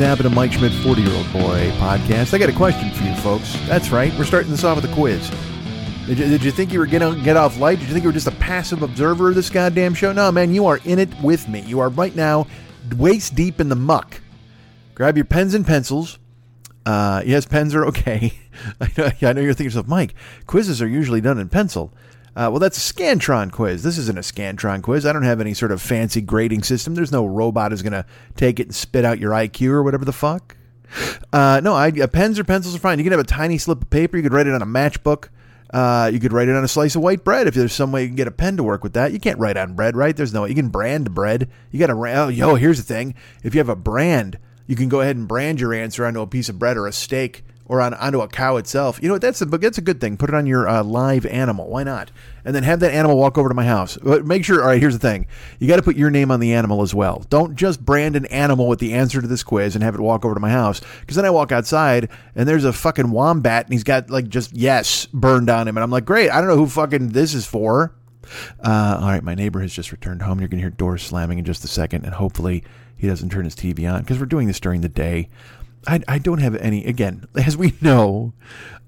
[0.00, 2.32] What's happening, Mike Schmidt, 40 year old boy podcast?
[2.32, 3.52] I got a question for you folks.
[3.66, 5.30] That's right, we're starting this off with a quiz.
[6.06, 7.80] Did you, did you think you were going to get off light?
[7.80, 10.10] Did you think you were just a passive observer of this goddamn show?
[10.14, 11.60] No, man, you are in it with me.
[11.60, 12.46] You are right now
[12.96, 14.22] waist deep in the muck.
[14.94, 16.18] Grab your pens and pencils.
[16.86, 18.32] Uh, yes, pens are okay.
[18.80, 20.14] I know, I know you're thinking to yourself, Mike,
[20.46, 21.92] quizzes are usually done in pencil.
[22.36, 23.82] Uh, well, that's a Scantron quiz.
[23.82, 25.04] This isn't a Scantron quiz.
[25.04, 26.94] I don't have any sort of fancy grading system.
[26.94, 28.06] There's no robot who's going to
[28.36, 30.56] take it and spit out your IQ or whatever the fuck.
[31.32, 32.98] Uh, no, I, uh, pens or pencils are fine.
[32.98, 34.16] You can have a tiny slip of paper.
[34.16, 35.28] You could write it on a matchbook.
[35.72, 38.02] Uh, you could write it on a slice of white bread if there's some way
[38.02, 39.12] you can get a pen to work with that.
[39.12, 40.16] You can't write on bread, right?
[40.16, 40.42] There's no.
[40.42, 40.48] way.
[40.48, 41.48] You can brand bread.
[41.70, 41.92] You got to.
[41.94, 43.14] Oh, yo, here's the thing.
[43.44, 46.26] If you have a brand, you can go ahead and brand your answer onto a
[46.26, 48.98] piece of bread or a steak or on onto a cow itself.
[49.00, 49.22] You know what?
[49.22, 50.16] That's a that's a good thing.
[50.16, 51.68] Put it on your uh, live animal.
[51.68, 52.10] Why not?
[52.44, 53.96] And then have that animal walk over to my house.
[54.02, 54.60] But make sure.
[54.60, 54.80] All right.
[54.80, 55.28] Here's the thing.
[55.60, 57.24] You got to put your name on the animal as well.
[57.30, 60.24] Don't just brand an animal with the answer to this quiz and have it walk
[60.24, 60.80] over to my house.
[60.98, 64.52] Because then I walk outside and there's a fucking wombat and he's got like just
[64.52, 66.30] yes burned on him, and I'm like, great.
[66.30, 67.94] I don't know who fucking this is for.
[68.64, 70.40] Uh, all right, my neighbor has just returned home.
[70.40, 72.64] You're to hear doors slamming in just a second, and hopefully
[72.96, 75.28] he doesn't turn his TV on because we're doing this during the day.
[75.86, 78.32] I, I don't have any, again, as we know,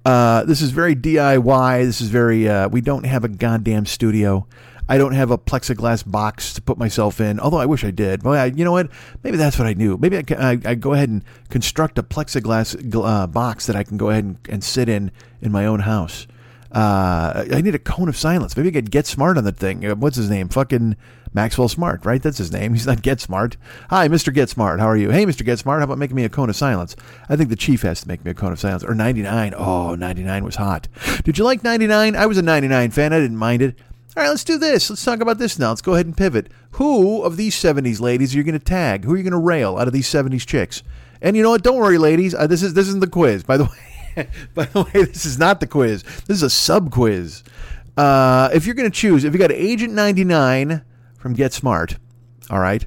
[0.04, 1.84] uh, this is very DIY.
[1.84, 4.46] This is very, uh, we don't have a goddamn studio.
[4.88, 8.24] I don't have a plexiglass box to put myself in, although I wish I did.
[8.24, 8.90] Well, I, you know what?
[9.22, 9.96] Maybe that's what I do.
[9.96, 13.84] Maybe I, I, I go ahead and construct a plexiglass gl- uh, box that I
[13.84, 16.26] can go ahead and, and sit in in my own house.
[16.72, 18.56] Uh, I need a cone of silence.
[18.56, 19.86] Maybe I could get smart on that thing.
[19.86, 20.48] Uh, What's his name?
[20.48, 20.96] Fucking
[21.34, 22.22] Maxwell Smart, right?
[22.22, 22.74] That's his name.
[22.74, 23.56] He's not Get Smart.
[23.90, 24.32] Hi, Mr.
[24.32, 24.80] Get Smart.
[24.80, 25.10] How are you?
[25.10, 25.44] Hey, Mr.
[25.44, 25.80] Get Smart.
[25.80, 26.94] How about making me a cone of silence?
[27.28, 28.84] I think the chief has to make me a cone of silence.
[28.84, 29.54] Or 99.
[29.56, 30.88] Oh, 99 was hot.
[31.24, 32.16] Did you like 99?
[32.16, 33.12] I was a 99 fan.
[33.12, 33.78] I didn't mind it.
[34.14, 34.90] All right, let's do this.
[34.90, 35.70] Let's talk about this now.
[35.70, 36.48] Let's go ahead and pivot.
[36.72, 39.04] Who of these 70s ladies are you going to tag?
[39.04, 40.82] Who are you going to rail out of these 70s chicks?
[41.22, 41.62] And you know what?
[41.62, 42.34] Don't worry, ladies.
[42.34, 43.64] Uh, this is this isn't the quiz, by the
[44.16, 44.28] way.
[44.54, 46.02] By the way, this is not the quiz.
[46.02, 47.42] This is a sub quiz.
[47.96, 50.82] Uh, if you're going to choose, if you got Agent 99
[51.22, 51.98] from Get Smart,
[52.50, 52.84] all right,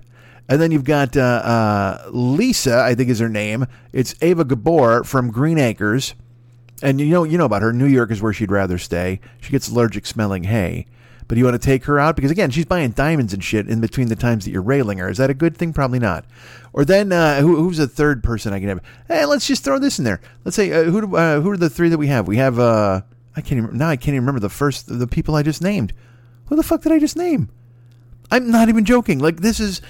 [0.49, 3.65] and then you've got uh, uh, Lisa, I think is her name.
[3.93, 6.13] It's Ava Gabor from Green Acres,
[6.83, 7.71] and you know you know about her.
[7.71, 9.21] New York is where she'd rather stay.
[9.39, 10.85] She gets allergic smelling hay.
[11.27, 13.81] But you want to take her out because again, she's buying diamonds and shit in
[13.81, 15.09] between the times that you're railing her.
[15.09, 15.73] Is that a good thing?
[15.73, 16.23] Probably not.
[16.71, 18.81] Or then uh, who, who's the third person I can have?
[19.07, 20.21] Hey, let's just throw this in there.
[20.43, 22.27] Let's say uh, who do, uh, who are the three that we have?
[22.27, 23.01] We have uh,
[23.35, 23.89] I can't even now.
[23.89, 25.93] I can't even remember the first the people I just named.
[26.45, 27.49] Who the fuck did I just name?
[28.31, 29.19] I'm not even joking.
[29.19, 29.81] Like this is.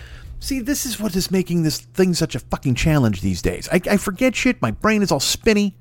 [0.42, 3.68] See, this is what is making this thing such a fucking challenge these days.
[3.72, 4.62] I, I forget shit.
[4.62, 5.76] My brain is all spinny.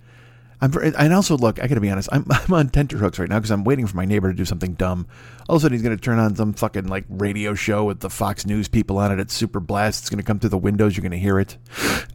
[0.64, 2.08] I'm, and also, look, I gotta be honest.
[2.10, 4.74] I'm, I'm on tenterhooks right now because I'm waiting for my neighbor to do something
[4.74, 5.06] dumb.
[5.48, 8.08] All of a sudden, he's gonna turn on some fucking like radio show with the
[8.08, 9.20] Fox News people on it.
[9.20, 10.02] It's super blast.
[10.02, 10.96] It's gonna come through the windows.
[10.96, 11.58] You're gonna hear it.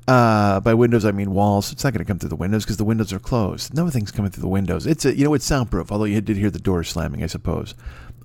[0.07, 1.71] Uh, by windows, I mean walls.
[1.71, 3.73] It's not gonna come through the windows because the windows are closed.
[3.73, 4.87] Nothing's coming through the windows.
[4.87, 5.91] It's a, you know, it's soundproof.
[5.91, 7.75] Although you did hear the door slamming, I suppose.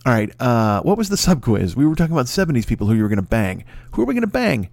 [0.06, 0.30] All right.
[0.38, 1.74] Uh, what was the sub quiz?
[1.74, 3.64] We were talking about 70s people who you were gonna bang.
[3.92, 4.68] Who are we gonna bang?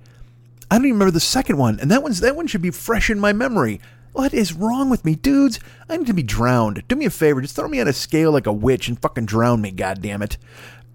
[0.70, 3.10] I don't even remember the second one, and that one's that one should be fresh
[3.10, 3.80] in my memory.
[4.14, 5.60] What is wrong with me, dudes?
[5.90, 6.84] I need to be drowned.
[6.88, 9.26] Do me a favor, just throw me on a scale like a witch and fucking
[9.26, 10.38] drown me, goddammit.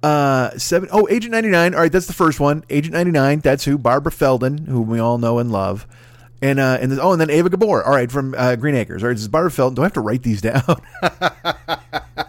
[0.03, 1.75] Uh, seven oh Agent 99.
[1.75, 2.63] All right, that's the first one.
[2.69, 3.79] Agent 99, that's who?
[3.79, 5.87] Barbara Feldon, whom we all know and love.
[6.43, 7.83] And uh, and then, oh, and then Ava Gabor.
[7.83, 9.03] All right, from uh, Green Acres.
[9.03, 9.75] All right, this is Barbara Feldon.
[9.75, 10.77] Do I have to write these down?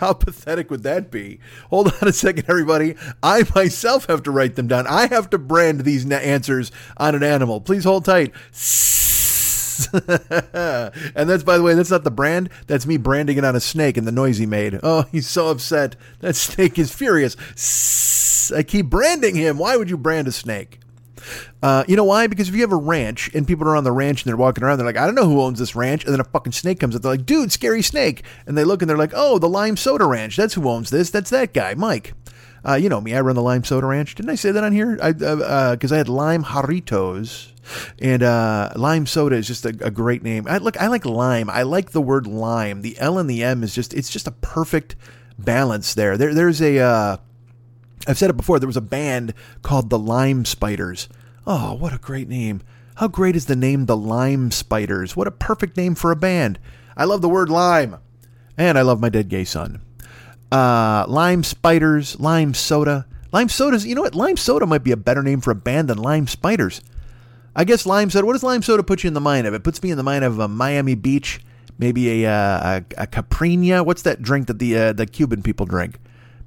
[0.00, 1.40] How pathetic would that be?
[1.68, 2.94] Hold on a second, everybody.
[3.22, 4.86] I myself have to write them down.
[4.86, 7.60] I have to brand these na- answers on an animal.
[7.60, 8.32] Please hold tight.
[9.92, 12.48] and that's, by the way, that's not the brand.
[12.66, 14.80] That's me branding it on a snake and the noise he made.
[14.82, 15.96] Oh, he's so upset.
[16.20, 17.36] That snake is furious.
[18.56, 19.58] I keep branding him.
[19.58, 20.79] Why would you brand a snake?
[21.62, 22.26] Uh, you know why?
[22.26, 24.64] Because if you have a ranch and people are on the ranch and they're walking
[24.64, 26.04] around, they're like, I don't know who owns this ranch.
[26.04, 27.02] And then a fucking snake comes up.
[27.02, 28.24] They're like, dude, scary snake.
[28.46, 30.36] And they look and they're like, oh, the Lime Soda Ranch.
[30.36, 31.10] That's who owns this.
[31.10, 32.14] That's that guy, Mike.
[32.66, 33.14] Uh, you know me.
[33.14, 34.14] I run the Lime Soda Ranch.
[34.14, 34.98] Didn't I say that on here?
[35.02, 37.52] I because uh, I had lime Jarritos,
[37.98, 40.46] and uh, lime soda is just a, a, great name.
[40.46, 40.78] I look.
[40.78, 41.48] I like lime.
[41.48, 42.82] I like the word lime.
[42.82, 43.94] The L and the M is just.
[43.94, 44.94] It's just a perfect
[45.38, 46.18] balance there.
[46.18, 46.34] There.
[46.34, 46.78] There's a.
[46.78, 47.16] Uh,
[48.06, 48.58] I've said it before.
[48.58, 49.32] There was a band
[49.62, 51.08] called the Lime Spiders.
[51.46, 52.62] Oh, what a great name!
[52.96, 55.16] How great is the name the Lime Spiders?
[55.16, 56.58] What a perfect name for a band.
[56.96, 57.96] I love the word lime,
[58.58, 59.80] and I love my dead gay son
[60.52, 63.06] uh, lime spiders, lime soda.
[63.32, 64.14] Lime sodas, you know what?
[64.14, 66.80] Lime soda might be a better name for a band than lime spiders.
[67.54, 68.26] I guess lime soda.
[68.26, 69.54] What does lime soda put you in the mind of?
[69.54, 71.40] It puts me in the mind of a Miami Beach,
[71.78, 73.84] maybe a uh, a, a Caipirinha.
[73.84, 75.98] What's that drink that the uh, the Cuban people drink?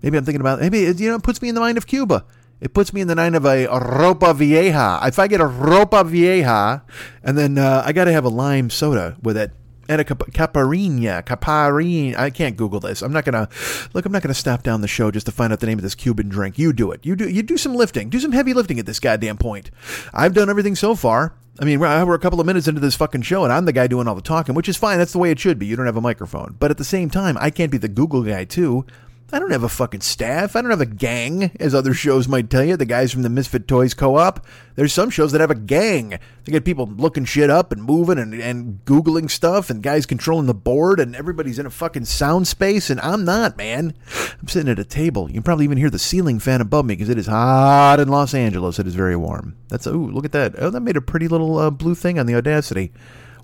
[0.01, 0.60] Maybe I'm thinking about.
[0.60, 2.25] Maybe you know, it puts me in the mind of Cuba.
[2.63, 5.01] It puts me in the mind of a, ropa vieja.
[5.04, 6.81] If I get a ropa vieja,
[7.21, 9.51] and then uh, I got to have a lime soda with it
[9.89, 12.15] and a caparina, caparine.
[12.15, 13.01] I can't Google this.
[13.01, 13.50] I'm not gonna
[13.94, 14.06] look.
[14.06, 15.94] I'm not gonna stop down the show just to find out the name of this
[15.94, 16.57] Cuban drink.
[16.57, 17.06] You do it.
[17.06, 17.27] You do.
[17.27, 18.10] You do some lifting.
[18.10, 19.69] Do some heavy lifting at this goddamn point.
[20.13, 21.36] I've done everything so far.
[21.59, 23.86] I mean, we're a couple of minutes into this fucking show, and I'm the guy
[23.86, 24.98] doing all the talking, which is fine.
[24.98, 25.68] That's the way it should be.
[25.68, 28.24] You don't have a microphone, but at the same time, I can't be the Google
[28.24, 28.88] guy too.
[29.33, 30.56] I don't have a fucking staff.
[30.56, 32.77] I don't have a gang, as other shows might tell you.
[32.77, 34.45] The guys from the Misfit Toys Co op.
[34.75, 36.19] There's some shows that have a gang.
[36.44, 40.45] They get people looking shit up and moving and, and Googling stuff and guys controlling
[40.45, 42.91] the board and everybody's in a fucking sound space.
[42.91, 43.95] And I'm not, man.
[44.39, 45.27] I'm sitting at a table.
[45.30, 48.09] You can probably even hear the ceiling fan above me because it is hot in
[48.09, 48.77] Los Angeles.
[48.77, 49.57] It is very warm.
[49.69, 50.53] That's, ooh, look at that.
[50.59, 52.91] Oh, that made a pretty little uh, blue thing on the Audacity.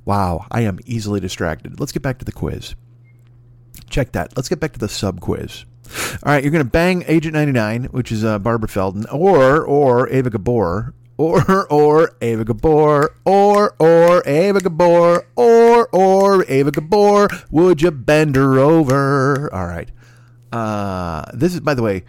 [0.06, 1.80] Wow, I am easily distracted.
[1.80, 2.76] Let's get back to the quiz.
[3.90, 4.36] Check that.
[4.36, 5.66] Let's get back to the sub quiz.
[6.24, 10.08] All right, you're going to bang Agent 99, which is uh, Barbara Feldon, or or
[10.10, 17.28] Ava Gabor, or or Ava Gabor, or or Ava Gabor, or or Ava Gabor.
[17.52, 19.54] Would you bend her over?
[19.54, 19.90] All right.
[20.52, 22.04] Uh, this is, by the way,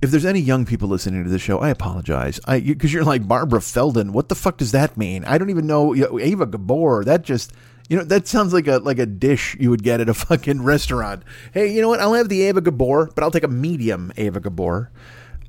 [0.00, 2.38] if there's any young people listening to this show, I apologize.
[2.44, 4.12] I because you're like Barbara Feldon.
[4.12, 5.24] What the fuck does that mean?
[5.24, 5.92] I don't even know.
[5.92, 7.04] You know Ava Gabor.
[7.04, 7.52] That just
[7.88, 10.62] you know, that sounds like a like a dish you would get at a fucking
[10.62, 11.22] restaurant.
[11.52, 12.00] Hey, you know what?
[12.00, 14.90] I'll have the Ava Gabor, but I'll take a medium Ava Gabor.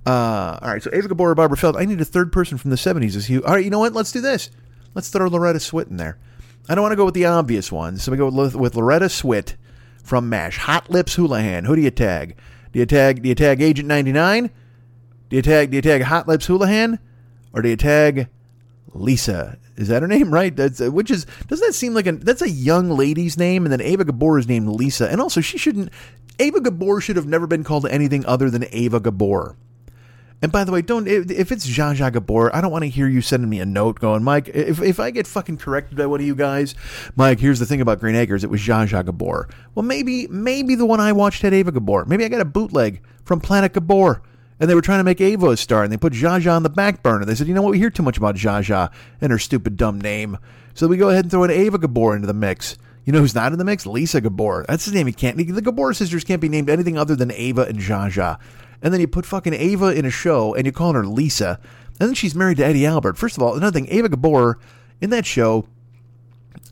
[0.06, 1.76] Uh, all right, so Ava Gabor or Barbara Feld.
[1.76, 3.16] I need a third person from the 70s.
[3.16, 3.44] Is you?
[3.44, 3.94] All right, you know what?
[3.94, 4.50] Let's do this.
[4.96, 6.18] Let's throw Loretta Swit in there.
[6.68, 9.06] I don't want to go with the obvious ones, so we go with, with Loretta
[9.06, 9.56] Swit
[10.04, 10.58] from MASH.
[10.58, 11.66] Hot Lips Houlihan.
[11.66, 12.38] Who do you tag?
[12.72, 13.22] Do you tag?
[13.22, 14.50] Do you tag Agent 99?
[15.30, 15.72] Do you tag?
[15.72, 17.00] Do you tag Hot Lips Houlihan?
[17.54, 18.30] Or do you tag
[18.94, 19.58] Lisa?
[19.78, 20.56] Is that her name, right?
[20.56, 23.72] That's uh, which is doesn't that seem like a that's a young lady's name, and
[23.72, 25.92] then Ava Gabor is named Lisa, and also she shouldn't.
[26.40, 29.58] Ava Gabor should have never been called anything other than Ava Gabor.
[30.42, 33.08] And by the way, don't if it's Zsa Zsa Gabor, I don't want to hear
[33.08, 34.50] you sending me a note going, Mike.
[34.54, 36.76] If if I get fucking corrected by one of you guys,
[37.16, 39.50] Mike, here's the thing about Green Acres, it was Zsa Zsa Gabor.
[39.76, 42.06] Well, maybe maybe the one I watched had Ava Gabor.
[42.06, 44.22] Maybe I got a bootleg from Planet Gabor
[44.60, 46.64] and they were trying to make Ava a star, and they put Zsa Zsa on
[46.64, 47.26] the back burner.
[47.26, 49.78] They said, you know what, we hear too much about Zsa Zsa and her stupid
[49.78, 50.38] dumb name,
[50.74, 52.78] so we go ahead and throw an Ava Gabor into the mix.
[53.06, 53.86] You know who's not in the mix?
[53.86, 54.66] Lisa Gabor.
[54.68, 55.08] That's his name.
[55.08, 55.38] He can't.
[55.38, 58.40] The Gabor sisters can't be named anything other than Ava and Zsa Zsa.
[58.82, 61.60] And then you put fucking Ava in a show, and you call her Lisa,
[62.00, 63.18] and then she's married to Eddie Albert.
[63.18, 64.60] First of all, another thing, Ava Gabor
[65.02, 65.66] in that show.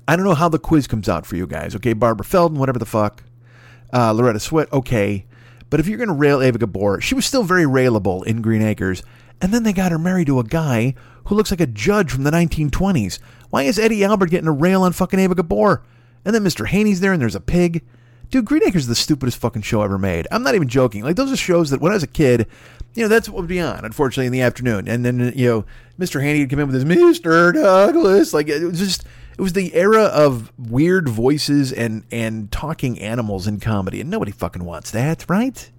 [0.07, 1.75] I don't know how the quiz comes out for you guys.
[1.75, 3.23] Okay, Barbara Feldon, whatever the fuck.
[3.91, 5.25] Uh, Loretta Swit, okay.
[5.69, 8.61] But if you're going to rail Ava Gabor, she was still very railable in Green
[8.61, 9.03] Acres.
[9.41, 10.95] And then they got her married to a guy
[11.25, 13.19] who looks like a judge from the 1920s.
[13.49, 15.83] Why is Eddie Albert getting a rail on fucking Ava Gabor?
[16.25, 16.67] And then Mr.
[16.67, 17.83] Haney's there and there's a pig.
[18.29, 20.27] Dude, Green Acres is the stupidest fucking show ever made.
[20.31, 21.03] I'm not even joking.
[21.03, 22.47] Like, those are shows that when I was a kid,
[22.93, 24.87] you know, that's what would be on, unfortunately, in the afternoon.
[24.87, 25.65] And then, you know,
[25.97, 26.21] Mr.
[26.21, 27.53] Haney would come in with his Mr.
[27.53, 28.33] Douglas.
[28.33, 29.05] Like, it was just
[29.37, 34.31] it was the era of weird voices and and talking animals in comedy, and nobody
[34.31, 35.69] fucking wants that, right?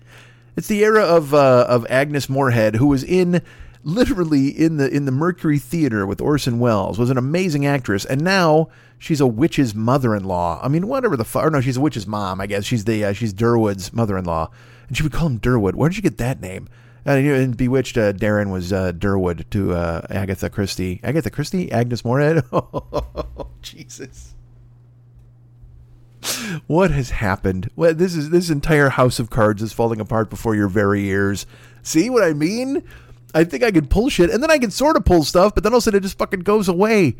[0.57, 3.43] It's the era of uh, of Agnes Moorehead, who was in
[3.85, 8.23] literally in the in the Mercury Theater with Orson Welles, was an amazing actress, and
[8.23, 10.61] now she's a witch's mother-in-law.
[10.63, 11.51] I mean, whatever the fuck.
[11.53, 12.41] No, she's a witch's mom.
[12.41, 14.51] I guess she's the uh, she's Durwood's mother-in-law.
[14.89, 15.75] and she would call him Durwood.
[15.75, 16.69] Where did you get that name?
[17.09, 21.01] And in Bewitched, uh, Darrin was uh, Durwood to uh, Agatha Christie.
[21.03, 21.73] Agatha Christie?
[21.73, 22.45] Agnes Moorehead?
[22.53, 24.35] Oh, Jesus.
[26.67, 27.71] What has happened?
[27.77, 31.47] Well, this is this entire house of cards is falling apart before your very ears.
[31.83, 32.83] See what I mean?
[33.35, 35.65] I think I can pull shit, and then I can sort of pull stuff, but
[35.65, 37.17] then all of a sudden it just fucking goes away.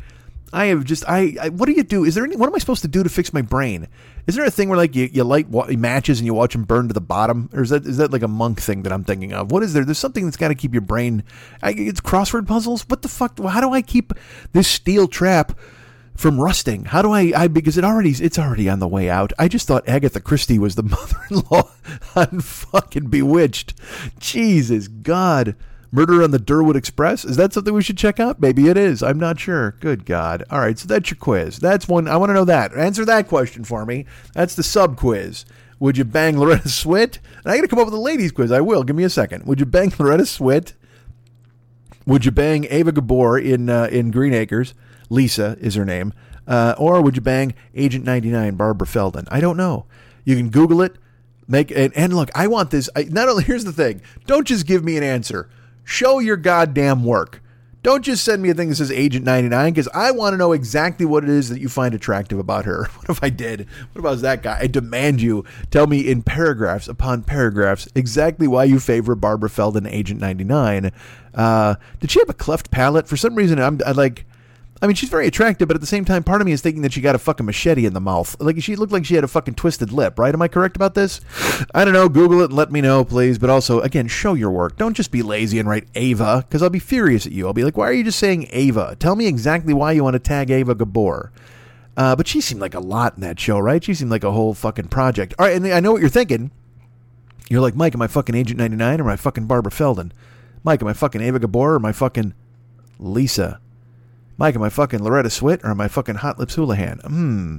[0.51, 2.03] I have just I, I what do you do?
[2.03, 3.87] Is there any what am I supposed to do to fix my brain?
[4.27, 6.63] Is there a thing where like you, you light wa- matches and you watch them
[6.63, 9.03] burn to the bottom, or is that is that like a monk thing that I'm
[9.03, 9.51] thinking of?
[9.51, 9.85] What is there?
[9.85, 11.23] There's something that's got to keep your brain.
[11.61, 12.83] I, it's crossword puzzles.
[12.87, 13.39] What the fuck?
[13.39, 14.13] How do I keep
[14.53, 15.57] this steel trap?
[16.19, 16.83] from rusting.
[16.83, 17.31] How do I?
[17.33, 19.31] I because it already it's already on the way out.
[19.39, 20.83] I just thought Agatha Christie was the
[21.31, 21.71] mother-in-law
[22.13, 23.73] on fucking Bewitched.
[24.19, 25.55] Jesus God,
[25.91, 27.25] Murder on the Durwood Express.
[27.25, 28.39] Is that something we should check out?
[28.39, 29.01] Maybe it is.
[29.01, 29.71] I'm not sure.
[29.79, 30.43] Good God.
[30.51, 31.57] All right, so that's your quiz.
[31.57, 32.07] That's one.
[32.07, 32.75] I want to know that.
[32.75, 34.05] Answer that question for me.
[34.33, 35.45] That's the sub quiz.
[35.79, 37.17] Would you bang Loretta Swit?
[37.43, 38.51] And I got to come up with a ladies quiz.
[38.51, 38.83] I will.
[38.83, 39.45] Give me a second.
[39.45, 40.73] Would you bang Loretta Swit?
[42.05, 44.73] Would you bang Ava Gabor in uh, in Green Acres?
[45.09, 46.13] Lisa is her name.
[46.47, 49.27] Uh, or would you bang Agent 99 Barbara Feldon?
[49.29, 49.85] I don't know.
[50.23, 50.97] You can Google it.
[51.47, 52.89] Make and, and look, I want this.
[52.95, 54.01] I, not only here's the thing.
[54.27, 55.49] Don't just give me an answer.
[55.89, 57.41] Show your goddamn work.
[57.81, 60.51] Don't just send me a thing that says Agent 99 because I want to know
[60.51, 62.87] exactly what it is that you find attractive about her.
[62.95, 63.65] What if I did?
[63.91, 64.59] What about that guy?
[64.61, 69.87] I demand you tell me in paragraphs upon paragraphs exactly why you favor Barbara Feldon,
[69.87, 70.91] Agent 99.
[71.33, 73.07] Uh, did she have a cleft palate?
[73.07, 74.25] For some reason, I'm I like.
[74.81, 76.83] I mean, she's very attractive, but at the same time, part of me is thinking
[76.83, 78.39] that she got a fucking machete in the mouth.
[78.39, 80.33] Like, she looked like she had a fucking twisted lip, right?
[80.33, 81.19] Am I correct about this?
[81.75, 82.07] I don't know.
[82.07, 83.37] Google it and let me know, please.
[83.37, 84.77] But also, again, show your work.
[84.77, 87.45] Don't just be lazy and write Ava, because I'll be furious at you.
[87.45, 88.95] I'll be like, why are you just saying Ava?
[88.97, 91.33] Tell me exactly why you want to tag Ava Gabor.
[91.97, 93.83] Uh, but she seemed like a lot in that show, right?
[93.83, 95.33] She seemed like a whole fucking project.
[95.37, 96.51] All right, and I know what you're thinking.
[97.49, 100.13] You're like, Mike, am I fucking Agent 99 or am I fucking Barbara Feldon?
[100.63, 102.33] Mike, am I fucking Ava Gabor or am I fucking
[102.99, 103.59] Lisa?
[104.39, 106.99] Mike, am I fucking Loretta Swit or am I fucking Hot Lips Houlihan?
[106.99, 107.57] Hmm.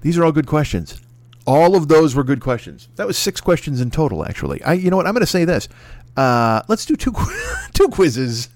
[0.00, 1.00] These are all good questions.
[1.46, 2.88] All of those were good questions.
[2.96, 4.60] That was six questions in total, actually.
[4.64, 5.06] I, you know what?
[5.06, 5.68] I'm going to say this.
[6.16, 7.14] Uh, let's do two
[7.72, 8.48] two quizzes.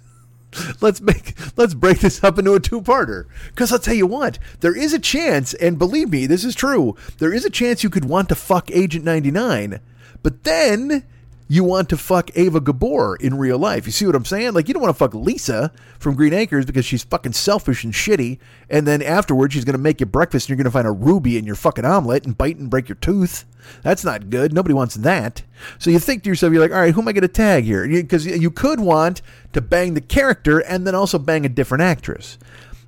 [0.81, 3.27] Let's make let's break this up into a two-parter.
[3.47, 6.97] Because I'll tell you what, there is a chance, and believe me, this is true.
[7.19, 9.81] There is a chance you could want to fuck Agent 99,
[10.23, 11.05] but then
[11.47, 13.85] you want to fuck Ava Gabor in real life.
[13.87, 14.55] You see what I'm saying?
[14.55, 17.93] Like, you don't want to fuck Lisa from Green Acres because she's fucking selfish and
[17.93, 18.39] shitty.
[18.71, 20.93] And then afterwards, she's going to make you breakfast and you're going to find a
[20.93, 23.45] ruby in your fucking omelet and bite and break your tooth.
[23.83, 24.53] That's not good.
[24.55, 25.43] Nobody wants that.
[25.79, 27.65] So you think to yourself, you're like, all right, who am I going to tag
[27.65, 27.87] here?
[27.87, 29.21] Because you could want
[29.53, 32.39] to bang the character and then also bang a different actress.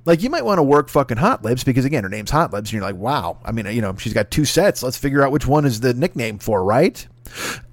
[0.05, 2.69] Like you might want to work fucking Hot Lips because again, her name's Hot Lips,
[2.69, 3.39] and you're like, wow.
[3.43, 4.81] I mean, you know, she's got two sets.
[4.81, 7.05] Let's figure out which one is the nickname for, right?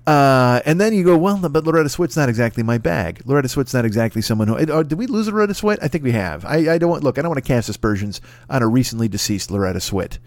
[0.07, 3.23] Uh, and then you go, well, but Loretta Swit's not exactly my bag.
[3.25, 4.71] Loretta Swit's not exactly someone who.
[4.71, 5.79] Or did we lose Loretta Swit?
[5.81, 6.45] I think we have.
[6.45, 7.19] I, I don't want look.
[7.19, 8.21] I don't want to cast aspersions
[8.51, 10.19] on a recently deceased Loretta Swit.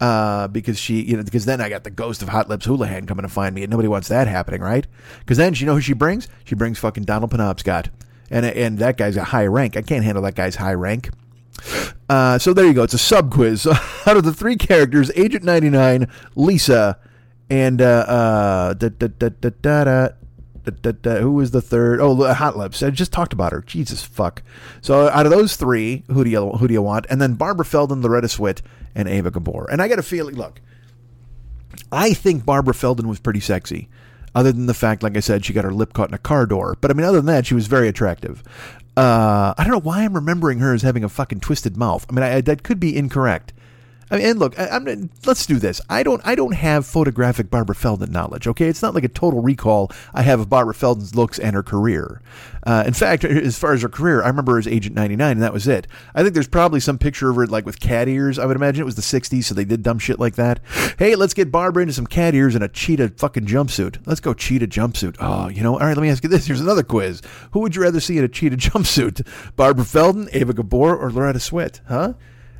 [0.00, 3.06] Uh, because she, you know, because then I got the ghost of Hot Lips Houlihan
[3.06, 4.86] coming to find me, and nobody wants that happening, right?
[5.18, 6.28] Because then, you know who she brings?
[6.44, 7.88] She brings fucking Donald Penobscot,
[8.30, 9.76] and and that guy's a high rank.
[9.76, 11.10] I can't handle that guy's high rank.
[12.08, 12.84] Uh, so there you go.
[12.84, 13.66] It's a sub quiz.
[14.06, 16.98] Out of the three characters, Agent 99, Lisa,
[17.50, 22.00] and uh, uh, da, da, da, da, da, da, da, da, who was the third?
[22.00, 22.82] Oh, Hot Lips.
[22.82, 23.62] I just talked about her.
[23.62, 24.42] Jesus fuck.
[24.80, 27.06] So out of those three, who do you who do you want?
[27.08, 28.60] And then Barbara Feldon, Loretta Swit,
[28.94, 29.66] and Ava Gabor.
[29.70, 30.34] And I got a feeling.
[30.34, 30.60] Look,
[31.90, 33.88] I think Barbara Feldon was pretty sexy.
[34.34, 36.46] Other than the fact, like I said, she got her lip caught in a car
[36.46, 36.76] door.
[36.80, 38.42] But I mean, other than that, she was very attractive.
[38.96, 42.04] Uh, I don't know why I'm remembering her as having a fucking twisted mouth.
[42.10, 43.52] I mean, I, that could be incorrect.
[44.10, 45.80] I mean, and look, I, am let's do this.
[45.88, 48.46] I don't, I don't have photographic Barbara Feldon knowledge.
[48.46, 51.62] Okay, it's not like a total recall I have of Barbara Feldon's looks and her
[51.62, 52.22] career.
[52.64, 55.42] Uh, in fact, as far as her career, I remember her as Agent 99, and
[55.42, 55.86] that was it.
[56.14, 58.38] I think there's probably some picture of her like with cat ears.
[58.38, 60.60] I would imagine it was the 60s, so they did dumb shit like that.
[60.98, 63.98] Hey, let's get Barbara into some cat ears and a cheetah fucking jumpsuit.
[64.06, 65.16] Let's go cheetah jumpsuit.
[65.20, 65.96] Oh, you know, all right.
[65.96, 66.46] Let me ask you this.
[66.46, 67.22] Here's another quiz.
[67.52, 69.26] Who would you rather see in a cheetah jumpsuit?
[69.56, 71.80] Barbara Feldon, Ava Gabor, or Loretta Swit?
[71.88, 72.14] Huh?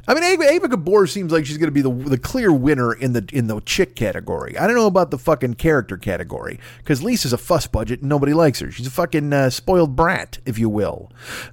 [0.09, 2.95] I mean, Ava, Ava Gabor seems like she's going to be the the clear winner
[2.95, 4.57] in the in the chick category.
[4.57, 8.33] I don't know about the fucking character category because Lisa's a fuss budget and nobody
[8.33, 8.71] likes her.
[8.71, 11.13] She's a fucking uh, spoiled brat, if you will.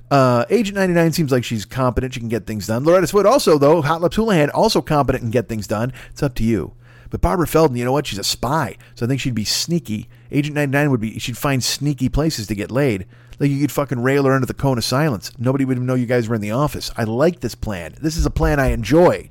[0.09, 2.13] Uh, Agent 99 seems like she's competent.
[2.13, 2.85] She can get things done.
[2.85, 5.91] Loretta Swit also, though, Hot Lips Houlihan, also competent and get things done.
[6.11, 6.73] It's up to you.
[7.09, 8.07] But Barbara Feldon, you know what?
[8.07, 10.09] She's a spy, so I think she'd be sneaky.
[10.31, 13.05] Agent 99 would be, she'd find sneaky places to get laid.
[13.39, 15.31] Like you could fucking rail her under the cone of silence.
[15.37, 16.91] Nobody would even know you guys were in the office.
[16.97, 17.95] I like this plan.
[18.01, 19.29] This is a plan I enjoy.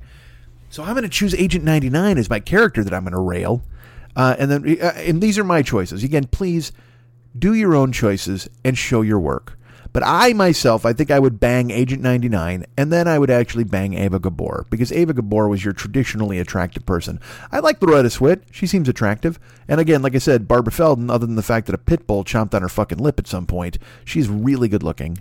[0.69, 3.63] So I'm going to choose Agent 99 as my character that I'm going to rail.
[4.15, 6.03] Uh, and then, uh, and these are my choices.
[6.03, 6.71] Again, please
[7.37, 9.54] do your own choices and show your work.
[9.95, 13.63] But I myself, I think I would bang Agent 99 and then I would actually
[13.63, 17.17] bang Ava Gabor because Ava Gabor was your traditionally attractive person.
[17.49, 18.41] I like Loretta Swit.
[18.51, 19.39] She seems attractive.
[19.69, 22.25] And again, like I said, Barbara Feldon, other than the fact that a pit bull
[22.25, 25.19] chomped on her fucking lip at some point, she's really good looking.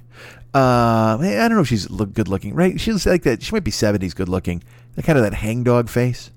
[0.52, 2.80] Uh, I don't know if she's good looking, right?
[2.80, 3.44] She's like that.
[3.44, 4.60] She might be 70s good looking.
[5.00, 6.32] Kind of that hangdog face.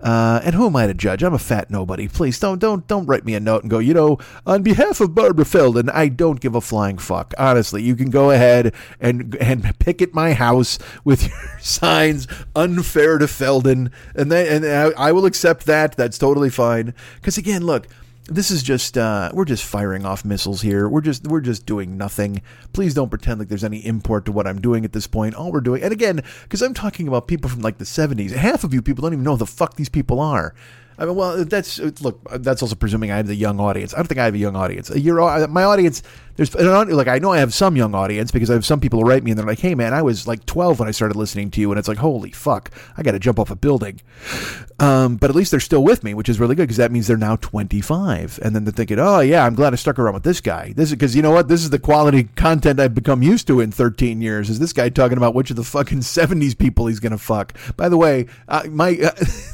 [0.00, 1.22] Uh, and who am I to judge?
[1.22, 2.08] I'm a fat nobody.
[2.08, 3.78] Please don't don't don't write me a note and go.
[3.78, 7.34] You know, on behalf of Barbara Feldon, I don't give a flying fuck.
[7.38, 13.26] Honestly, you can go ahead and and picket my house with your signs unfair to
[13.26, 15.96] Feldon, and then and I, I will accept that.
[15.96, 16.94] That's totally fine.
[17.16, 17.88] Because again, look
[18.28, 20.88] this is just uh, we're just firing off missiles here.
[20.88, 22.42] We're just we're just doing nothing.
[22.72, 25.34] Please don't pretend like there's any import to what I'm doing at this point.
[25.34, 28.32] All we're doing, and again, because I'm talking about people from like the 70s.
[28.32, 30.54] Half of you people don't even know who the fuck these people are.
[30.98, 32.20] I mean, well, that's look.
[32.30, 33.94] That's also presuming I have the young audience.
[33.94, 34.90] I don't think I have a young audience.
[34.90, 36.02] Your my audience.
[36.38, 39.08] There's like I know I have some young audience because I have some people who
[39.08, 41.50] write me and they're like, "Hey man, I was like 12 when I started listening
[41.50, 44.00] to you," and it's like, "Holy fuck, I got to jump off a building."
[44.78, 47.08] Um, but at least they're still with me, which is really good because that means
[47.08, 50.22] they're now 25, and then they're thinking, "Oh yeah, I'm glad I stuck around with
[50.22, 51.48] this guy." This is because you know what?
[51.48, 54.48] This is the quality content I've become used to in 13 years.
[54.48, 57.52] Is this guy talking about which of the fucking 70s people he's gonna fuck?
[57.76, 59.10] By the way, uh, my uh,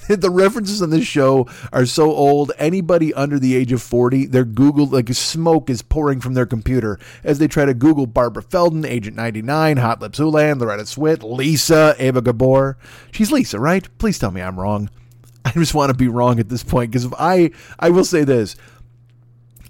[0.14, 2.52] the references on this show are so old.
[2.58, 6.73] Anybody under the age of 40, their Google like smoke is pouring from their computer
[7.22, 11.94] as they try to Google Barbara Feldon, Agent 99, Hot Lips Houlihan, Loretta Swit, Lisa,
[11.98, 12.76] Ava Gabor.
[13.12, 13.86] She's Lisa, right?
[13.98, 14.90] Please tell me I'm wrong.
[15.44, 18.24] I just want to be wrong at this point because if I, I will say
[18.24, 18.56] this.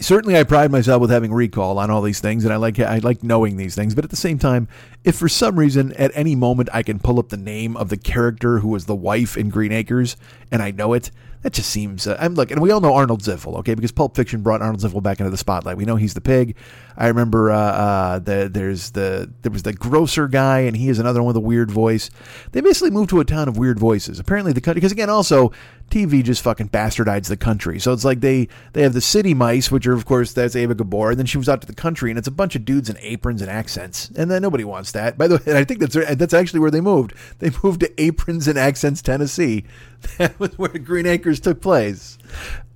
[0.01, 2.99] Certainly, I pride myself with having recall on all these things, and I like I
[2.99, 3.95] like knowing these things.
[3.95, 4.67] But at the same time,
[5.05, 7.97] if for some reason at any moment I can pull up the name of the
[7.97, 10.17] character who was the wife in Green Acres,
[10.51, 11.13] and I know it,
[11.45, 12.07] that just seems.
[12.07, 13.75] Uh, I'm look, and we all know Arnold Ziffel, okay?
[13.75, 15.77] Because Pulp Fiction brought Arnold Ziffel back into the spotlight.
[15.77, 16.57] We know he's the pig.
[16.97, 20.99] I remember uh, uh, the there's the there was the grocer guy, and he is
[20.99, 22.09] another one with a weird voice.
[22.53, 24.19] They basically moved to a town of weird voices.
[24.19, 25.53] Apparently, the country because again, also
[25.91, 27.79] TV just fucking bastardized the country.
[27.79, 30.75] So it's like they they have the city mice, which are of course that's Ava
[30.75, 32.89] Gabor, and then she moves out to the country, and it's a bunch of dudes
[32.89, 35.19] in aprons and accents, and then nobody wants that.
[35.19, 37.13] By the way, I think that's that's actually where they moved.
[37.41, 39.65] They moved to Aprons and Accents, Tennessee.
[40.19, 42.19] That was where Green Acres took place.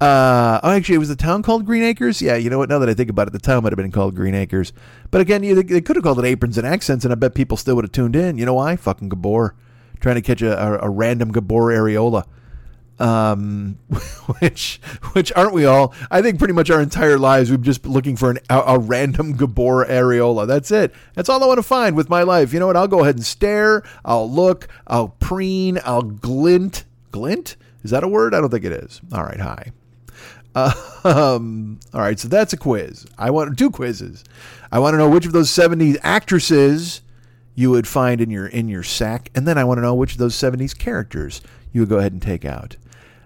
[0.01, 2.21] Uh, oh, actually, it was the town called Green Acres.
[2.21, 2.69] Yeah, you know what?
[2.69, 4.73] Now that I think about it, the town might have been called Green Acres.
[5.11, 7.57] But again, they, they could have called it Aprons and Accents, and I bet people
[7.57, 8.39] still would have tuned in.
[8.39, 8.77] You know why?
[8.77, 9.55] Fucking Gabor,
[10.01, 12.25] trying to catch a, a, a random Gabor areola.
[12.99, 13.79] Um,
[14.41, 14.81] which,
[15.13, 15.95] which aren't we all?
[16.11, 18.79] I think pretty much our entire lives we've just been looking for an, a, a
[18.79, 20.47] random Gabor areola.
[20.47, 20.93] That's it.
[21.15, 22.53] That's all I want to find with my life.
[22.53, 22.77] You know what?
[22.77, 23.85] I'll go ahead and stare.
[24.05, 24.67] I'll look.
[24.87, 25.79] I'll preen.
[25.85, 27.57] I'll glint glint.
[27.83, 28.35] Is that a word?
[28.35, 29.01] I don't think it is.
[29.13, 29.73] All right, hi.
[30.55, 30.73] Uh,
[31.05, 33.07] um, all right, so that's a quiz.
[33.17, 34.25] I want two quizzes.
[34.73, 37.03] I want to know which of those 70s actresses
[37.55, 40.13] you would find in your in your sack, and then I want to know which
[40.13, 41.41] of those 70s characters
[41.73, 42.77] you would go ahead and take out.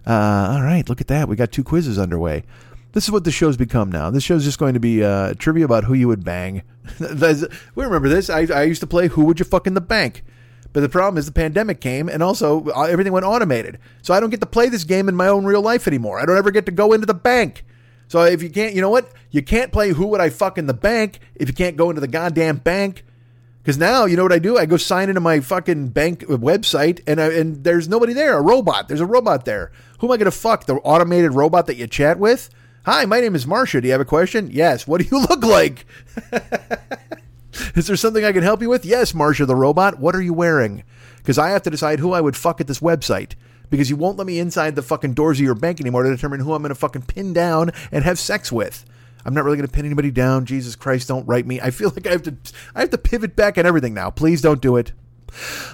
[0.06, 1.28] Uh, all right, look at that.
[1.28, 2.44] We got two quizzes underway.
[2.92, 4.10] This is what the show's become now.
[4.10, 6.62] This show's just going to be uh, trivia about who you would bang.
[7.00, 8.28] we remember this.
[8.28, 10.24] I, I used to play Who Would You Fuck in the Bank.
[10.72, 13.78] But the problem is the pandemic came and also uh, everything went automated.
[14.00, 16.18] So I don't get to play this game in my own real life anymore.
[16.18, 17.64] I don't ever get to go into the bank.
[18.08, 19.10] So if you can't, you know what?
[19.30, 22.00] You can't play Who Would I Fuck in the Bank if you can't go into
[22.00, 23.04] the goddamn bank.
[23.62, 24.58] Because now, you know what I do?
[24.58, 28.36] I go sign into my fucking bank website and I, and there's nobody there.
[28.36, 28.88] A robot.
[28.88, 29.70] There's a robot there.
[30.00, 30.66] Who am I going to fuck?
[30.66, 32.50] The automated robot that you chat with?
[32.84, 33.80] Hi, my name is Marcia.
[33.80, 34.50] Do you have a question?
[34.50, 34.86] Yes.
[34.86, 35.86] What do you look like?
[37.74, 38.84] Is there something I can help you with?
[38.84, 39.98] Yes, Marsha the robot.
[39.98, 40.84] What are you wearing?
[41.18, 43.34] Because I have to decide who I would fuck at this website.
[43.70, 46.40] Because you won't let me inside the fucking doors of your bank anymore to determine
[46.40, 48.84] who I'm going to fucking pin down and have sex with.
[49.24, 50.46] I'm not really going to pin anybody down.
[50.46, 51.60] Jesus Christ, don't write me.
[51.60, 52.36] I feel like I have to.
[52.74, 54.10] I have to pivot back on everything now.
[54.10, 54.92] Please don't do it.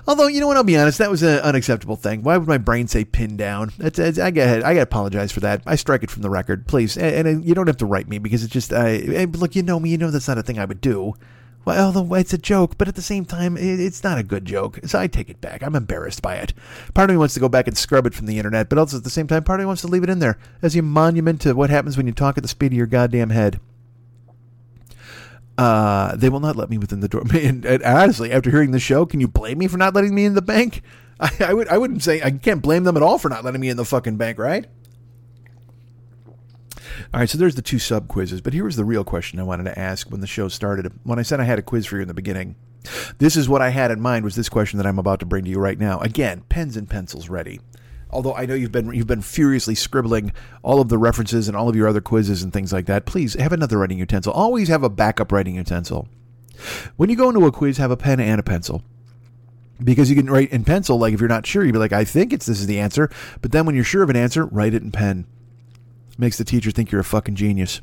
[0.06, 2.22] Although you know what, I'll be honest, that was an unacceptable thing.
[2.22, 3.72] Why would my brain say pin down?
[3.78, 5.62] That's, that's, I get, I got to apologize for that.
[5.66, 6.96] I strike it from the record, please.
[6.96, 9.80] And, and, you don't have to write me because it's just, I, look, you know
[9.80, 11.14] me, you know that's not a thing I would do.
[11.68, 14.78] Well, it's a joke, but at the same time, it's not a good joke.
[14.86, 15.62] So I take it back.
[15.62, 16.54] I'm embarrassed by it.
[16.94, 18.96] Part of me wants to go back and scrub it from the internet, but also
[18.96, 20.80] at the same time, part of me wants to leave it in there as a
[20.80, 23.60] monument to what happens when you talk at the speed of your goddamn head.
[25.58, 27.22] Uh, they will not let me within the door.
[27.34, 30.24] And, and honestly, after hearing the show, can you blame me for not letting me
[30.24, 30.80] in the bank?
[31.20, 31.68] I, I would.
[31.68, 33.84] I wouldn't say I can't blame them at all for not letting me in the
[33.84, 34.66] fucking bank, right?
[37.12, 39.44] All right, so there's the two sub quizzes, but here was the real question I
[39.44, 40.92] wanted to ask when the show started.
[41.04, 42.54] When I said I had a quiz for you in the beginning,
[43.16, 45.44] this is what I had in mind was this question that I'm about to bring
[45.44, 46.00] to you right now.
[46.00, 47.60] Again, pens and pencils ready.
[48.10, 51.68] Although I know you've been you've been furiously scribbling all of the references and all
[51.68, 53.06] of your other quizzes and things like that.
[53.06, 54.32] Please have another writing utensil.
[54.32, 56.08] Always have a backup writing utensil.
[56.96, 58.82] When you go into a quiz, have a pen and a pencil.
[59.82, 62.04] Because you can write in pencil, like if you're not sure, you'd be like, I
[62.04, 63.10] think it's this is the answer.
[63.40, 65.24] But then when you're sure of an answer, write it in pen.
[66.18, 67.80] Makes the teacher think you're a fucking genius.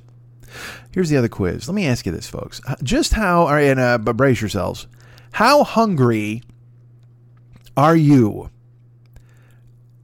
[0.91, 1.67] Here's the other quiz.
[1.67, 2.62] Let me ask you this, folks.
[2.84, 4.88] Just how, and uh, brace yourselves.
[5.32, 6.43] How hungry
[7.76, 8.50] are you?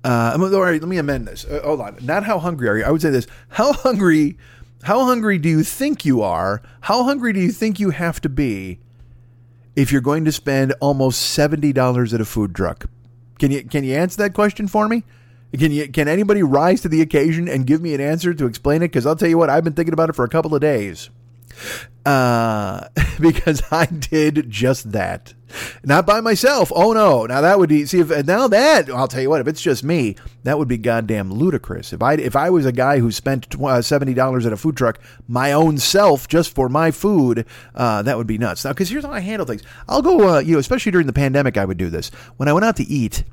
[0.03, 1.45] Uh, all right, let me amend this.
[1.45, 1.97] Uh, hold on.
[2.01, 2.83] Not how hungry are you.
[2.83, 3.27] I would say this.
[3.49, 4.37] How hungry,
[4.83, 6.61] how hungry do you think you are?
[6.81, 8.79] How hungry do you think you have to be
[9.75, 12.89] if you're going to spend almost $70 at a food truck?
[13.39, 15.03] Can you, can you answer that question for me?
[15.57, 18.81] Can you, can anybody rise to the occasion and give me an answer to explain
[18.81, 18.87] it?
[18.87, 21.09] Because I'll tell you what, I've been thinking about it for a couple of days.
[22.05, 22.87] Uh,
[23.19, 25.33] because I did just that.
[25.83, 26.71] Not by myself.
[26.73, 27.25] Oh no.
[27.25, 29.83] Now that would be see if now that I'll tell you what if it's just
[29.83, 31.91] me that would be goddamn ludicrous.
[31.91, 34.77] If I if I was a guy who spent uh, seventy dollars at a food
[34.77, 38.63] truck my own self just for my food, uh, that would be nuts.
[38.63, 39.63] Now because here's how I handle things.
[39.89, 42.53] I'll go uh, you know especially during the pandemic I would do this when I
[42.53, 43.25] went out to eat.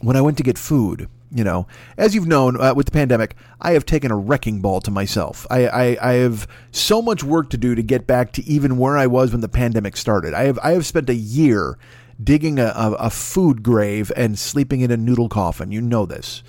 [0.00, 3.34] When I went to get food, you know, as you've known uh, with the pandemic,
[3.60, 5.46] I have taken a wrecking ball to myself.
[5.50, 8.96] I, I, I, have so much work to do to get back to even where
[8.96, 10.34] I was when the pandemic started.
[10.34, 11.78] I have I have spent a year
[12.22, 15.72] digging a, a, a food grave and sleeping in a noodle coffin.
[15.72, 16.42] You know this.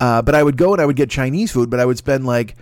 [0.00, 2.26] Uh, but I would go and I would get Chinese food, but I would spend
[2.26, 2.56] like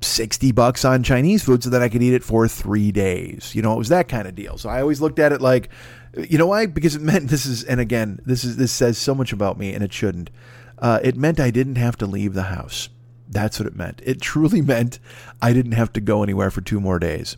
[0.00, 3.54] 60 bucks on Chinese food so that I could eat it for three days.
[3.54, 4.56] You know, it was that kind of deal.
[4.58, 5.68] So I always looked at it like,
[6.16, 6.66] you know why?
[6.66, 9.72] Because it meant this is, and again, this is, this says so much about me
[9.72, 10.30] and it shouldn't.
[10.78, 12.88] Uh, it meant I didn't have to leave the house.
[13.28, 14.00] That's what it meant.
[14.04, 14.98] It truly meant
[15.40, 17.36] I didn't have to go anywhere for two more days.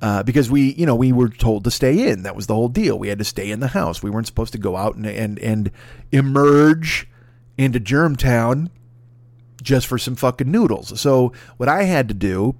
[0.00, 2.22] Uh, because we, you know, we were told to stay in.
[2.22, 2.96] That was the whole deal.
[2.96, 4.00] We had to stay in the house.
[4.00, 5.72] We weren't supposed to go out and and, and
[6.12, 7.08] emerge
[7.56, 8.70] into Germtown
[9.60, 11.00] just for some fucking noodles.
[11.00, 12.54] So what I had to do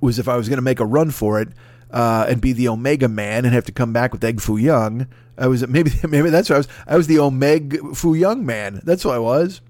[0.00, 1.48] was, if I was going to make a run for it,
[1.90, 5.06] uh, and be the Omega Man and have to come back with Egg Foo Young.
[5.38, 6.68] I was maybe maybe that's what I was.
[6.86, 8.80] I was the Omega Foo Young Man.
[8.84, 9.60] That's what I was.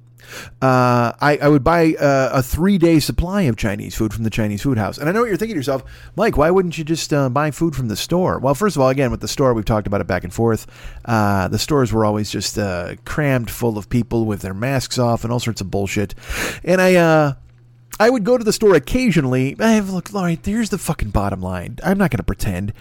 [0.61, 4.31] Uh, I, I would buy uh, a three day supply of Chinese food from the
[4.31, 4.99] Chinese food house.
[4.99, 5.85] And I know what you're thinking to yourself,
[6.17, 8.39] Mike, why wouldn't you just uh, buy food from the store?
[8.39, 10.67] Well, first of all, again, with the store, we've talked about it back and forth.
[11.05, 15.25] Uh, the stores were always just uh, crammed full of people with their masks off
[15.25, 16.15] and all sorts of bullshit.
[16.65, 17.35] And I, uh,
[17.99, 19.57] I would go to the store occasionally.
[19.59, 20.39] I have look, Laurie.
[20.43, 21.79] Here's the fucking bottom line.
[21.83, 22.73] I'm not going to pretend.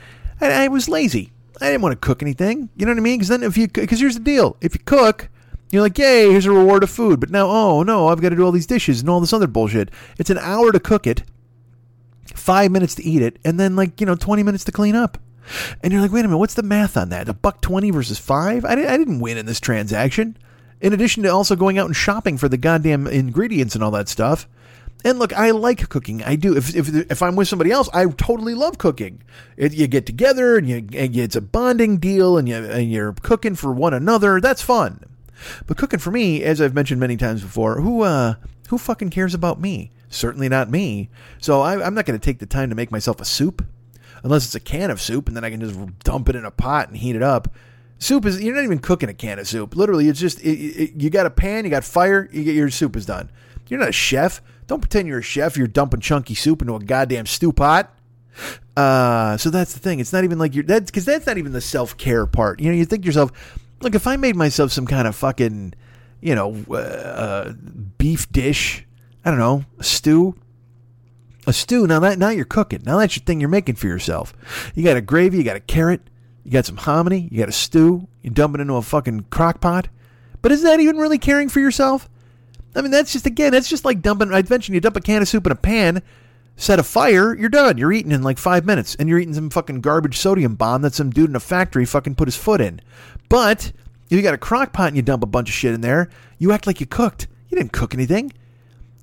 [0.41, 1.31] I, I, was lazy.
[1.61, 2.69] I didn't want to cook anything.
[2.75, 3.17] You know what I mean?
[3.17, 5.29] Because then if you, because here's the deal: if you cook,
[5.71, 7.19] you're like, yay, here's a reward of food.
[7.19, 9.47] But now, oh no, I've got to do all these dishes and all this other
[9.47, 9.89] bullshit.
[10.17, 11.23] It's an hour to cook it,
[12.33, 15.17] five minutes to eat it, and then like you know, twenty minutes to clean up.
[15.81, 17.29] And you're like, wait a minute, what's the math on that?
[17.29, 18.65] A buck twenty versus five?
[18.65, 20.37] I, I didn't win in this transaction.
[20.81, 24.09] In addition to also going out and shopping for the goddamn ingredients and all that
[24.09, 24.47] stuff.
[25.05, 26.23] And look, I like cooking.
[26.23, 26.57] I do.
[26.57, 29.21] If if, if I'm with somebody else, I totally love cooking.
[29.55, 33.53] You get together and, you, and it's a bonding deal, and you and you're cooking
[33.53, 34.41] for one another.
[34.41, 35.03] That's fun.
[35.67, 38.33] But cooking for me, as I've mentioned many times before, who uh
[38.69, 39.91] who fucking cares about me?
[40.09, 41.09] Certainly not me.
[41.39, 43.63] So I, I'm not going to take the time to make myself a soup,
[44.23, 46.51] unless it's a can of soup, and then I can just dump it in a
[46.51, 47.53] pot and heat it up.
[47.99, 49.75] Soup is you're not even cooking a can of soup.
[49.75, 52.71] Literally, it's just it, it, you got a pan, you got fire, you get your
[52.71, 53.29] soup is done.
[53.67, 54.41] You're not a chef.
[54.67, 55.57] Don't pretend you're a chef.
[55.57, 57.95] You're dumping chunky soup into a goddamn stew pot.
[58.75, 59.99] Uh, so that's the thing.
[59.99, 62.59] It's not even like you're that's because that's not even the self care part.
[62.59, 63.31] You know, you think to yourself,
[63.81, 65.73] look, if I made myself some kind of fucking,
[66.21, 67.53] you know, uh, uh,
[67.97, 68.85] beef dish,
[69.23, 70.35] I don't know, a stew,
[71.47, 71.87] a stew.
[71.87, 72.81] Now that now you're cooking.
[72.85, 74.33] Now that's your thing you're making for yourself.
[74.75, 76.01] You got a gravy, you got a carrot,
[76.43, 78.07] you got some hominy, you got a stew.
[78.21, 79.87] You dump it into a fucking crock pot.
[80.41, 82.09] But is that even really caring for yourself?
[82.75, 84.33] I mean, that's just again, that's just like dumping.
[84.33, 86.01] I mentioned you dump a can of soup in a pan,
[86.57, 87.77] set a fire, you're done.
[87.77, 90.93] You're eating in like five minutes, and you're eating some fucking garbage sodium bomb that
[90.93, 92.81] some dude in a factory fucking put his foot in.
[93.29, 93.71] But
[94.09, 96.09] if you got a crock pot and you dump a bunch of shit in there,
[96.37, 97.27] you act like you cooked.
[97.49, 98.31] You didn't cook anything.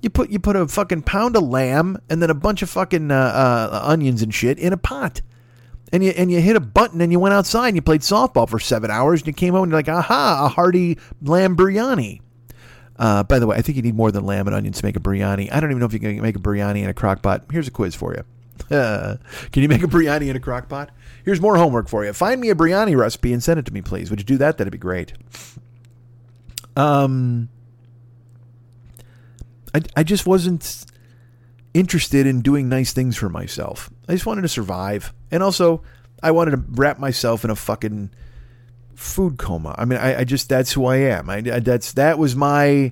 [0.01, 3.09] You put you put a fucking pound of lamb and then a bunch of fucking
[3.09, 5.21] uh, uh, onions and shit in a pot.
[5.91, 8.49] And you and you hit a button and you went outside and you played softball
[8.49, 12.21] for seven hours and you came home and you're like, aha, a hearty lamb biryani.
[12.97, 14.95] Uh, by the way, I think you need more than lamb and onions to make
[14.95, 15.51] a biryani.
[15.51, 17.45] I don't even know if you can make a biryani in a crock pot.
[17.51, 18.23] Here's a quiz for you.
[18.69, 19.19] Can
[19.55, 20.91] you make a biryani in a crock pot?
[21.25, 22.13] Here's more homework for you.
[22.13, 24.09] Find me a biryani recipe and send it to me, please.
[24.09, 24.57] Would you do that?
[24.57, 25.13] That'd be great.
[26.75, 27.49] Um,
[29.73, 30.85] I, I just wasn't
[31.73, 33.89] interested in doing nice things for myself.
[34.07, 35.13] I just wanted to survive.
[35.31, 35.81] And also,
[36.21, 38.11] I wanted to wrap myself in a fucking
[38.95, 39.75] food coma.
[39.77, 41.29] I mean, I, I just that's who I am.
[41.29, 42.91] I, I that's that was my.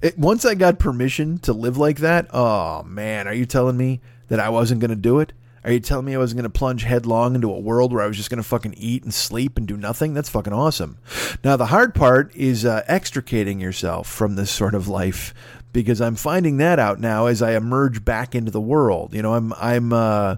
[0.00, 4.00] It, once I got permission to live like that, oh man, are you telling me
[4.28, 5.32] that I wasn't going to do it?
[5.64, 8.06] Are you telling me I wasn't going to plunge headlong into a world where I
[8.06, 10.14] was just going to fucking eat and sleep and do nothing?
[10.14, 10.98] That's fucking awesome.
[11.42, 15.34] Now, the hard part is uh, extricating yourself from this sort of life
[15.72, 19.12] because I'm finding that out now as I emerge back into the world.
[19.12, 20.36] You know, I'm, I'm, uh,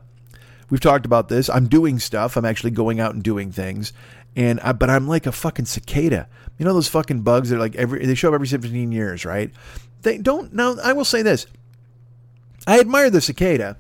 [0.71, 1.49] we've talked about this.
[1.51, 2.37] I'm doing stuff.
[2.37, 3.93] I'm actually going out and doing things.
[4.37, 6.29] And I, but I'm like a fucking cicada.
[6.59, 9.25] You know those fucking bugs that are like every they show up every 17 years,
[9.25, 9.51] right?
[10.03, 10.53] They don't.
[10.53, 11.47] Now I will say this.
[12.67, 13.77] I admire the cicada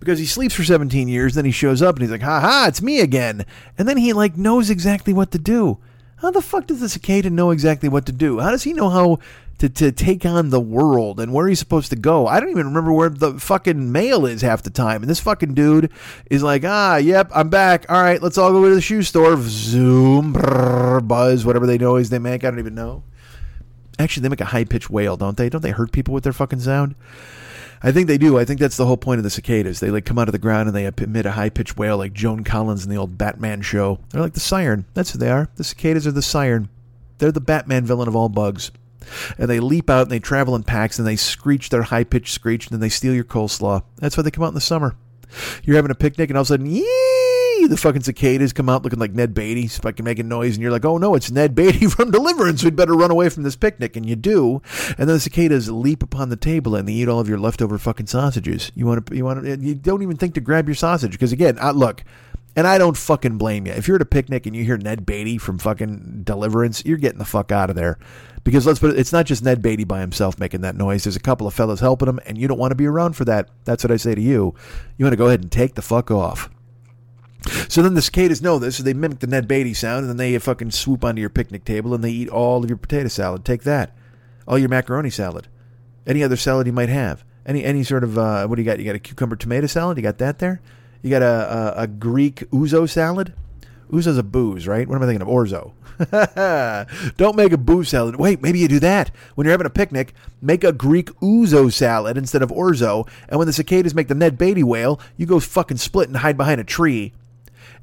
[0.00, 2.66] because he sleeps for 17 years, then he shows up and he's like, "Ha ha,
[2.68, 3.44] it's me again,"
[3.78, 5.78] and then he like knows exactly what to do.
[6.16, 8.40] How the fuck does the cicada know exactly what to do?
[8.40, 9.18] How does he know how
[9.58, 12.26] to, to take on the world and where he's supposed to go?
[12.26, 15.02] I don't even remember where the fucking mail is half the time.
[15.02, 15.90] And this fucking dude
[16.30, 17.86] is like, ah, yep, I'm back.
[17.90, 19.36] All right, let's all go to the shoe store.
[19.40, 22.44] Zoom, brrr, buzz, whatever they noise they make.
[22.44, 23.02] I don't even know.
[23.98, 25.48] Actually, they make a high pitched wail, don't they?
[25.48, 26.94] Don't they hurt people with their fucking sound?
[27.84, 28.38] I think they do.
[28.38, 29.78] I think that's the whole point of the cicadas.
[29.78, 32.14] They like come out of the ground and they emit a high pitched wail like
[32.14, 34.00] Joan Collins in the old Batman show.
[34.08, 34.86] They're like the siren.
[34.94, 35.50] That's who they are.
[35.56, 36.70] The cicadas are the siren.
[37.18, 38.70] They're the Batman villain of all bugs.
[39.36, 42.32] And they leap out and they travel in packs and they screech their high pitched
[42.32, 43.82] screech and then they steal your coleslaw.
[43.96, 44.96] That's why they come out in the summer.
[45.62, 47.13] You're having a picnic and all of a sudden, yee,
[47.68, 50.84] the fucking cicadas come out looking like Ned Beatty, fucking making noise, and you're like,
[50.84, 52.62] oh no, it's Ned Beatty from Deliverance.
[52.62, 54.62] We'd better run away from this picnic, and you do.
[54.98, 57.78] And then the cicadas leap upon the table and they eat all of your leftover
[57.78, 58.70] fucking sausages.
[58.74, 61.32] You want to, you want to, you don't even think to grab your sausage because
[61.32, 62.04] again, uh, look.
[62.56, 63.72] And I don't fucking blame you.
[63.72, 67.18] If you're at a picnic and you hear Ned Beatty from fucking Deliverance, you're getting
[67.18, 67.98] the fuck out of there.
[68.44, 71.02] Because let's put it, it's not just Ned Beatty by himself making that noise.
[71.02, 73.24] There's a couple of fellas helping him, and you don't want to be around for
[73.24, 73.48] that.
[73.64, 74.54] That's what I say to you.
[74.98, 76.48] You want to go ahead and take the fuck off.
[77.68, 80.16] So then the cicadas know this, so they mimic the Ned Beatty sound, and then
[80.16, 83.44] they fucking swoop onto your picnic table and they eat all of your potato salad.
[83.44, 83.94] Take that.
[84.48, 85.48] All your macaroni salad.
[86.06, 87.24] Any other salad you might have.
[87.46, 88.78] Any any sort of, uh, what do you got?
[88.78, 89.98] You got a cucumber tomato salad?
[89.98, 90.60] You got that there?
[91.02, 93.34] You got a, a, a Greek ouzo salad?
[93.90, 94.88] Ouzo's a booze, right?
[94.88, 95.28] What am I thinking of?
[95.28, 95.72] Orzo.
[97.16, 98.16] Don't make a booze salad.
[98.16, 99.10] Wait, maybe you do that.
[99.34, 103.06] When you're having a picnic, make a Greek ouzo salad instead of orzo.
[103.28, 106.36] And when the cicadas make the Ned Beatty wail, you go fucking split and hide
[106.36, 107.12] behind a tree.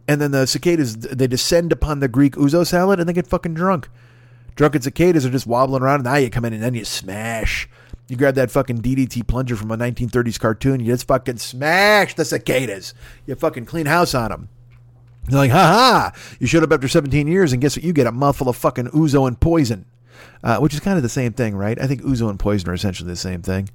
[0.08, 3.54] And then the cicadas, they descend upon the Greek ouzo salad and they get fucking
[3.54, 3.90] drunk.
[4.56, 7.70] Drunken cicadas are just wobbling around, and now you come in and then you smash.
[8.08, 12.26] You grab that fucking DDT plunger from a 1930s cartoon, you just fucking smash the
[12.26, 12.94] cicadas.
[13.26, 14.50] You fucking clean house on them.
[15.28, 16.36] They're like, ha ha!
[16.40, 17.86] You showed up after 17 years, and guess what?
[17.86, 19.86] You get a mouthful of fucking ouzo and poison,
[20.44, 21.80] uh, which is kind of the same thing, right?
[21.80, 23.70] I think ouzo and poison are essentially the same thing.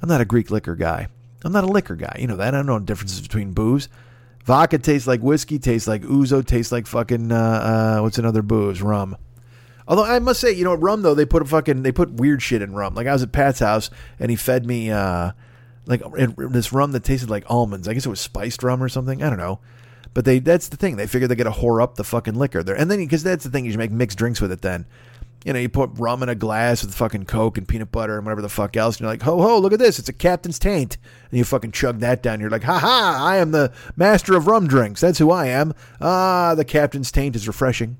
[0.00, 1.08] I'm not a Greek liquor guy.
[1.44, 2.16] I'm not a liquor guy.
[2.18, 2.54] You know that.
[2.54, 3.88] I don't know the differences between booze.
[4.44, 7.36] Vodka tastes like whiskey, tastes like ouzo, tastes like fucking uh,
[7.98, 8.82] uh, what's another booze?
[8.82, 9.16] Rum.
[9.86, 12.42] Although I must say, you know, rum though they put a fucking they put weird
[12.42, 12.94] shit in rum.
[12.94, 15.32] Like I was at Pat's house and he fed me uh,
[15.86, 17.88] like this rum that tasted like almonds.
[17.88, 19.22] I guess it was spiced rum or something.
[19.22, 19.60] I don't know.
[20.14, 20.96] But they that's the thing.
[20.96, 22.76] They figure they got to whore up the fucking liquor there.
[22.76, 24.86] And then because that's the thing, you should make mixed drinks with it then.
[25.44, 28.24] You know, you put rum in a glass with fucking Coke and peanut butter and
[28.24, 28.96] whatever the fuck else.
[28.96, 29.98] And you're like, ho ho, look at this.
[29.98, 30.98] It's a captain's taint.
[31.30, 32.38] And you fucking chug that down.
[32.38, 35.00] You're like, ha ha, I am the master of rum drinks.
[35.00, 35.74] That's who I am.
[36.00, 37.96] Ah, the captain's taint is refreshing.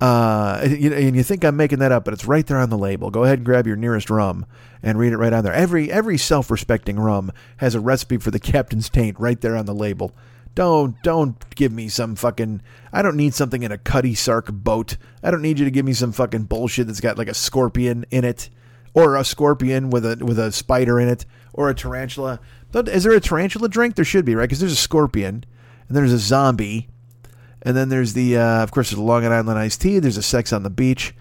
[0.00, 3.10] Uh, and you think I'm making that up, but it's right there on the label.
[3.10, 4.46] Go ahead and grab your nearest rum
[4.80, 5.52] and read it right on there.
[5.52, 9.74] Every every self-respecting rum has a recipe for the captain's taint right there on the
[9.74, 10.14] label.
[10.54, 12.62] Don't don't give me some fucking.
[12.92, 14.96] I don't need something in a Cutty Sark boat.
[15.22, 18.04] I don't need you to give me some fucking bullshit that's got like a scorpion
[18.10, 18.50] in it,
[18.94, 22.40] or a scorpion with a with a spider in it, or a tarantula.
[22.74, 23.94] Is there a tarantula drink?
[23.94, 24.44] There should be, right?
[24.44, 25.44] Because there's a scorpion,
[25.86, 26.88] and there's a zombie,
[27.62, 29.98] and then there's the uh, of course there's a Long Island iced tea.
[29.98, 31.14] There's a sex on the beach.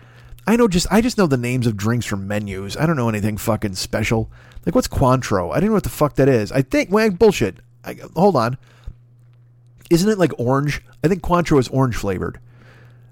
[0.47, 2.77] I know just I just know the names of drinks from menus.
[2.77, 4.31] I don't know anything fucking special.
[4.65, 5.51] Like what's Cointreau?
[5.51, 6.51] I didn't know what the fuck that is.
[6.51, 7.57] I think well, bullshit.
[7.83, 8.57] I, hold on.
[9.89, 10.82] Isn't it like orange?
[11.04, 12.39] I think Cointreau is orange flavored.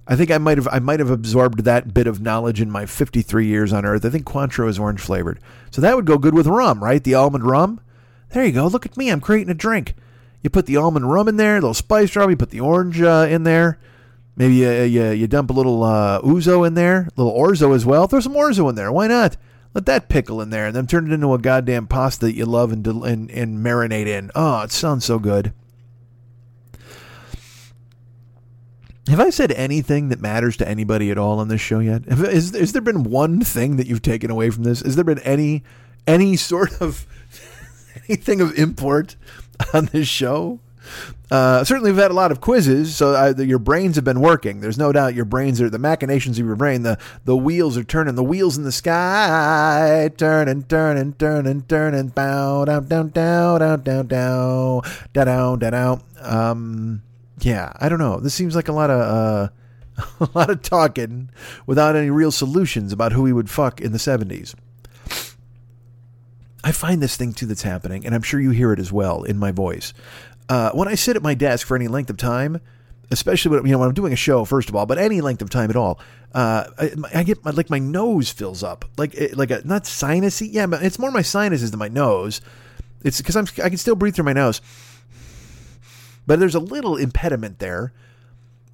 [0.07, 2.85] I think I might have I might have absorbed that bit of knowledge in my
[2.85, 4.05] 53 years on Earth.
[4.05, 5.39] I think Cointreau is orange flavored,
[5.71, 7.03] so that would go good with rum, right?
[7.03, 7.81] The almond rum.
[8.29, 8.67] There you go.
[8.67, 9.09] Look at me.
[9.09, 9.95] I'm creating a drink.
[10.43, 12.29] You put the almond rum in there, a little spice rum.
[12.29, 13.79] You put the orange uh, in there.
[14.35, 17.85] Maybe you, you, you dump a little uh, ouzo in there, a little orzo as
[17.85, 18.07] well.
[18.07, 18.91] Throw some orzo in there.
[18.91, 19.37] Why not?
[19.73, 22.45] Let that pickle in there, and then turn it into a goddamn pasta that you
[22.45, 24.29] love and and, and marinate in.
[24.35, 25.51] Oh, it sounds so good.
[29.07, 32.07] Have I said anything that matters to anybody at all on this show yet?
[32.07, 34.81] Is, has there been one thing that you've taken away from this?
[34.81, 35.63] Has there been any
[36.07, 37.05] any sort of
[38.09, 39.15] anything of import
[39.73, 40.59] on this show?
[41.31, 44.59] Uh, certainly, we've had a lot of quizzes, so uh, your brains have been working.
[44.61, 46.83] There's no doubt your brains are the machinations of your brain.
[46.83, 48.15] The the wheels are turning.
[48.15, 52.07] The wheels in the sky turning, turning, turning, turning.
[52.09, 54.81] Bow down, down, down, down, down, down,
[55.13, 56.03] down, down, down.
[56.21, 57.01] Um,
[57.39, 58.19] yeah, I don't know.
[58.19, 59.49] This seems like a lot of uh,
[60.19, 61.29] a lot of talking
[61.65, 64.55] without any real solutions about who he would fuck in the '70s.
[66.63, 69.23] I find this thing too that's happening, and I'm sure you hear it as well
[69.23, 69.93] in my voice.
[70.49, 72.59] Uh, when I sit at my desk for any length of time,
[73.11, 75.41] especially when you know when I'm doing a show, first of all, but any length
[75.41, 75.99] of time at all,
[76.33, 80.49] uh, I, I, get my, like my nose fills up, like like a not sinusy,
[80.51, 82.41] yeah, but it's more my sinuses than my nose.
[83.03, 84.61] It's because I'm I can still breathe through my nose,
[86.25, 87.93] but there's a little impediment there.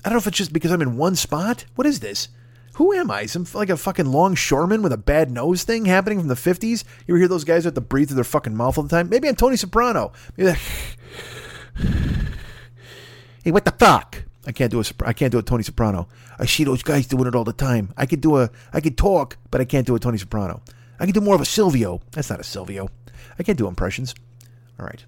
[0.03, 1.65] I don't know if it's just because I'm in one spot.
[1.75, 2.29] What is this?
[2.75, 3.25] Who am I?
[3.25, 6.83] Some like a fucking longshoreman with a bad nose thing happening from the 50s?
[7.05, 9.09] You ever hear those guys have to breathe through their fucking mouth all the time?
[9.09, 10.13] Maybe I'm Tony Soprano.
[10.37, 10.57] Maybe
[13.43, 14.23] hey, what the fuck?
[14.47, 16.07] I can't do a I can't do a Tony Soprano.
[16.39, 17.93] I see those guys doing it all the time.
[17.97, 20.61] I could do a I could talk, but I can't do a Tony Soprano.
[20.99, 22.01] I can do more of a Silvio.
[22.11, 22.89] That's not a Silvio.
[23.37, 24.15] I can't do impressions.
[24.79, 25.05] All right.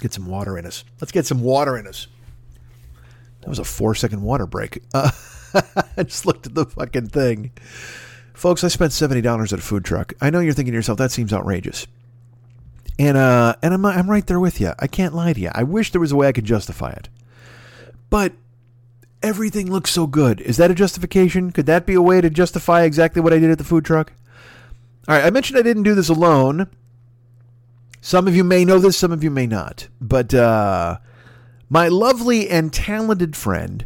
[0.00, 0.82] Let's get some water in us.
[0.98, 2.06] Let's get some water in us.
[3.42, 4.82] That was a four second water break.
[4.94, 5.10] Uh,
[5.98, 7.52] I just looked at the fucking thing.
[8.32, 10.14] Folks, I spent $70 at a food truck.
[10.18, 11.86] I know you're thinking to yourself, that seems outrageous.
[12.98, 14.72] And uh, and I'm I'm right there with you.
[14.78, 15.50] I can't lie to you.
[15.54, 17.10] I wish there was a way I could justify it,
[18.08, 18.32] but
[19.22, 20.40] everything looks so good.
[20.40, 21.50] Is that a justification?
[21.50, 24.14] Could that be a way to justify exactly what I did at the food truck?
[25.08, 26.70] All right, I mentioned I didn't do this alone.
[28.00, 29.88] Some of you may know this, some of you may not.
[30.00, 30.98] But uh,
[31.68, 33.84] my lovely and talented friend,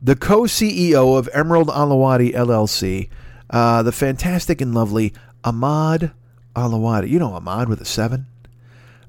[0.00, 3.08] the co CEO of Emerald Alawadi LLC,
[3.50, 5.12] uh, the fantastic and lovely
[5.44, 6.12] Ahmad
[6.56, 7.08] Alawadi.
[7.08, 8.26] You know Ahmad with a seven.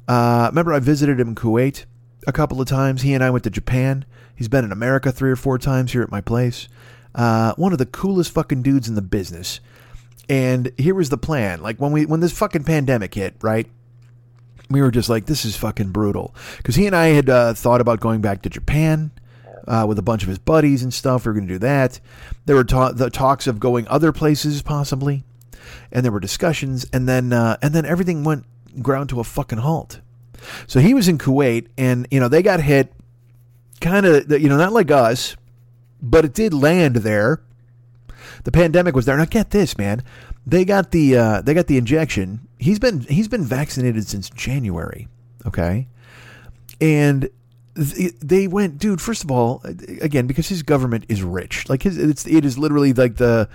[0.07, 1.85] Uh, remember, I visited him in Kuwait
[2.27, 3.01] a couple of times.
[3.01, 4.05] He and I went to Japan.
[4.35, 6.67] He's been in America three or four times here at my place.
[7.15, 9.59] Uh, one of the coolest fucking dudes in the business.
[10.29, 11.61] And here was the plan.
[11.61, 13.67] Like when we when this fucking pandemic hit, right?
[14.73, 16.35] We were just like, this is fucking brutal.
[16.57, 19.11] Because he and I had uh, thought about going back to Japan.
[19.65, 22.01] Uh, with a bunch of his buddies and stuff, we were going to do that.
[22.45, 25.23] There were ta- the talks of going other places, possibly
[25.91, 28.45] and there were discussions, and then uh, and then everything went
[28.81, 30.01] ground to a fucking halt.
[30.67, 32.91] So he was in Kuwait, and you know they got hit,
[33.81, 35.35] kind of you know not like us,
[36.01, 37.41] but it did land there.
[38.43, 39.15] The pandemic was there.
[39.15, 40.03] Now get this, man,
[40.45, 42.47] they got the uh, they got the injection.
[42.57, 45.07] He's been he's been vaccinated since January.
[45.45, 45.87] Okay,
[46.79, 47.29] and
[47.75, 49.01] they went, dude.
[49.01, 49.61] First of all,
[50.01, 53.49] again, because his government is rich, like his, it's it is literally like the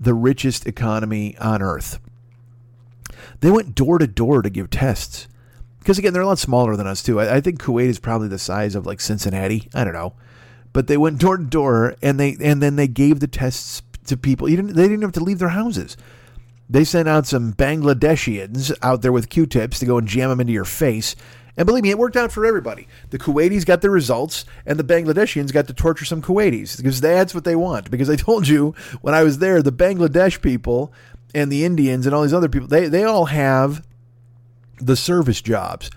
[0.00, 1.98] the richest economy on earth.
[3.40, 5.28] They went door to door to give tests.
[5.78, 7.20] Because again, they're a lot smaller than us too.
[7.20, 9.68] I, I, think Kuwait is probably the size of like Cincinnati.
[9.74, 10.14] I don't know,
[10.72, 14.16] but they went door to door and they and then they gave the tests to
[14.16, 14.48] people.
[14.48, 15.98] You didn't, they didn't have to leave their houses.
[16.68, 20.52] They sent out some Bangladeshians out there with Q-tips to go and jam them into
[20.52, 21.14] your face
[21.56, 22.88] and believe me, it worked out for everybody.
[23.10, 27.34] The Kuwaitis got the results, and the Bangladeshians got to torture some Kuwaitis because that's
[27.34, 27.90] what they want.
[27.90, 30.92] Because I told you when I was there, the Bangladesh people
[31.34, 33.86] and the Indians and all these other people, they, they all have
[34.78, 35.90] the service jobs.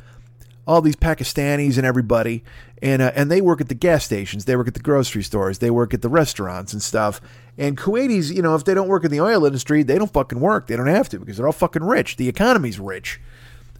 [0.67, 2.43] All these Pakistanis and everybody,
[2.81, 5.59] and uh, and they work at the gas stations, they work at the grocery stores,
[5.59, 7.21] they work at the restaurants and stuff.
[7.57, 10.39] And Kuwaitis, you know, if they don't work in the oil industry, they don't fucking
[10.39, 10.67] work.
[10.67, 12.17] They don't have to because they're all fucking rich.
[12.17, 13.19] The economy's rich.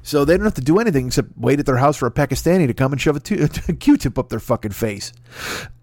[0.08, 2.66] So they don't have to do anything except wait at their house for a Pakistani
[2.66, 3.20] to come and shove a
[3.80, 5.12] Q-tip up their fucking face.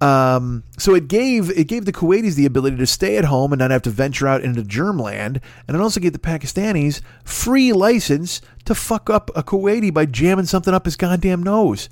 [0.00, 3.60] Um, so it gave it gave the Kuwaitis the ability to stay at home and
[3.60, 8.40] not have to venture out into germland, and it also gave the Pakistanis free license
[8.64, 11.90] to fuck up a Kuwaiti by jamming something up his goddamn nose.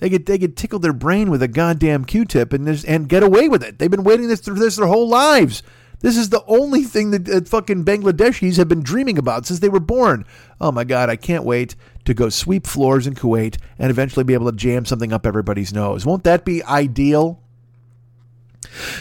[0.00, 3.22] They could they could tickle their brain with a goddamn Q-tip and this, and get
[3.22, 3.78] away with it.
[3.78, 5.62] They've been waiting this for this their whole lives.
[6.00, 9.78] This is the only thing that fucking Bangladeshis have been dreaming about since they were
[9.78, 10.24] born.
[10.60, 14.34] Oh my God, I can't wait to go sweep floors in Kuwait and eventually be
[14.34, 16.04] able to jam something up everybody's nose.
[16.04, 17.40] Won't that be ideal?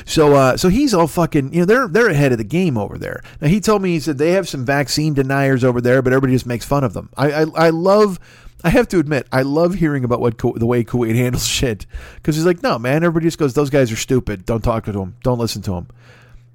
[0.06, 3.00] So, uh, so he's all fucking, you know, they're they're ahead of the game over
[3.00, 3.24] there.
[3.40, 6.34] Now he told me he said they have some vaccine deniers over there, but everybody
[6.34, 7.10] just makes fun of them.
[7.18, 8.20] I I, I love.
[8.64, 11.86] I have to admit, I love hearing about what the way Kuwait handles shit
[12.16, 14.46] because he's like, no, man, everybody just goes, those guys are stupid.
[14.46, 15.16] Don't talk to them.
[15.24, 15.88] Don't listen to them.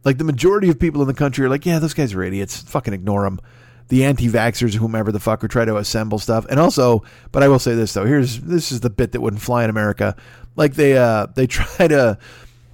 [0.05, 2.63] Like the majority of people in the country are like, yeah, those guys are idiots.
[2.63, 3.41] Fucking ignore them.
[3.89, 6.47] The anti-vaxxers, whomever the fuck, are try to assemble stuff.
[6.49, 8.05] And also, but I will say this though.
[8.05, 10.17] Here's this is the bit that wouldn't fly in America.
[10.57, 12.19] Like they uh they try to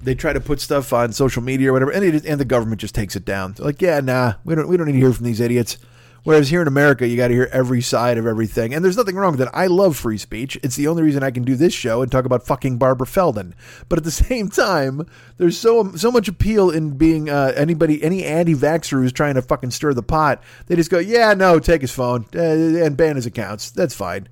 [0.03, 2.81] they try to put stuff on social media or whatever, and it, and the government
[2.81, 3.53] just takes it down.
[3.53, 5.77] They're like, yeah, nah, we don't we don't need to hear from these idiots.
[6.23, 8.73] Whereas here in America, you got to hear every side of everything.
[8.73, 9.53] And there's nothing wrong with that.
[9.53, 10.57] I love free speech.
[10.63, 13.53] It's the only reason I can do this show and talk about fucking Barbara Feldon.
[13.89, 15.05] But at the same time,
[15.37, 19.71] there's so so much appeal in being uh, anybody, any anti-vaxxer who's trying to fucking
[19.71, 20.41] stir the pot.
[20.67, 23.71] They just go, yeah, no, take his phone uh, and ban his accounts.
[23.71, 24.29] That's fine.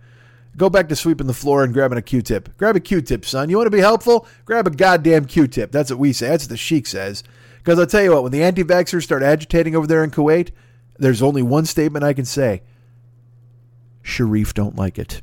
[0.55, 2.57] Go back to sweeping the floor and grabbing a Q-tip.
[2.57, 3.49] Grab a Q-tip, son.
[3.49, 4.27] You want to be helpful?
[4.43, 5.71] Grab a goddamn Q-tip.
[5.71, 6.27] That's what we say.
[6.27, 7.23] That's what the sheik says.
[7.59, 10.51] Because I'll tell you what, when the anti-vaxxers start agitating over there in Kuwait,
[11.01, 12.61] there's only one statement I can say.
[14.03, 15.21] Sharif don't like it.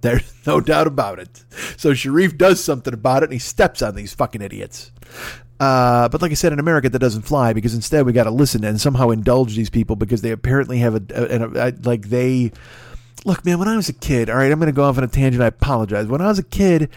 [0.00, 1.44] There's no doubt about it.
[1.76, 4.92] So Sharif does something about it and he steps on these fucking idiots.
[5.58, 8.30] Uh, but like I said, in America, that doesn't fly because instead we got to
[8.30, 12.08] listen and somehow indulge these people because they apparently have a, a, a, a like
[12.08, 12.52] they
[13.24, 13.58] look, man.
[13.58, 15.42] When I was a kid, all right, I'm going to go off on a tangent.
[15.42, 16.06] I apologize.
[16.06, 16.90] When I was a kid,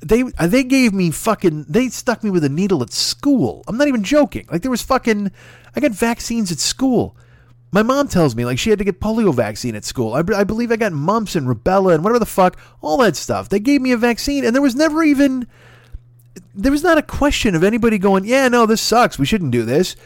[0.00, 3.62] they they gave me fucking they stuck me with a needle at school.
[3.68, 4.48] I'm not even joking.
[4.50, 5.30] Like there was fucking
[5.76, 7.16] I got vaccines at school.
[7.72, 10.12] My mom tells me like she had to get polio vaccine at school.
[10.12, 13.48] I, I believe I got mumps and rubella and whatever the fuck, all that stuff.
[13.48, 15.46] They gave me a vaccine and there was never even
[16.54, 19.18] there was not a question of anybody going, "Yeah, no, this sucks.
[19.18, 19.96] We shouldn't do this."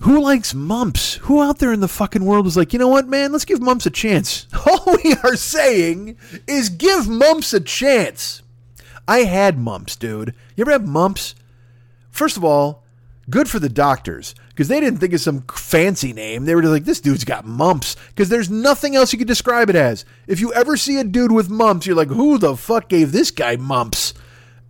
[0.00, 1.14] Who likes mumps?
[1.22, 3.32] Who out there in the fucking world was like, you know what, man?
[3.32, 4.46] Let's give mumps a chance.
[4.66, 8.42] All we are saying is give mumps a chance.
[9.08, 10.34] I had mumps, dude.
[10.54, 11.34] You ever have mumps?
[12.10, 12.84] First of all,
[13.30, 16.46] good for the doctors because they didn't think of some fancy name.
[16.46, 19.68] They were just like, this dude's got mumps because there's nothing else you could describe
[19.68, 20.06] it as.
[20.26, 23.30] If you ever see a dude with mumps, you're like, who the fuck gave this
[23.30, 24.14] guy mumps?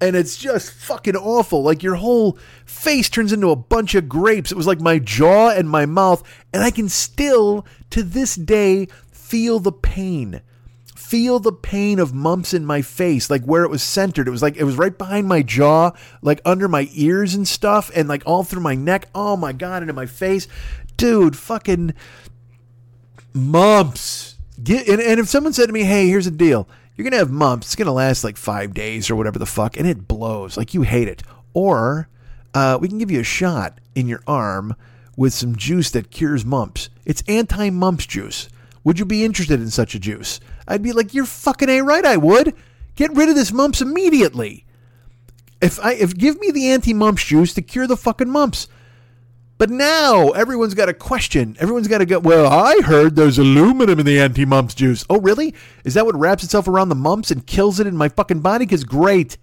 [0.00, 1.62] And it's just fucking awful.
[1.62, 4.50] Like your whole face turns into a bunch of grapes.
[4.50, 6.24] It was like my jaw and my mouth.
[6.52, 10.42] And I can still, to this day, feel the pain
[11.08, 14.26] feel the pain of mumps in my face, like where it was centered.
[14.26, 17.90] It was like it was right behind my jaw, like under my ears and stuff,
[17.94, 19.08] and like all through my neck.
[19.14, 20.48] Oh my god, into my face,
[20.96, 21.94] dude, fucking
[23.32, 24.36] mumps.
[24.62, 27.30] Get and, and if someone said to me, "Hey, here's a deal," you're gonna have
[27.30, 27.68] mumps.
[27.68, 30.82] It's gonna last like five days or whatever the fuck, and it blows like you
[30.82, 31.22] hate it.
[31.54, 32.08] Or
[32.52, 34.74] uh, we can give you a shot in your arm
[35.16, 36.90] with some juice that cures mumps.
[37.04, 38.48] It's anti-mumps juice.
[38.82, 40.40] Would you be interested in such a juice?
[40.66, 42.04] I'd be like, you're fucking a right.
[42.04, 42.54] I would
[42.94, 44.64] get rid of this mumps immediately.
[45.60, 48.68] If I if give me the anti-mumps juice to cure the fucking mumps.
[49.58, 51.56] But now everyone's got a question.
[51.58, 52.18] Everyone's got to go.
[52.18, 55.06] Well, I heard there's aluminum in the anti-mumps juice.
[55.08, 55.54] Oh, really?
[55.82, 58.66] Is that what wraps itself around the mumps and kills it in my fucking body?
[58.66, 59.38] Because great.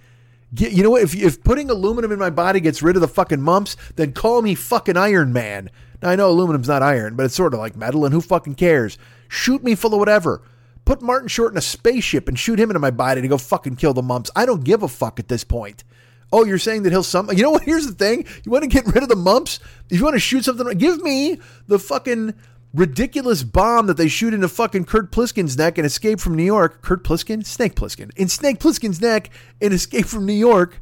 [0.54, 1.02] Get, you know what?
[1.02, 4.44] If if putting aluminum in my body gets rid of the fucking mumps, then call
[4.44, 5.72] me fucking Iron Man.
[6.04, 8.54] Now I know aluminum's not iron, but it's sort of like metal, and who fucking
[8.54, 9.00] cares?
[9.28, 10.44] Shoot me full of whatever.
[10.86, 13.78] Put Martin Short in a spaceship and shoot him into my body to go fucking
[13.78, 14.30] kill the mumps.
[14.36, 15.84] I don't give a fuck at this point.
[16.32, 17.30] Oh, you're saying that he'll some?
[17.32, 17.64] You know what?
[17.66, 18.26] Here's the thing.
[18.44, 19.60] You want to get rid of the mumps?
[19.90, 22.34] If you want to shoot something, give me the fucking
[22.74, 26.82] ridiculous bomb that they shoot into fucking Kurt Plissken's neck and escape from New York.
[26.82, 29.30] Kurt Plissken, Snake Plissken, in Snake Plissken's neck
[29.62, 30.82] and escape from New York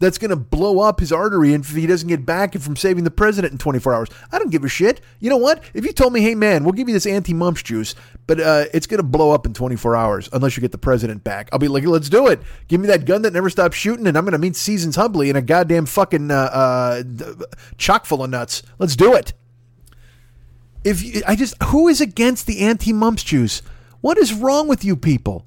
[0.00, 3.10] that's going to blow up his artery if he doesn't get back from saving the
[3.10, 4.08] president in 24 hours.
[4.32, 5.00] I don't give a shit.
[5.20, 5.62] You know what?
[5.74, 7.94] If you told me, hey man, we'll give you this anti-mumps juice,
[8.26, 11.22] but uh, it's going to blow up in 24 hours unless you get the president
[11.22, 12.40] back, I'll be like, let's do it.
[12.66, 15.28] Give me that gun that never stops shooting, and I'm going to meet Seasons Hubley
[15.28, 17.02] in a goddamn fucking uh, uh,
[17.76, 18.62] chock full of nuts.
[18.78, 19.34] Let's do it.
[20.82, 23.60] If you, I just, who is against the anti-mumps juice?
[24.00, 25.46] What is wrong with you people?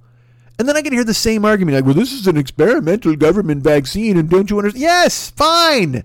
[0.59, 3.63] And then I can hear the same argument like, well, this is an experimental government
[3.63, 4.81] vaccine, and don't you understand?
[4.81, 6.03] Yes, fine.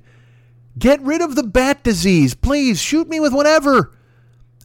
[0.79, 2.35] Get rid of the bat disease.
[2.35, 3.93] Please shoot me with whatever.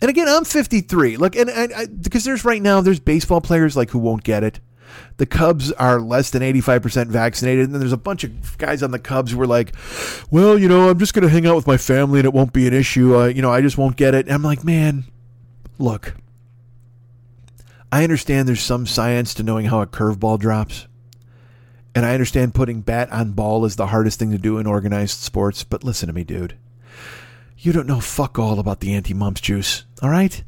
[0.01, 1.17] And again, I'm 53.
[1.17, 4.43] Look, and, and I, because there's right now, there's baseball players like who won't get
[4.43, 4.59] it.
[5.17, 7.65] The Cubs are less than 85% vaccinated.
[7.65, 9.73] And then there's a bunch of guys on the Cubs who are like,
[10.29, 12.53] well, you know, I'm just going to hang out with my family and it won't
[12.53, 13.15] be an issue.
[13.15, 14.25] Uh, you know, I just won't get it.
[14.25, 15.05] And I'm like, man,
[15.79, 16.15] look,
[17.93, 20.87] I understand there's some science to knowing how a curveball drops.
[21.93, 25.19] And I understand putting bat on ball is the hardest thing to do in organized
[25.19, 26.57] sports, but listen to me, dude.
[27.55, 30.43] You don't know fuck all about the anti-mumps juice, all right?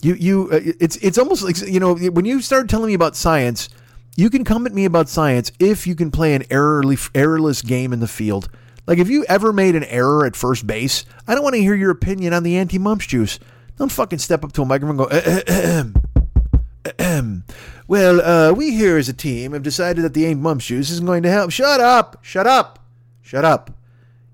[0.00, 3.16] You you uh, it's it's almost like you know when you start telling me about
[3.16, 3.68] science,
[4.16, 8.00] you can come at me about science if you can play an errorless game in
[8.00, 8.48] the field.
[8.86, 11.74] Like if you ever made an error at first base, I don't want to hear
[11.74, 13.38] your opinion on the anti-mumps juice.
[13.76, 15.92] Don't fucking step up to a microphone and go,
[16.84, 17.22] eh,
[17.88, 21.06] well, uh, we here as a team have decided that the Ain't Mumps shoes isn't
[21.06, 21.50] going to help.
[21.50, 22.18] Shut up!
[22.22, 22.78] Shut up!
[23.20, 23.70] Shut up!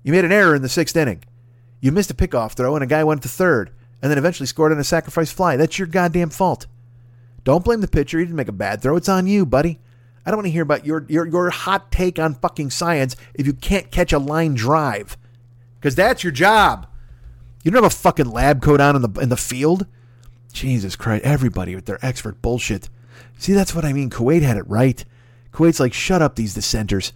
[0.03, 1.23] You made an error in the sixth inning.
[1.81, 3.71] You missed a pickoff throw, and a guy went to third,
[4.01, 5.55] and then eventually scored on a sacrifice fly.
[5.55, 6.67] That's your goddamn fault.
[7.43, 8.19] Don't blame the pitcher.
[8.19, 8.95] He didn't make a bad throw.
[8.95, 9.79] It's on you, buddy.
[10.25, 13.47] I don't want to hear about your, your, your hot take on fucking science if
[13.47, 15.17] you can't catch a line drive.
[15.79, 16.87] Because that's your job.
[17.63, 19.85] You don't have a fucking lab coat on in the in the field.
[20.51, 21.25] Jesus Christ!
[21.25, 22.89] Everybody with their expert bullshit.
[23.37, 24.09] See, that's what I mean.
[24.09, 25.03] Kuwait had it right.
[25.53, 27.13] Kuwait's like, shut up, these dissenters.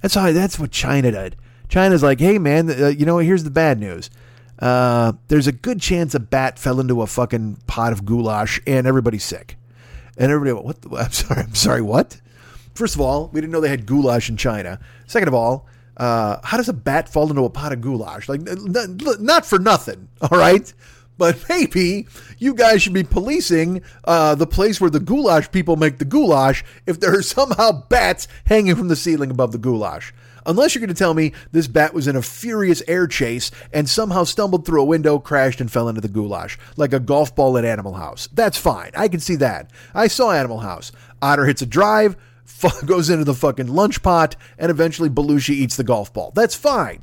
[0.00, 0.32] That's how.
[0.32, 1.36] That's what China did.
[1.68, 4.10] China's like, hey man, uh, you know, here's the bad news.
[4.58, 8.86] Uh, there's a good chance a bat fell into a fucking pot of goulash and
[8.86, 9.56] everybody's sick.
[10.16, 10.82] And everybody, went, what?
[10.82, 11.42] The, I'm sorry.
[11.42, 11.82] I'm sorry.
[11.82, 12.20] What?
[12.74, 14.78] First of all, we didn't know they had goulash in China.
[15.06, 15.66] Second of all,
[15.96, 18.28] uh, how does a bat fall into a pot of goulash?
[18.28, 20.08] Like, not for nothing.
[20.20, 20.72] All right.
[21.16, 22.06] But maybe
[22.38, 26.64] you guys should be policing uh, the place where the goulash people make the goulash
[26.86, 30.12] if there are somehow bats hanging from the ceiling above the goulash.
[30.46, 33.88] Unless you're going to tell me this bat was in a furious air chase and
[33.88, 37.56] somehow stumbled through a window, crashed, and fell into the goulash, like a golf ball
[37.56, 38.28] at Animal House.
[38.32, 38.90] That's fine.
[38.94, 39.70] I can see that.
[39.94, 40.92] I saw Animal House.
[41.22, 42.16] Otter hits a drive,
[42.86, 46.32] goes into the fucking lunch pot, and eventually Belushi eats the golf ball.
[46.34, 47.00] That's fine.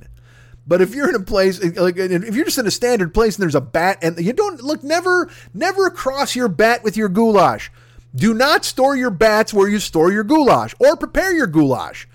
[0.67, 3.43] But if you're in a place like if you're just in a standard place and
[3.43, 7.71] there's a bat and you don't look never never cross your bat with your goulash.
[8.13, 12.07] Do not store your bats where you store your goulash or prepare your goulash.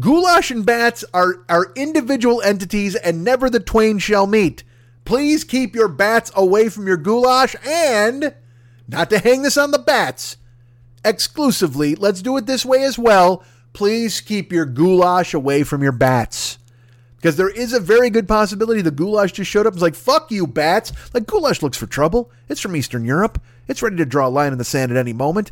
[0.00, 4.62] Goulash and bats are, are individual entities and never the twain shall meet.
[5.04, 8.34] Please keep your bats away from your goulash and,
[8.86, 10.36] not to hang this on the bats,
[11.04, 13.42] exclusively, let's do it this way as well.
[13.72, 16.58] Please keep your goulash away from your bats.
[17.18, 19.96] Because there is a very good possibility the goulash just showed up and was like,
[19.96, 20.92] fuck you, bats.
[21.12, 22.30] Like, goulash looks for trouble.
[22.48, 23.42] It's from Eastern Europe.
[23.66, 25.50] It's ready to draw a line in the sand at any moment.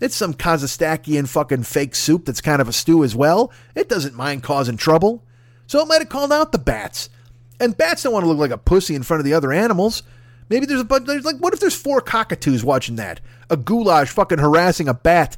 [0.00, 3.52] It's some Kazakhstanian fucking fake soup that's kind of a stew as well.
[3.74, 5.24] It doesn't mind causing trouble.
[5.66, 7.10] So it might have called out the bats.
[7.58, 10.04] And bats don't want to look like a pussy in front of the other animals.
[10.48, 13.20] Maybe there's a bunch, like what if there's four cockatoos watching that?
[13.50, 15.36] A goulash fucking harassing a bat.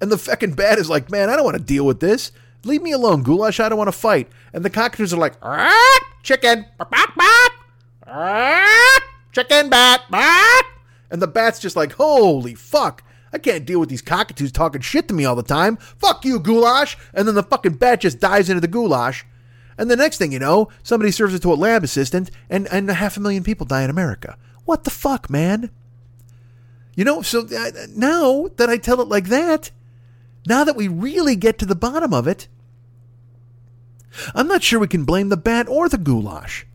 [0.00, 2.32] And the fucking bat is like, man, I don't want to deal with this.
[2.64, 3.60] Leave me alone, goulash.
[3.60, 4.28] I don't want to fight.
[4.52, 5.34] And the cockatoos are like,
[6.22, 6.66] chicken,
[9.32, 10.02] chicken, bat.
[11.10, 13.02] And the bat's just like, holy fuck.
[13.32, 15.76] I can't deal with these cockatoos talking shit to me all the time.
[15.76, 16.96] Fuck you, goulash.
[17.14, 19.24] And then the fucking bat just dives into the goulash.
[19.78, 22.90] And the next thing you know, somebody serves it to a lab assistant, and, and
[22.90, 24.36] half a million people die in America.
[24.64, 25.70] What the fuck, man?
[26.94, 29.70] You know, so uh, now that I tell it like that,
[30.46, 32.48] now that we really get to the bottom of it,
[34.34, 36.66] I'm not sure we can blame the bat or the goulash.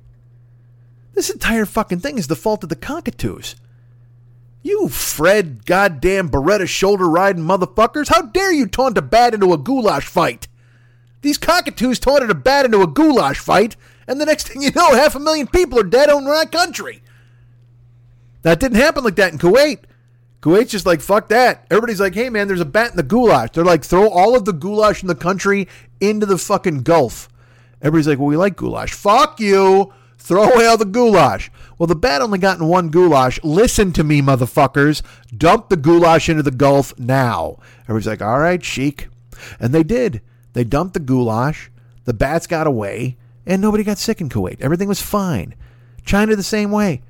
[1.14, 3.56] This entire fucking thing is the fault of the cockatoos.
[4.64, 9.58] You Fred goddamn Baretta shoulder riding motherfuckers, how dare you taunt a bat into a
[9.58, 10.48] goulash fight?
[11.22, 13.76] These cockatoos taunted a bat into a goulash fight,
[14.08, 17.02] and the next thing you know, half a million people are dead on our country.
[18.44, 19.80] That didn't happen like that in Kuwait.
[20.42, 21.66] Kuwait's just like, fuck that.
[21.72, 23.52] Everybody's like, hey man, there's a bat in the goulash.
[23.52, 25.68] They're like, throw all of the goulash in the country
[26.00, 27.30] into the fucking Gulf.
[27.82, 28.94] Everybody's like, well, we like goulash.
[28.94, 29.94] Fuck you.
[30.18, 31.50] Throw away all the goulash.
[31.78, 33.40] Well, the bat only gotten one goulash.
[33.44, 35.02] Listen to me, motherfuckers.
[35.36, 37.60] Dump the goulash into the Gulf now.
[37.84, 39.08] Everybody's like, all right, chic.
[39.60, 40.22] And they did.
[40.54, 41.70] They dumped the goulash.
[42.06, 43.16] The bats got away,
[43.46, 44.60] and nobody got sick in Kuwait.
[44.60, 45.56] Everything was fine.
[46.04, 47.04] China the same way.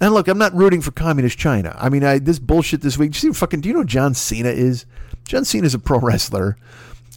[0.00, 1.74] And look, I'm not rooting for communist China.
[1.78, 3.12] I mean, I, this bullshit this week.
[3.12, 3.60] Do you see fucking?
[3.62, 4.84] Do you know John Cena is?
[5.24, 6.56] John Cena is a pro wrestler,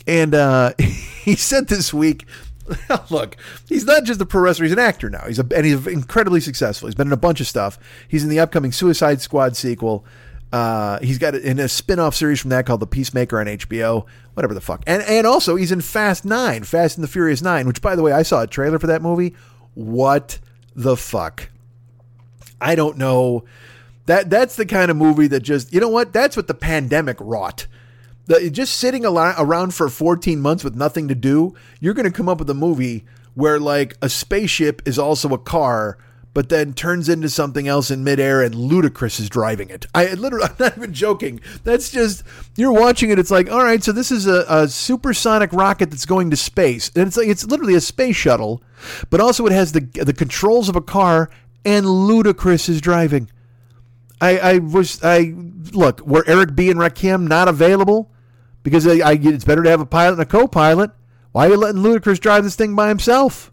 [0.07, 2.25] and uh, he said this week
[3.09, 5.25] look, he's not just a pro wrestler; he's an actor now.
[5.25, 6.87] He's a, and he's incredibly successful.
[6.87, 7.79] He's been in a bunch of stuff.
[8.07, 10.05] He's in the upcoming Suicide Squad sequel.
[10.51, 14.53] Uh, he's got in a spin-off series from that called The Peacemaker on HBO, whatever
[14.53, 14.83] the fuck.
[14.87, 18.01] And and also he's in Fast 9, Fast and the Furious 9, which by the
[18.01, 19.35] way, I saw a trailer for that movie.
[19.75, 20.39] What
[20.75, 21.49] the fuck?
[22.61, 23.43] I don't know.
[24.05, 26.13] That that's the kind of movie that just, you know what?
[26.13, 27.67] That's what the pandemic wrought.
[28.25, 32.29] The, just sitting around for 14 months with nothing to do, you're going to come
[32.29, 35.97] up with a movie where like a spaceship is also a car,
[36.33, 39.85] but then turns into something else in midair and Ludacris is driving it.
[39.95, 41.39] I literally, I'm not even joking.
[41.63, 42.23] That's just,
[42.55, 43.19] you're watching it.
[43.19, 46.91] It's like, all right, so this is a, a supersonic rocket that's going to space.
[46.95, 48.61] And it's like, it's literally a space shuttle,
[49.09, 51.29] but also it has the, the controls of a car
[51.69, 53.29] and Ludacris is driving.
[54.21, 55.33] I, I was, I,
[55.71, 56.69] look, were Eric B.
[56.69, 58.11] and Rakim not available?
[58.63, 60.91] because I, I, it's better to have a pilot and a co-pilot.
[61.31, 63.51] Why are you letting Ludacris drive this thing by himself?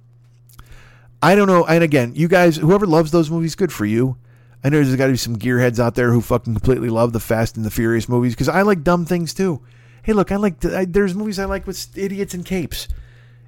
[1.22, 1.64] I don't know.
[1.64, 4.16] And again, you guys, whoever loves those movies, good for you.
[4.64, 7.20] I know there's got to be some gearheads out there who fucking completely love the
[7.20, 9.62] Fast and the Furious movies because I like dumb things too.
[10.02, 12.88] Hey, look, I like I, there's movies I like with idiots and capes,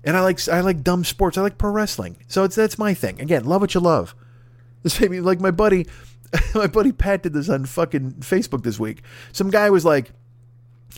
[0.04, 1.38] and I like I like dumb sports.
[1.38, 3.20] I like pro wrestling, so it's that's my thing.
[3.20, 4.14] Again, love what you love.
[4.88, 5.86] This maybe like my buddy,
[6.54, 9.02] my buddy Pat did this on fucking Facebook this week.
[9.32, 10.12] Some guy was like,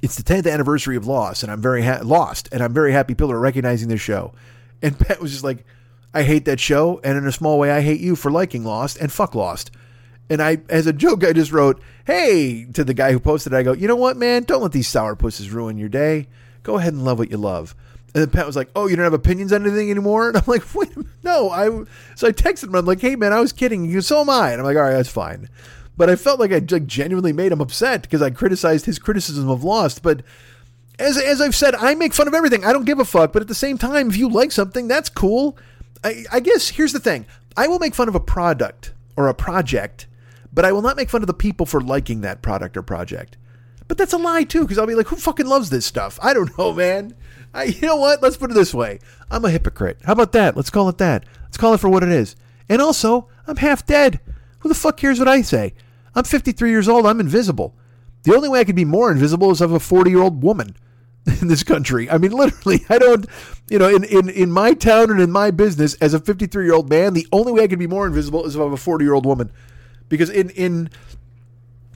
[0.01, 3.15] it's the 10th anniversary of Lost, and I'm very ha- lost, and I'm very happy
[3.15, 4.33] people are recognizing this show.
[4.83, 5.67] And Pat was just like,
[6.15, 8.97] I hate that show, and in a small way, I hate you for liking Lost
[8.97, 9.71] and fuck Lost.
[10.31, 13.53] And I, as a joke, I just wrote, "Hey" to the guy who posted.
[13.53, 13.57] it.
[13.57, 14.45] I go, "You know what, man?
[14.45, 16.29] Don't let these sourpusses ruin your day.
[16.63, 17.75] Go ahead and love what you love."
[18.13, 20.45] And then Pat was like, "Oh, you don't have opinions on anything anymore?" And I'm
[20.47, 20.91] like, "Wait,
[21.23, 21.67] no." I
[22.17, 22.75] so I texted him.
[22.75, 23.85] I'm like, "Hey, man, I was kidding.
[23.85, 25.49] You so am I." And I'm like, "All right, that's fine."
[25.97, 29.49] But I felt like I like, genuinely made him upset because I criticized his criticism
[29.49, 30.03] of Lost.
[30.03, 30.23] But
[30.99, 32.65] as as I've said, I make fun of everything.
[32.65, 33.33] I don't give a fuck.
[33.33, 35.57] But at the same time, if you like something, that's cool.
[36.03, 39.35] I, I guess here's the thing: I will make fun of a product or a
[39.35, 40.07] project,
[40.53, 43.37] but I will not make fun of the people for liking that product or project.
[43.87, 46.19] But that's a lie too, because I'll be like, who fucking loves this stuff?
[46.23, 47.15] I don't know, man.
[47.53, 48.23] I, you know what?
[48.23, 49.99] Let's put it this way: I'm a hypocrite.
[50.05, 50.57] How about that?
[50.57, 51.25] Let's call it that.
[51.45, 52.37] Let's call it for what it is.
[52.69, 54.21] And also, I'm half dead.
[54.61, 55.75] Who the fuck cares what I say?
[56.15, 57.07] I'm 53 years old.
[57.07, 57.75] I'm invisible.
[58.23, 60.77] The only way I could be more invisible is of a 40 year old woman
[61.41, 62.11] in this country.
[62.11, 63.27] I mean, literally, I don't,
[63.69, 66.75] you know, in, in, in my town and in my business as a 53 year
[66.75, 69.05] old man, the only way I could be more invisible is if I'm a 40
[69.05, 69.51] year old woman.
[70.09, 70.91] Because in, in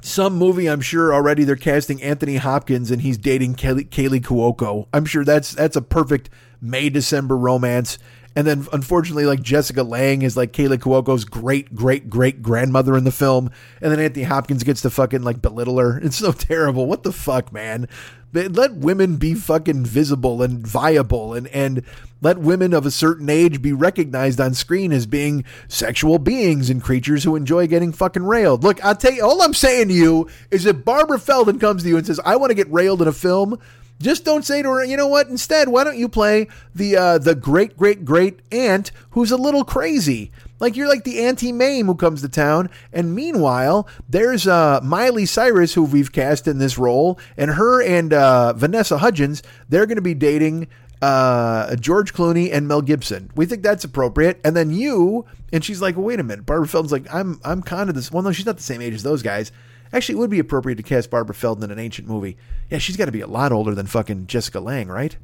[0.05, 4.87] some movie, I'm sure already they're casting Anthony Hopkins and he's dating Kaley, Kaley Cuoco.
[4.93, 6.29] I'm sure that's, that's a perfect
[6.61, 7.99] May December romance.
[8.37, 13.05] And then unfortunately, like Jessica Lange is like Kaley Cuoco's great, great, great grandmother in
[13.05, 13.51] the film.
[13.81, 15.99] And then Anthony Hopkins gets to fucking like belittle her.
[15.99, 16.87] It's so terrible.
[16.87, 17.89] What the fuck, man?
[18.35, 21.83] Let women be fucking visible and viable and, and
[22.21, 26.83] let women of a certain age be recognized on screen as being sexual beings and
[26.83, 28.65] creatures who enjoy getting fucking railed.
[28.65, 31.89] Look, I'll tell you, all I'm saying to you is if Barbara Feldon comes to
[31.89, 33.61] you and says, I want to get railed in a film,
[34.01, 35.29] just don't say to her, you know what?
[35.29, 39.65] Instead, why don't you play the uh, the great great great aunt who's a little
[39.65, 40.33] crazy?
[40.61, 45.27] Like you're like the Auntie Mame who comes to town, and meanwhile there's uh, Miley
[45.27, 49.97] Cyrus who we've cast in this role, and her and uh, Vanessa Hudgens they're going
[49.97, 50.69] to be dating
[51.03, 53.31] uh, George Clooney and Mel Gibson.
[53.37, 54.41] We think that's appropriate.
[54.43, 56.47] And then you, and she's like, well, wait a minute.
[56.47, 58.11] Barbara Feldon's like, I'm I'm kind of this.
[58.11, 59.53] Well, no, she's not the same age as those guys.
[59.93, 62.37] Actually, it would be appropriate to cast Barbara Feldon in an ancient movie.
[62.71, 65.17] Yeah, she's got to be a lot older than fucking Jessica Lange, right?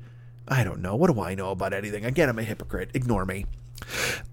[0.47, 0.97] I don't know.
[0.97, 2.05] What do I know about anything?
[2.05, 2.91] Again, I'm a hypocrite.
[2.93, 3.47] Ignore me.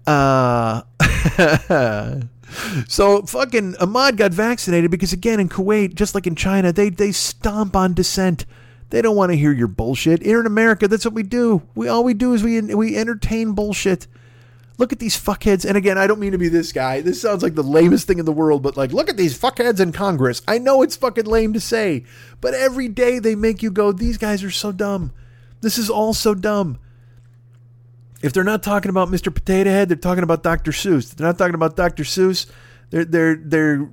[0.06, 0.82] Uh,
[2.88, 7.12] so fucking Ahmad got vaccinated because again in Kuwait, just like in China, they they
[7.12, 8.46] stomp on dissent.
[8.90, 10.22] They don't want to hear your bullshit.
[10.22, 11.62] Here in America, that's what we do.
[11.74, 14.06] We all we do is we we entertain bullshit.
[14.78, 15.64] Look at these fuckheads.
[15.64, 17.00] And again, I don't mean to be this guy.
[17.00, 19.80] This sounds like the lamest thing in the world, but like, look at these fuckheads
[19.80, 20.40] in Congress.
[20.46, 22.04] I know it's fucking lame to say,
[22.40, 25.12] but every day they make you go, these guys are so dumb.
[25.62, 26.78] This is all so dumb.
[28.22, 29.32] If they're not talking about Mr.
[29.32, 30.72] Potato Head, they're talking about Dr.
[30.72, 31.10] Seuss.
[31.10, 32.02] If they're not talking about Dr.
[32.02, 32.46] Seuss.
[32.90, 33.90] They're they're they're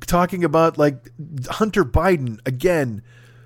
[0.00, 1.10] talking about like
[1.48, 3.02] Hunter Biden again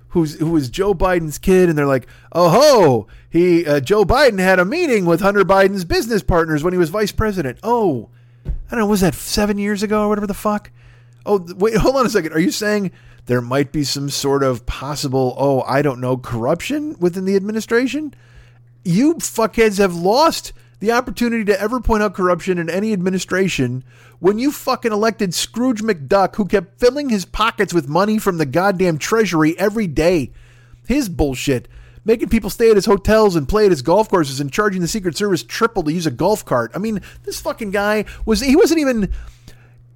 [0.09, 4.39] who's who was Joe Biden's kid, and they're like, oh ho, he uh, Joe Biden
[4.39, 7.59] had a meeting with Hunter Biden's business partners when he was vice president.
[7.63, 8.09] Oh,
[8.45, 10.71] I don't know, was that seven years ago or whatever the fuck?
[11.25, 12.33] Oh, wait, hold on a second.
[12.33, 12.91] Are you saying
[13.25, 18.13] there might be some sort of possible, oh, I don't know, corruption within the administration?
[18.87, 23.83] You fuckheads have lost the opportunity to ever point out corruption in any administration
[24.19, 28.45] when you fucking elected Scrooge McDuck, who kept filling his pockets with money from the
[28.45, 30.31] goddamn treasury every day.
[30.87, 31.67] His bullshit.
[32.05, 34.87] Making people stay at his hotels and play at his golf courses and charging the
[34.87, 36.71] Secret Service triple to use a golf cart.
[36.73, 39.13] I mean, this fucking guy was, he wasn't even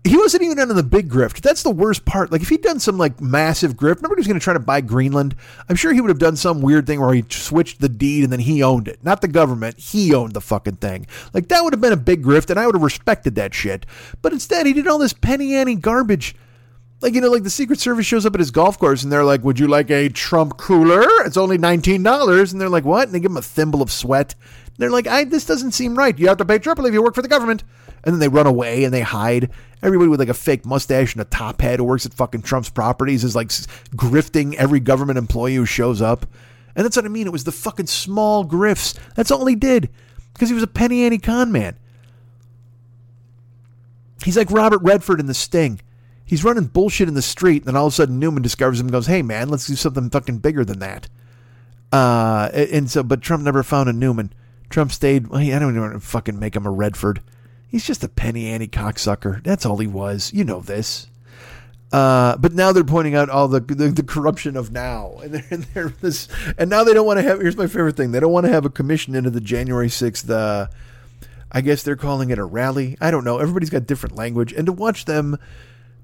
[0.04, 1.42] he wasn't even under the big grift.
[1.42, 2.32] That's the worst part.
[2.32, 4.60] Like if he'd done some like massive grift, remember he was going to try to
[4.60, 5.36] buy Greenland.
[5.70, 8.34] I'm sure he would have done some weird thing where he switched the deed and
[8.34, 9.78] then he owned it, not the government.
[9.78, 11.06] He owned the fucking thing.
[11.34, 13.86] Like that would have been a big grift, and I would have respected that shit.
[14.24, 16.36] But instead, he did all this penny ante garbage.
[17.02, 19.24] Like you know, like the Secret Service shows up at his golf course and they're
[19.24, 21.04] like, "Would you like a Trump cooler?
[21.26, 23.92] It's only nineteen dollars." And they're like, "What?" And they give him a thimble of
[23.92, 24.34] sweat.
[24.66, 26.18] And they're like, "I this doesn't seem right.
[26.18, 27.64] You have to pay triple if you work for the government."
[28.04, 29.52] And then they run away and they hide.
[29.84, 32.70] Everybody with like a fake mustache and a top hat who works at fucking Trump's
[32.70, 33.50] properties is like
[33.96, 36.26] grifting every government employee who shows up.
[36.76, 37.28] And that's what I mean.
[37.28, 38.98] It was the fucking small grifts.
[39.16, 39.90] That's all he did
[40.34, 41.76] because he was a penny ante con man.
[44.24, 45.82] He's like Robert Redford in The Sting.
[46.24, 48.86] He's running bullshit in the street, and then all of a sudden Newman discovers him
[48.86, 51.10] and goes, "Hey man, let's do something fucking bigger than that."
[51.92, 54.32] Uh, and so, but Trump never found a Newman.
[54.70, 55.26] Trump stayed.
[55.34, 57.22] I don't even fucking make him a Redford.
[57.72, 59.42] He's just a penny ante cocksucker.
[59.44, 60.34] That's all he was.
[60.34, 61.08] You know this.
[61.92, 65.58] Uh, but now they're pointing out all the, the, the corruption of now, and they're,
[65.58, 67.40] they're this, and now they don't want to have.
[67.40, 70.30] Here's my favorite thing: they don't want to have a commission into the January sixth.
[70.30, 70.68] Uh,
[71.52, 72.98] I guess they're calling it a rally.
[73.02, 73.40] I don't know.
[73.40, 75.38] Everybody's got different language, and to watch them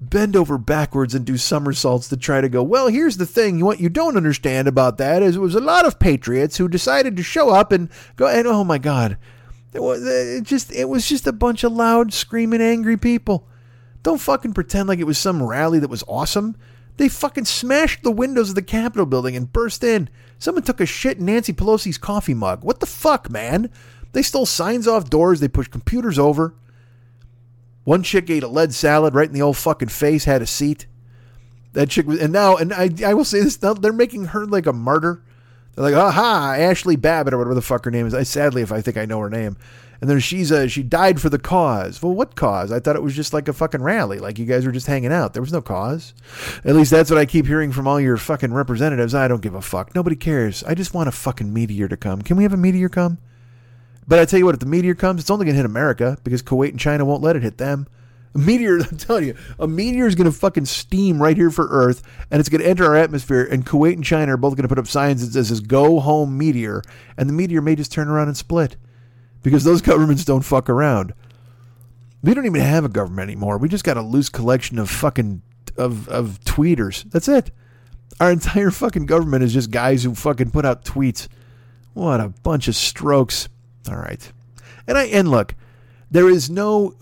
[0.00, 2.62] bend over backwards and do somersaults to try to go.
[2.62, 5.86] Well, here's the thing: what you don't understand about that is it was a lot
[5.86, 8.26] of patriots who decided to show up and go.
[8.26, 9.16] And oh my God,
[9.78, 13.46] It was uh, it just it was just a bunch of loud, screaming, angry people.
[14.02, 16.56] Don't fucking pretend like it was some rally that was awesome.
[16.96, 20.08] They fucking smashed the windows of the Capitol building and burst in.
[20.36, 22.64] Someone took a shit in Nancy Pelosi's coffee mug.
[22.64, 23.70] What the fuck, man?
[24.14, 25.38] They stole signs off doors.
[25.38, 26.56] They pushed computers over.
[27.84, 30.86] One chick ate a lead salad right in the old fucking face, had a seat.
[31.74, 34.44] That chick was, and now, and I, I will say this, now they're making her
[34.44, 35.22] like a martyr.
[35.78, 38.12] They're like, aha, Ashli Babbitt or whatever the fuck her name is.
[38.12, 39.56] I sadly, if I think I know her name,
[40.00, 42.02] and then she's uh, she died for the cause.
[42.02, 42.72] Well, what cause?
[42.72, 45.12] I thought it was just like a fucking rally, like you guys were just hanging
[45.12, 45.34] out.
[45.34, 46.14] There was no cause.
[46.64, 49.14] At least that's what I keep hearing from all your fucking representatives.
[49.14, 49.94] I don't give a fuck.
[49.94, 50.64] Nobody cares.
[50.64, 52.22] I just want a fucking meteor to come.
[52.22, 53.18] Can we have a meteor come?
[54.08, 56.18] But I tell you what, if the meteor comes, it's only going to hit America
[56.24, 57.86] because Kuwait and China won't let it hit them.
[58.34, 61.68] A meteor, I'm telling you, a meteor is going to fucking steam right here for
[61.68, 63.44] Earth, and it's going to enter our atmosphere.
[63.44, 66.36] And Kuwait and China are both going to put up signs that says "Go home,
[66.36, 66.82] meteor,"
[67.16, 68.76] and the meteor may just turn around and split
[69.42, 71.14] because those governments don't fuck around.
[72.22, 73.58] We don't even have a government anymore.
[73.58, 75.42] We just got a loose collection of fucking
[75.76, 77.10] of of tweeters.
[77.10, 77.50] That's it.
[78.20, 81.28] Our entire fucking government is just guys who fucking put out tweets.
[81.94, 83.48] What a bunch of strokes.
[83.88, 84.30] All right.
[84.86, 85.54] And I and look,
[86.10, 86.94] there is no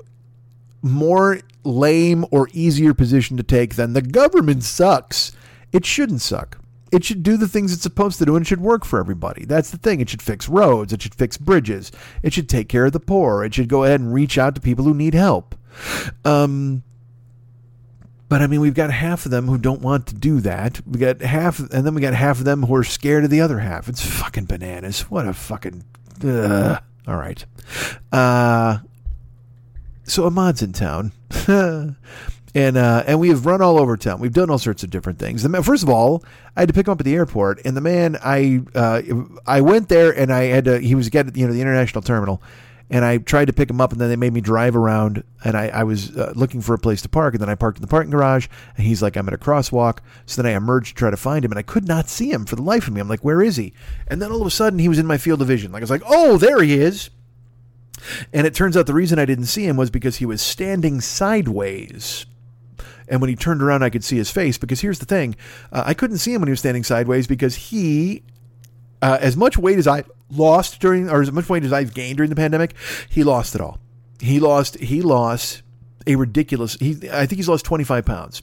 [0.91, 5.33] more lame or easier position to take than the government sucks.
[5.73, 6.59] It shouldn't suck.
[6.93, 9.45] It should do the things it's supposed to do and it should work for everybody.
[9.45, 10.01] That's the thing.
[10.01, 10.93] It should fix roads.
[10.93, 11.91] It should fix bridges.
[12.23, 13.45] It should take care of the poor.
[13.45, 15.57] It should go ahead and reach out to people who need help.
[16.25, 16.85] Um,
[18.29, 20.81] but I mean, we've got half of them who don't want to do that.
[20.87, 23.41] We got half, and then we got half of them who are scared of the
[23.41, 23.89] other half.
[23.89, 25.03] It's fucking bananas.
[25.03, 25.85] What a fucking.
[27.07, 27.45] All right.
[28.11, 28.79] Uh,
[30.07, 31.13] so Ahmad's in town.
[32.57, 34.19] and uh, and we have run all over town.
[34.19, 35.43] We've done all sorts of different things.
[35.43, 36.25] The man, first of all,
[36.57, 39.03] I had to pick him up at the airport, and the man I uh,
[39.47, 40.79] I went there and I had to.
[40.81, 42.43] He was getting you know the international terminal,
[42.89, 45.57] and I tried to pick him up, and then they made me drive around, and
[45.57, 47.83] I, I was uh, looking for a place to park, and then I parked in
[47.83, 48.47] the parking garage,
[48.77, 51.45] and he's like, I'm at a crosswalk, so then I emerged to try to find
[51.45, 53.01] him, and I could not see him for the life of me.
[53.01, 53.73] I'm like, where is he?
[54.07, 55.73] And then all of a sudden, he was in my field of vision.
[55.73, 57.11] Like I was like, oh, there he is.
[58.33, 61.01] And it turns out the reason I didn't see him was because he was standing
[61.01, 62.27] sideways.
[63.09, 64.59] And when he turned around, I could see his face.
[64.59, 65.37] Because here's the thing
[65.73, 68.23] uh, I couldn't see him when he was standing sideways because he,
[69.03, 72.17] uh, as much weight as I lost during, or as much weight as I've gained
[72.19, 72.75] during the pandemic,
[73.09, 73.79] he lost it all.
[74.21, 75.63] He lost, he lost
[76.07, 78.43] a ridiculous, he, I think he's lost 25 pounds.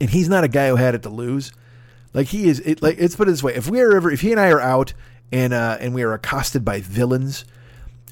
[0.00, 1.52] And he's not a guy who had it to lose.
[2.14, 3.54] Like he is, it, like, let's put it this way.
[3.54, 4.94] If we are ever, if he and I are out
[5.30, 7.44] and, uh, and we are accosted by villains,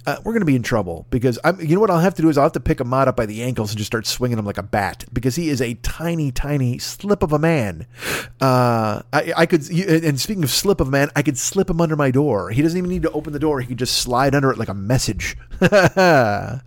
[0.06, 2.22] uh, we're going to be in trouble because I'm, you know what I'll have to
[2.22, 4.38] do is I'll have to pick Ahmad up by the ankles and just start swinging
[4.38, 7.86] him like a bat because he is a tiny, tiny slip of a man.
[8.40, 11.80] Uh, I, I could, and speaking of slip of a man, I could slip him
[11.80, 12.50] under my door.
[12.50, 13.60] He doesn't even need to open the door.
[13.60, 15.36] He could just slide under it like a message.
[15.60, 16.58] uh,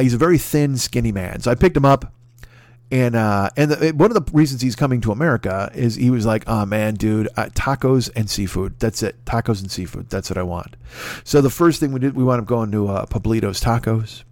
[0.00, 1.40] he's a very thin, skinny man.
[1.40, 2.12] So I picked him up
[2.90, 6.24] and uh, and the, one of the reasons he's coming to America is he was
[6.24, 8.78] like, "Oh man, dude, uh, tacos and seafood.
[8.78, 9.24] That's it.
[9.26, 10.08] Tacos and seafood.
[10.08, 10.76] That's what I want."
[11.22, 14.24] So the first thing we did, we wound up going to uh, Pablito's Tacos,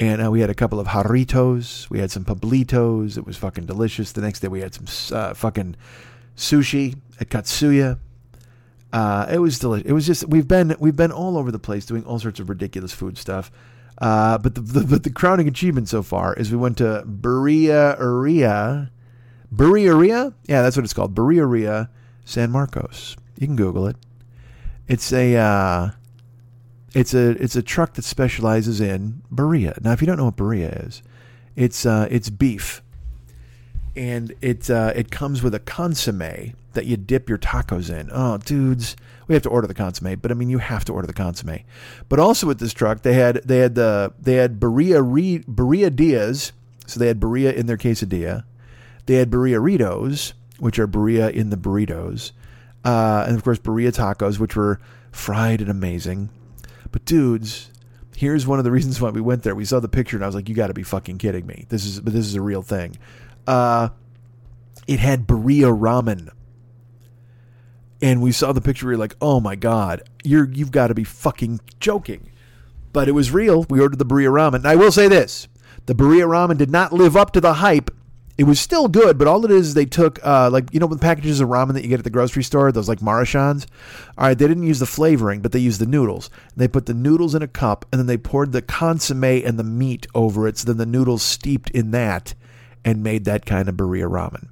[0.00, 1.90] and uh, we had a couple of jarritos.
[1.90, 3.18] We had some Pablitos.
[3.18, 4.12] It was fucking delicious.
[4.12, 5.76] The next day we had some uh, fucking
[6.36, 7.98] sushi at Katsuya.
[8.94, 9.86] Uh, it was delicious.
[9.86, 12.48] It was just we've been we've been all over the place doing all sorts of
[12.48, 13.50] ridiculous food stuff.
[13.98, 17.96] Uh, but the, the, the crowning achievement so far is we went to Birria
[19.54, 21.14] Birria Yeah, that's what it's called.
[21.14, 21.88] Birria
[22.24, 23.16] San Marcos.
[23.38, 23.96] You can Google it.
[24.88, 25.90] It's a uh,
[26.94, 29.80] it's a it's a truck that specializes in birria.
[29.82, 31.02] Now, if you don't know what birria is,
[31.56, 32.82] it's uh, it's beef,
[33.96, 38.10] and it uh, it comes with a consomme that you dip your tacos in.
[38.12, 38.96] Oh, dudes,
[39.26, 41.60] we have to order the consomme, but I mean, you have to order the consomme.
[42.08, 45.94] But also with this truck, they had they had the they had birria re, birria
[45.94, 46.52] dias,
[46.86, 48.44] so they had birria in their quesadilla.
[49.06, 52.32] They had birriaritos, which are birria in the burritos,
[52.84, 54.80] uh, and of course birria tacos, which were
[55.12, 56.30] fried and amazing.
[56.90, 57.70] But dudes,
[58.16, 59.54] here's one of the reasons why we went there.
[59.54, 61.66] We saw the picture, and I was like, "You got to be fucking kidding me!
[61.68, 62.96] This is but this is a real thing."
[63.46, 63.90] Uh,
[64.86, 66.30] it had birria ramen
[68.02, 68.86] and we saw the picture.
[68.86, 72.30] We were like, "Oh my god, you're you've got to be fucking joking!"
[72.92, 73.64] But it was real.
[73.68, 74.56] We ordered the birria ramen.
[74.56, 75.48] And I will say this:
[75.86, 77.90] the birria ramen did not live up to the hype.
[78.36, 80.98] It was still good, but all it is, they took uh, like you know the
[80.98, 83.66] packages of ramen that you get at the grocery store, those like Maruchans.
[84.18, 86.30] All right, they didn't use the flavoring, but they used the noodles.
[86.56, 89.64] They put the noodles in a cup, and then they poured the consomme and the
[89.64, 90.58] meat over it.
[90.58, 92.34] So then the noodles steeped in that,
[92.84, 94.48] and made that kind of birria ramen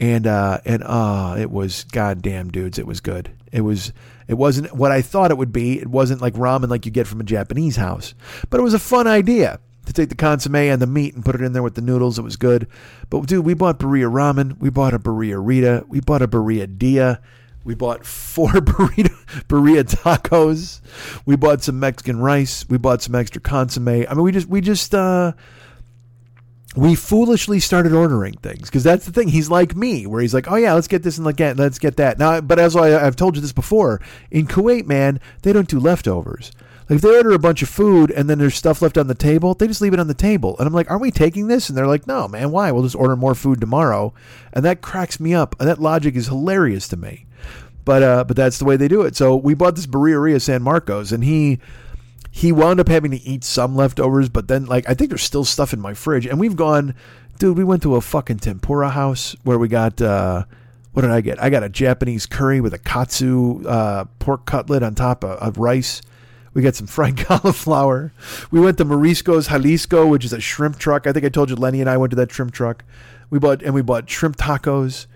[0.00, 3.30] and uh, and uh, it was goddamn dudes, it was good.
[3.52, 3.92] It was
[4.26, 5.78] it wasn't what I thought it would be.
[5.78, 8.14] It wasn't like ramen like you get from a Japanese house,
[8.50, 11.34] but it was a fun idea to take the consomme and the meat and put
[11.34, 12.18] it in there with the noodles.
[12.18, 12.66] It was good.
[13.10, 14.58] But dude, we bought burrito ramen.
[14.58, 15.84] We bought a burrito Rita.
[15.88, 17.20] We bought a burrito Dia.
[17.64, 19.14] We bought four burrito
[19.46, 20.80] burrito tacos.
[21.26, 22.66] We bought some Mexican rice.
[22.68, 24.06] We bought some extra consomme.
[24.08, 25.32] I mean, we just we just uh
[26.76, 29.28] we foolishly started ordering things because that's the thing.
[29.28, 31.78] He's like me, where he's like, "Oh yeah, let's get this and like that, let's
[31.78, 34.00] get that." Now, but as I, I've told you this before,
[34.30, 36.50] in Kuwait, man, they don't do leftovers.
[36.88, 39.14] Like if they order a bunch of food and then there's stuff left on the
[39.14, 40.56] table, they just leave it on the table.
[40.58, 42.72] And I'm like, "Aren't we taking this?" And they're like, "No, man, why?
[42.72, 44.12] We'll just order more food tomorrow."
[44.52, 45.54] And that cracks me up.
[45.60, 47.26] And that logic is hilarious to me.
[47.84, 49.14] But uh, but that's the way they do it.
[49.14, 51.60] So we bought this burrito San Marcos, and he
[52.36, 55.44] he wound up having to eat some leftovers, but then like I think there's still
[55.44, 56.26] stuff in my fridge.
[56.26, 56.96] And we've gone,
[57.38, 57.56] dude.
[57.56, 60.44] We went to a fucking tempura house where we got uh,
[60.92, 61.40] what did I get?
[61.40, 65.58] I got a Japanese curry with a katsu uh, pork cutlet on top of, of
[65.58, 66.02] rice.
[66.54, 68.12] We got some fried cauliflower.
[68.50, 71.06] We went to Mariscos Jalisco, which is a shrimp truck.
[71.06, 72.84] I think I told you Lenny and I went to that shrimp truck.
[73.30, 75.06] We bought and we bought shrimp tacos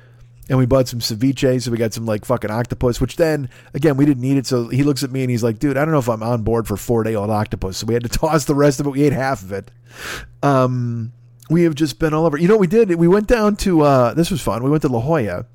[0.48, 3.00] and we bought some ceviche, so we got some like fucking octopus.
[3.00, 5.58] Which then again we didn't need it, so he looks at me and he's like,
[5.58, 7.94] "Dude, I don't know if I'm on board for four day old octopus." So we
[7.94, 8.90] had to toss the rest of it.
[8.90, 9.70] We ate half of it.
[10.42, 11.12] Um,
[11.50, 12.38] we have just been all over.
[12.38, 12.94] You know we did?
[12.94, 14.62] We went down to uh, this was fun.
[14.62, 15.46] We went to La Jolla,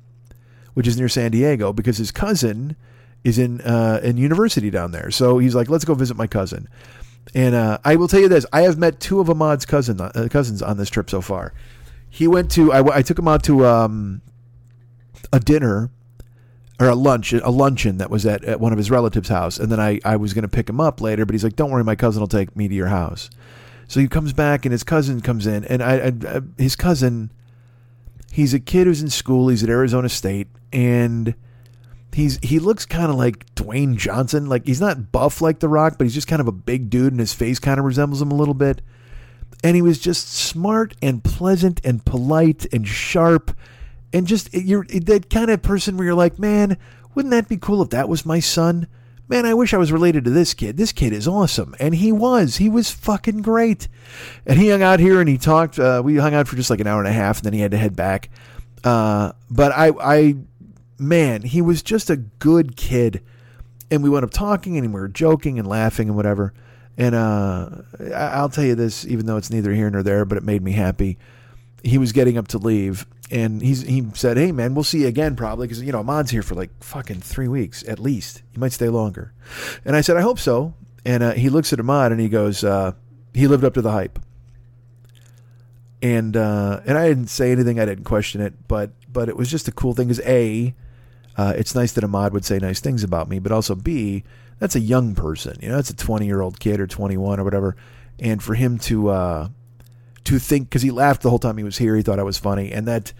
[0.74, 2.76] which is near San Diego, because his cousin
[3.24, 5.10] is in uh, in university down there.
[5.10, 6.68] So he's like, "Let's go visit my cousin."
[7.34, 10.28] And uh, I will tell you this: I have met two of Ahmad's cousin uh,
[10.30, 11.52] cousins on this trip so far.
[12.08, 14.22] He went to I, I took him out to um,
[15.34, 15.90] a dinner
[16.78, 19.70] or a lunch, a luncheon that was at, at one of his relatives' house, and
[19.70, 21.84] then I, I was going to pick him up later, but he's like, "Don't worry,
[21.84, 23.30] my cousin will take me to your house."
[23.88, 27.32] So he comes back, and his cousin comes in, and I, I, I his cousin,
[28.32, 29.48] he's a kid who's in school.
[29.48, 31.34] He's at Arizona State, and
[32.12, 34.46] he's he looks kind of like Dwayne Johnson.
[34.46, 37.12] Like he's not buff like The Rock, but he's just kind of a big dude,
[37.12, 38.82] and his face kind of resembles him a little bit.
[39.62, 43.56] And he was just smart and pleasant and polite and sharp
[44.14, 46.78] and just you're that kind of person where you're like, man,
[47.14, 48.86] wouldn't that be cool if that was my son?
[49.26, 50.76] Man, I wish I was related to this kid.
[50.76, 52.58] This kid is awesome, and he was.
[52.58, 53.88] He was fucking great.
[54.46, 55.78] And he hung out here and he talked.
[55.78, 57.60] Uh, we hung out for just like an hour and a half, and then he
[57.60, 58.30] had to head back.
[58.84, 60.36] Uh, but I, I,
[60.98, 63.22] man, he was just a good kid.
[63.90, 66.52] And we went up talking, and we were joking and laughing and whatever.
[66.96, 67.70] And uh,
[68.14, 70.72] I'll tell you this, even though it's neither here nor there, but it made me
[70.72, 71.18] happy.
[71.82, 75.06] He was getting up to leave, and he's he said, "Hey man, we'll see you
[75.06, 78.42] again probably because you know Ahmad's here for like fucking three weeks at least.
[78.52, 79.32] He might stay longer."
[79.84, 82.64] And I said, "I hope so." And uh, he looks at Ahmad and he goes,
[82.64, 82.92] uh,
[83.32, 84.18] "He lived up to the hype."
[86.02, 87.80] And uh, and I didn't say anything.
[87.80, 90.08] I didn't question it, but but it was just a cool thing.
[90.08, 90.74] Because a,
[91.36, 94.22] uh, it's nice that Ahmad would say nice things about me, but also b,
[94.58, 95.56] that's a young person.
[95.62, 97.74] You know, that's a twenty year old kid or twenty one or whatever,
[98.18, 99.48] and for him to uh,
[100.24, 101.96] to think because he laughed the whole time he was here.
[101.96, 103.12] He thought I was funny, and that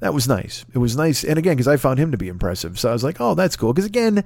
[0.00, 0.64] that was nice.
[0.72, 3.04] It was nice, and again, because I found him to be impressive, so I was
[3.04, 3.72] like, oh, that's cool.
[3.72, 4.24] Because again,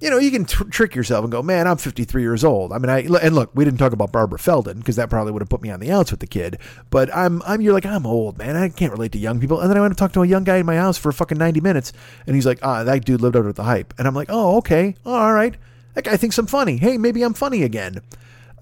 [0.00, 2.72] you know, you can tr- trick yourself and go, man, I'm 53 years old.
[2.72, 5.42] I mean, I and look, we didn't talk about Barbara Feldon because that probably would
[5.42, 6.58] have put me on the outs with the kid.
[6.90, 8.56] But I'm, I'm, you're like, I'm old, man.
[8.56, 9.60] I can't relate to young people.
[9.60, 11.38] And then I went to talk to a young guy in my house for fucking
[11.38, 11.92] 90 minutes,
[12.26, 14.58] and he's like, ah, that dude lived up with the hype, and I'm like, oh,
[14.58, 15.54] okay, all right.
[15.94, 16.76] That guy thinks I'm funny.
[16.76, 18.02] Hey, maybe I'm funny again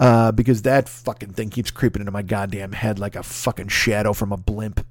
[0.03, 4.13] uh, because that fucking thing keeps creeping into my goddamn head like a fucking shadow
[4.13, 4.85] from a blimp.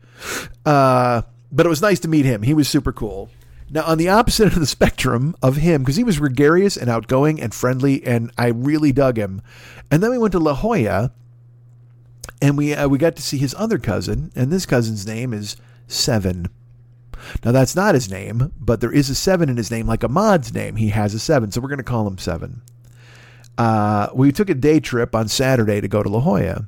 [0.65, 2.43] Uh, but it was nice to meet him.
[2.43, 3.29] He was super cool.
[3.69, 7.41] Now, on the opposite of the spectrum of him, because he was gregarious and outgoing
[7.41, 9.41] and friendly, and I really dug him.
[9.91, 11.11] And then we went to La Jolla,
[12.41, 15.57] and we uh, we got to see his other cousin, and this cousin's name is
[15.87, 16.47] Seven.
[17.43, 20.53] Now, that's not his name, but there is a seven in his name, like Ahmad's
[20.53, 20.77] name.
[20.77, 22.61] He has a seven, so we're going to call him Seven
[23.57, 26.67] uh, we took a day trip on Saturday to go to La Jolla.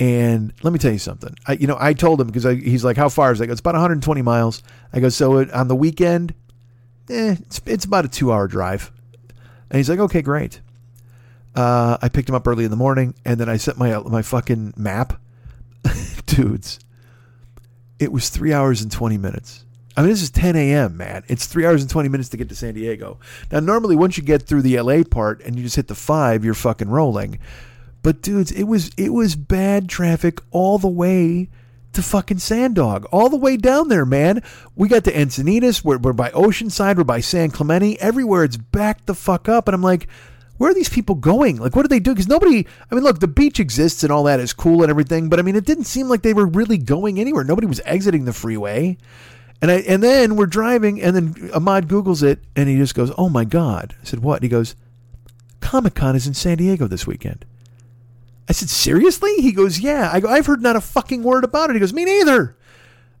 [0.00, 1.34] And let me tell you something.
[1.46, 3.74] I, you know, I told him because he's like, "How far is it?" It's about
[3.74, 4.62] 120 miles.
[4.92, 6.34] I go, "So it, on the weekend,
[7.10, 8.92] eh, it's, it's about a two-hour drive."
[9.70, 10.60] And he's like, "Okay, great."
[11.56, 14.22] Uh, I picked him up early in the morning, and then I set my my
[14.22, 15.20] fucking map,
[16.26, 16.78] dudes.
[17.98, 19.64] It was three hours and 20 minutes.
[19.98, 21.24] I mean, this is 10 a.m., man.
[21.26, 23.18] It's three hours and 20 minutes to get to San Diego.
[23.50, 26.44] Now, normally, once you get through the LA part and you just hit the five,
[26.44, 27.40] you're fucking rolling.
[28.04, 31.48] But dudes, it was it was bad traffic all the way
[31.94, 34.40] to fucking Sandog, all the way down there, man.
[34.76, 39.06] We got to Encinitas, we're, we're by Oceanside, we're by San Clemente, everywhere it's backed
[39.06, 40.06] the fuck up, and I'm like,
[40.58, 41.56] where are these people going?
[41.56, 42.12] Like, what do they do?
[42.12, 45.28] Because nobody, I mean, look, the beach exists and all that is cool and everything,
[45.28, 47.42] but I mean, it didn't seem like they were really going anywhere.
[47.42, 48.96] Nobody was exiting the freeway.
[49.60, 53.10] And I and then we're driving, and then Ahmad Google's it, and he just goes,
[53.18, 54.76] "Oh my god!" I said, "What?" He goes,
[55.60, 57.44] "Comic Con is in San Diego this weekend."
[58.48, 61.70] I said, "Seriously?" He goes, "Yeah." I go, "I've heard not a fucking word about
[61.70, 62.56] it." He goes, "Me neither."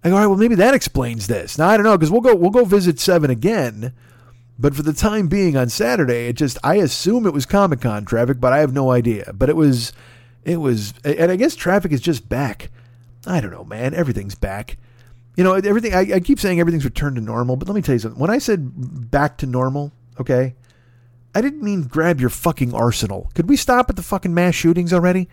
[0.04, 2.20] I go, "All right, well maybe that explains this." Now I don't know because we'll
[2.20, 3.92] go we'll go visit Seven again,
[4.58, 8.04] but for the time being on Saturday, it just I assume it was Comic Con
[8.04, 9.32] traffic, but I have no idea.
[9.34, 9.92] But it was,
[10.44, 12.70] it was, and I guess traffic is just back.
[13.26, 13.94] I don't know, man.
[13.94, 14.76] Everything's back.
[15.38, 15.94] You know, everything.
[15.94, 18.20] I, I keep saying everything's returned to normal, but let me tell you something.
[18.20, 20.56] When I said back to normal, okay,
[21.32, 23.30] I didn't mean grab your fucking arsenal.
[23.36, 25.28] Could we stop at the fucking mass shootings already?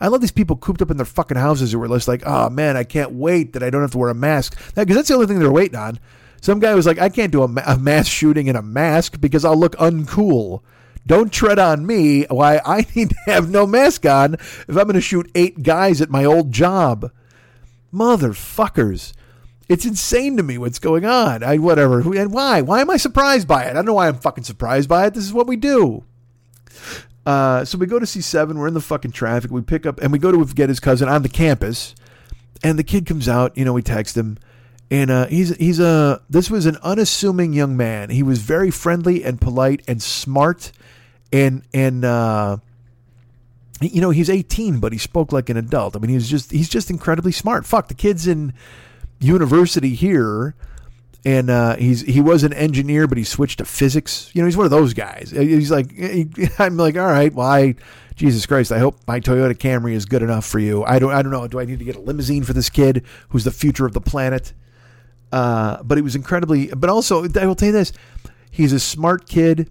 [0.00, 2.48] I love these people cooped up in their fucking houses who were just like, oh
[2.48, 4.58] man, I can't wait that I don't have to wear a mask.
[4.74, 5.98] Because that's the only thing they're waiting on.
[6.40, 9.20] Some guy was like, I can't do a, ma- a mass shooting in a mask
[9.20, 10.62] because I'll look uncool.
[11.06, 14.94] Don't tread on me why I need to have no mask on if I'm going
[14.94, 17.12] to shoot eight guys at my old job.
[17.92, 19.12] Motherfuckers.
[19.70, 21.44] It's insane to me what's going on.
[21.44, 22.00] I whatever.
[22.00, 22.60] And why?
[22.60, 23.70] Why am I surprised by it?
[23.70, 25.14] I don't know why I'm fucking surprised by it.
[25.14, 26.02] This is what we do.
[27.24, 28.56] Uh, so we go to C7.
[28.56, 29.52] We're in the fucking traffic.
[29.52, 31.94] We pick up and we go to get his cousin on the campus.
[32.64, 33.56] And the kid comes out.
[33.56, 34.38] You know, we text him,
[34.90, 38.10] and uh, he's he's a this was an unassuming young man.
[38.10, 40.72] He was very friendly and polite and smart,
[41.32, 42.58] and and uh,
[43.80, 45.96] you know he's 18, but he spoke like an adult.
[45.96, 47.64] I mean, he's just he's just incredibly smart.
[47.64, 48.52] Fuck, the kid's in
[49.20, 50.54] university here
[51.24, 54.30] and uh, he's he was an engineer, but he switched to physics.
[54.32, 55.30] You know, he's one of those guys.
[55.30, 57.72] He's like, he, I'm like, all right, well,
[58.14, 60.84] Jesus Christ, I hope my Toyota Camry is good enough for you.
[60.84, 61.46] I don't, I don't know.
[61.46, 64.00] Do I need to get a limousine for this kid who's the future of the
[64.00, 64.52] planet?
[65.32, 66.68] Uh, but he was incredibly.
[66.68, 67.92] But also, I will tell you this:
[68.50, 69.70] he's a smart kid,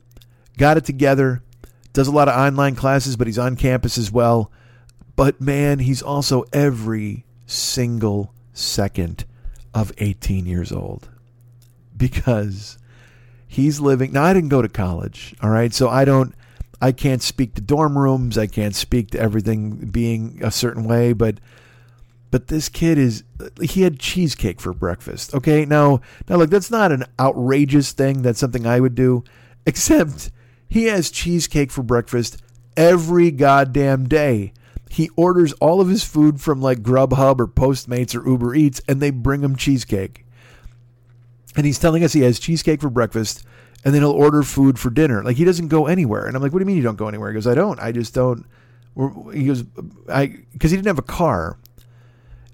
[0.58, 1.42] got it together,
[1.94, 4.52] does a lot of online classes, but he's on campus as well.
[5.16, 9.26] But man, he's also every single second
[9.74, 11.10] of 18 years old
[11.96, 12.78] because
[13.48, 14.12] he's living.
[14.12, 15.74] Now, I didn't go to college, all right?
[15.74, 16.34] So I don't,
[16.82, 18.38] I can't speak to dorm rooms.
[18.38, 21.40] I can't speak to everything being a certain way, but.
[22.32, 23.24] But this kid is
[23.60, 25.34] he had cheesecake for breakfast.
[25.34, 28.22] Okay, now now look, that's not an outrageous thing.
[28.22, 29.24] That's something I would do,
[29.66, 30.30] except
[30.68, 32.38] he has cheesecake for breakfast
[32.78, 34.54] every goddamn day.
[34.90, 39.00] He orders all of his food from like Grubhub or Postmates or Uber Eats, and
[39.02, 40.26] they bring him cheesecake.
[41.56, 43.46] And he's telling us he has cheesecake for breakfast,
[43.86, 45.24] and then he'll order food for dinner.
[45.24, 46.26] Like he doesn't go anywhere.
[46.26, 47.30] And I'm like, what do you mean you don't go anywhere?
[47.30, 47.80] He goes, I don't.
[47.80, 48.46] I just don't.
[49.34, 49.64] He goes,
[50.12, 51.58] I because he didn't have a car,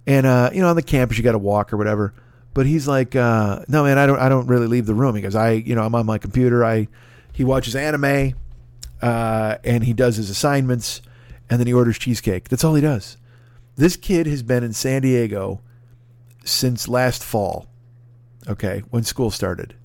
[0.05, 2.13] and uh, you know, on the campus you got to walk or whatever.
[2.53, 4.19] But he's like, uh, no, man, I don't.
[4.19, 5.15] I don't really leave the room.
[5.15, 6.63] He goes, I, you know, I'm on my computer.
[6.63, 6.87] I,
[7.33, 8.33] he watches anime,
[9.01, 11.01] uh, and he does his assignments,
[11.49, 12.49] and then he orders cheesecake.
[12.49, 13.17] That's all he does.
[13.75, 15.61] This kid has been in San Diego
[16.43, 17.67] since last fall
[18.47, 19.75] okay, when school started.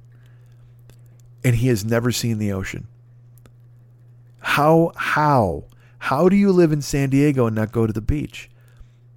[1.45, 2.87] And he has never seen the ocean.
[4.41, 5.65] How, how,
[5.99, 8.51] how do you live in San Diego and not go to the beach?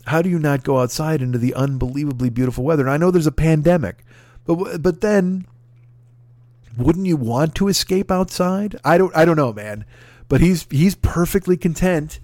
[0.05, 2.83] How do you not go outside into the unbelievably beautiful weather?
[2.83, 4.03] And I know there's a pandemic,
[4.45, 5.47] but but then
[6.77, 8.77] wouldn't you want to escape outside?
[8.83, 9.85] I don't I don't know, man.
[10.27, 12.19] But he's he's perfectly content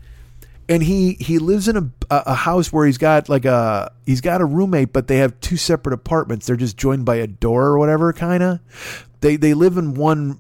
[0.70, 4.39] and he he lives in a a house where he's got like a he's got
[4.39, 6.45] a roommate, but they have two separate apartments.
[6.45, 9.07] They're just joined by a door or whatever, kind of.
[9.22, 10.39] They they live in one.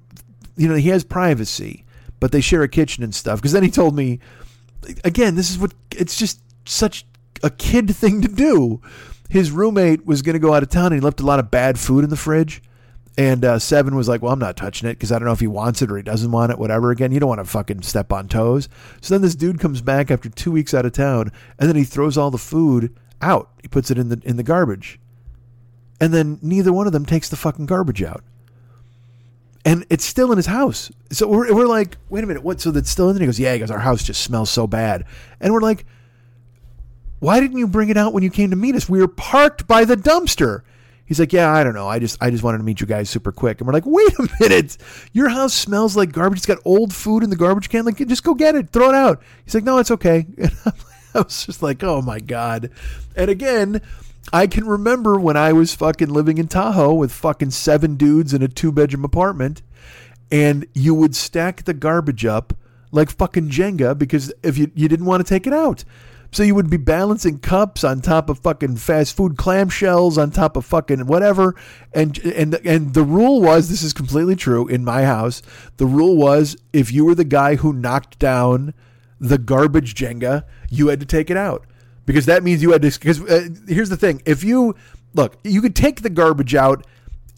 [0.55, 1.83] You know, he has privacy,
[2.19, 3.39] but they share a kitchen and stuff.
[3.39, 4.19] Because then he told me,
[5.03, 7.05] again, this is what it's just such
[7.41, 8.81] a kid thing to do.
[9.29, 11.51] His roommate was going to go out of town and he left a lot of
[11.51, 12.61] bad food in the fridge.
[13.19, 15.41] And uh, Seven was like, "Well, I'm not touching it because I don't know if
[15.41, 16.57] he wants it or he doesn't want it.
[16.57, 16.89] Whatever.
[16.89, 18.69] Again, you don't want to fucking step on toes."
[19.01, 21.83] So then this dude comes back after two weeks out of town, and then he
[21.83, 23.49] throws all the food out.
[23.61, 25.01] He puts it in the in the garbage,
[25.99, 28.23] and then neither one of them takes the fucking garbage out.
[29.65, 30.89] And it's still in his house.
[31.11, 32.61] So we're, we're like, wait a minute, what?
[32.61, 33.23] So that's still in there?
[33.23, 33.51] He goes, yeah.
[33.51, 35.03] He goes, our house just smells so bad.
[35.41, 35.85] And we're like,
[37.19, 38.87] why didn't you bring it out when you came to meet us?
[38.87, 40.61] We were parked by the dumpster.
[41.09, 41.87] He's like, yeah, I don't know.
[41.87, 43.59] I just I just wanted to meet you guys super quick.
[43.59, 44.77] And we're like, wait a minute,
[45.11, 46.37] your house smells like garbage.
[46.37, 47.83] It's got old food in the garbage can.
[47.83, 49.19] Like, just go get it, throw it out.
[49.43, 50.27] He's like, no, it's okay.
[50.37, 50.51] And
[51.15, 52.69] I was just like, oh my god.
[53.15, 53.81] And again,
[54.31, 58.43] I can remember when I was fucking living in Tahoe with fucking seven dudes in
[58.43, 59.63] a two bedroom apartment,
[60.31, 62.53] and you would stack the garbage up
[62.91, 65.83] like fucking Jenga because if you you didn't want to take it out.
[66.31, 70.55] So you would be balancing cups on top of fucking fast food clamshells on top
[70.55, 71.55] of fucking whatever.
[71.93, 75.41] And and and the rule was this is completely true in my house.
[75.77, 78.73] The rule was if you were the guy who knocked down
[79.19, 81.65] the garbage Jenga, you had to take it out.
[82.05, 84.21] Because that means you had to because uh, here's the thing.
[84.25, 84.75] If you
[85.13, 86.85] look, you could take the garbage out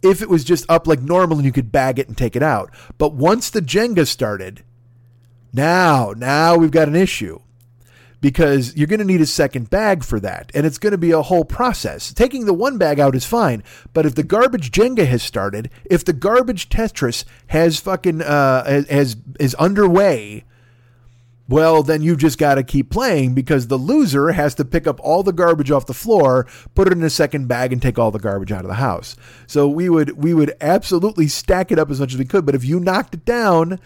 [0.04, 2.44] if it was just up like normal and you could bag it and take it
[2.44, 2.72] out.
[2.98, 4.64] But once the Jenga started,
[5.54, 7.40] now, now we've got an issue
[8.22, 10.52] because you're going to need a second bag for that.
[10.54, 12.14] And it's going to be a whole process.
[12.14, 13.64] Taking the one bag out is fine.
[13.94, 19.18] But if the garbage Jenga has started, if the garbage Tetris has fucking, uh, has,
[19.40, 20.46] is underway,
[21.52, 25.02] well, then you've just got to keep playing because the loser has to pick up
[25.02, 28.10] all the garbage off the floor, put it in a second bag, and take all
[28.10, 29.18] the garbage out of the house.
[29.48, 32.46] So we would we would absolutely stack it up as much as we could.
[32.46, 33.82] But if you knocked it down,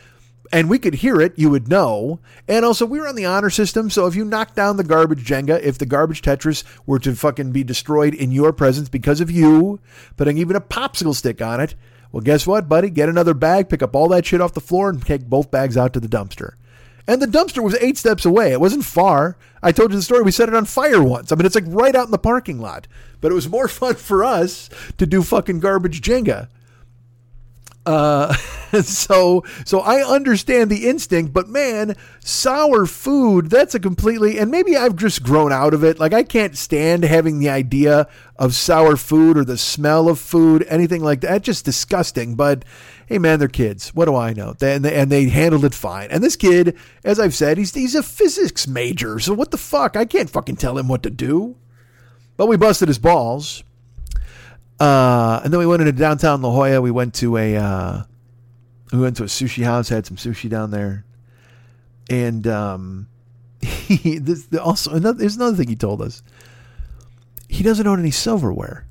[0.51, 2.19] and we could hear it, you would know.
[2.47, 5.25] And also, we were on the honor system, so if you knocked down the garbage
[5.25, 9.31] Jenga, if the garbage Tetris were to fucking be destroyed in your presence because of
[9.31, 9.79] you
[10.17, 11.75] putting even a popsicle stick on it,
[12.11, 12.89] well, guess what, buddy?
[12.89, 15.75] Get another bag, pick up all that shit off the floor, and take both bags
[15.75, 16.53] out to the dumpster.
[17.07, 18.51] And the dumpster was eight steps away.
[18.51, 19.37] It wasn't far.
[19.61, 20.23] I told you the story.
[20.23, 21.31] We set it on fire once.
[21.31, 22.87] I mean, it's like right out in the parking lot.
[23.21, 26.47] But it was more fun for us to do fucking garbage Jenga.
[27.85, 28.33] Uh,
[28.81, 34.75] so so I understand the instinct, but man, sour food, that's a completely and maybe
[34.75, 35.99] I've just grown out of it.
[35.99, 38.07] Like I can't stand having the idea
[38.37, 41.43] of sour food or the smell of food, anything like that.
[41.43, 42.35] Just disgusting.
[42.35, 42.65] But
[43.07, 43.93] hey man, they're kids.
[43.93, 44.53] What do I know?
[44.53, 46.09] They, and, they, and they handled it fine.
[46.09, 49.19] And this kid, as I've said, he's he's a physics major.
[49.19, 49.95] So what the fuck?
[49.95, 51.55] I can't fucking tell him what to do.
[52.37, 53.63] But we busted his balls.
[54.79, 56.81] Uh, and then we went into downtown La Jolla.
[56.81, 58.03] We went to a uh,
[58.91, 61.05] we went to a sushi house, had some sushi down there,
[62.09, 63.07] and um,
[63.61, 66.23] he this also another there's another thing he told us.
[67.47, 68.87] He doesn't own any silverware.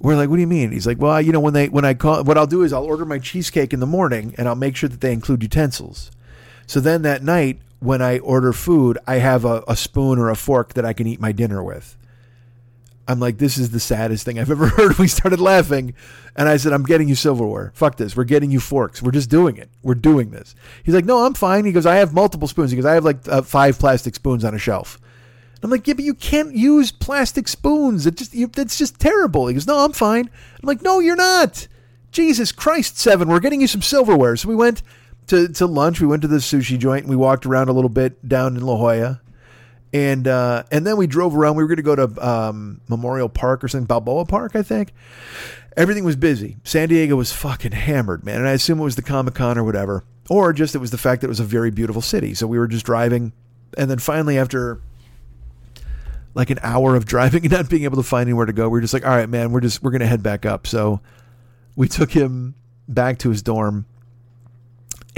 [0.00, 0.70] We're like, what do you mean?
[0.70, 2.84] He's like, well, you know, when they when I call, what I'll do is I'll
[2.84, 6.10] order my cheesecake in the morning, and I'll make sure that they include utensils.
[6.66, 10.36] So then that night, when I order food, I have a, a spoon or a
[10.36, 11.96] fork that I can eat my dinner with.
[13.08, 14.98] I'm like, this is the saddest thing I've ever heard.
[14.98, 15.94] We started laughing.
[16.36, 17.72] And I said, I'm getting you silverware.
[17.74, 18.14] Fuck this.
[18.14, 19.02] We're getting you forks.
[19.02, 19.70] We're just doing it.
[19.82, 20.54] We're doing this.
[20.84, 21.64] He's like, no, I'm fine.
[21.64, 22.70] He goes, I have multiple spoons.
[22.70, 25.00] He goes, I have like uh, five plastic spoons on a shelf.
[25.62, 28.06] I'm like, yeah, but you can't use plastic spoons.
[28.06, 29.48] It just, you, it's just terrible.
[29.48, 30.30] He goes, no, I'm fine.
[30.62, 31.66] I'm like, no, you're not.
[32.12, 33.28] Jesus Christ, seven.
[33.28, 34.36] We're getting you some silverware.
[34.36, 34.82] So we went
[35.28, 36.00] to, to lunch.
[36.00, 38.62] We went to the sushi joint and we walked around a little bit down in
[38.62, 39.20] La Jolla
[39.92, 41.56] and uh, and then we drove around.
[41.56, 44.92] We were going to go to um, Memorial Park or something, Balboa Park, I think.
[45.76, 46.56] Everything was busy.
[46.64, 48.38] San Diego was fucking hammered, man.
[48.38, 50.98] And I assume it was the Comic Con or whatever, or just it was the
[50.98, 52.34] fact that it was a very beautiful city.
[52.34, 53.32] So we were just driving,
[53.76, 54.80] and then finally after
[56.34, 58.78] like an hour of driving and not being able to find anywhere to go, we
[58.78, 60.66] were just like, all right, man, we're just we're going to head back up.
[60.66, 61.00] So
[61.76, 62.54] we took him
[62.88, 63.86] back to his dorm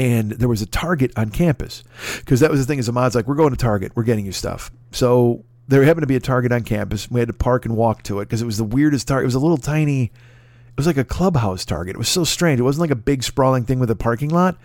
[0.01, 1.85] and there was a Target on campus
[2.21, 2.79] because that was the thing.
[2.79, 4.71] Is Ahmad's like, we're going to Target, we're getting you stuff.
[4.93, 7.11] So there happened to be a Target on campus.
[7.11, 9.25] We had to park and walk to it because it was the weirdest Target.
[9.25, 10.05] It was a little tiny.
[10.05, 11.97] It was like a clubhouse Target.
[11.97, 12.59] It was so strange.
[12.59, 14.57] It wasn't like a big sprawling thing with a parking lot.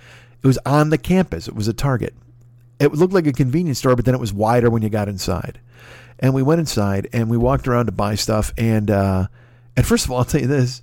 [0.42, 1.50] It was on the campus.
[1.50, 2.14] It was a Target.
[2.80, 5.60] It looked like a convenience store, but then it was wider when you got inside.
[6.18, 8.54] And we went inside and we walked around to buy stuff.
[8.58, 9.28] And uh,
[9.76, 10.82] and first of all, I'll tell you this: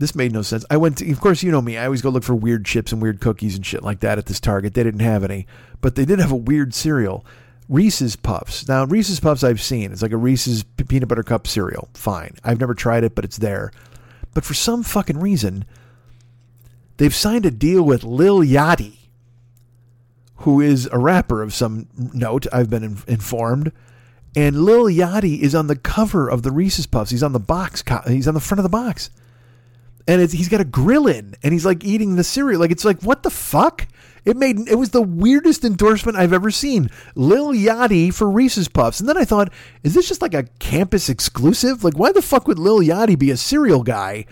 [0.00, 0.64] this made no sense.
[0.70, 1.76] I went to, of course, you know me.
[1.76, 4.24] I always go look for weird chips and weird cookies and shit like that at
[4.24, 4.72] this Target.
[4.72, 5.46] They didn't have any,
[5.82, 7.24] but they did have a weird cereal.
[7.68, 8.66] Reese's Puffs.
[8.66, 9.92] Now, Reese's Puffs I've seen.
[9.92, 11.90] It's like a Reese's peanut butter cup cereal.
[11.92, 12.36] Fine.
[12.42, 13.72] I've never tried it, but it's there.
[14.32, 15.66] But for some fucking reason,
[16.96, 18.96] they've signed a deal with Lil Yachty,
[20.36, 23.70] who is a rapper of some note, I've been in- informed.
[24.34, 27.10] And Lil Yachty is on the cover of the Reese's Puffs.
[27.10, 27.82] He's on the box.
[27.82, 29.10] Co- he's on the front of the box
[30.06, 32.60] and he's got a grill in and he's like eating the cereal.
[32.60, 33.86] Like it's like what the fuck?
[34.24, 36.90] It made it was the weirdest endorsement I've ever seen.
[37.14, 39.52] Lil Yachty for Reese's Puffs, and then I thought,
[39.82, 41.84] is this just like a campus exclusive?
[41.84, 44.26] Like why the fuck would Lil Yachty be a cereal guy?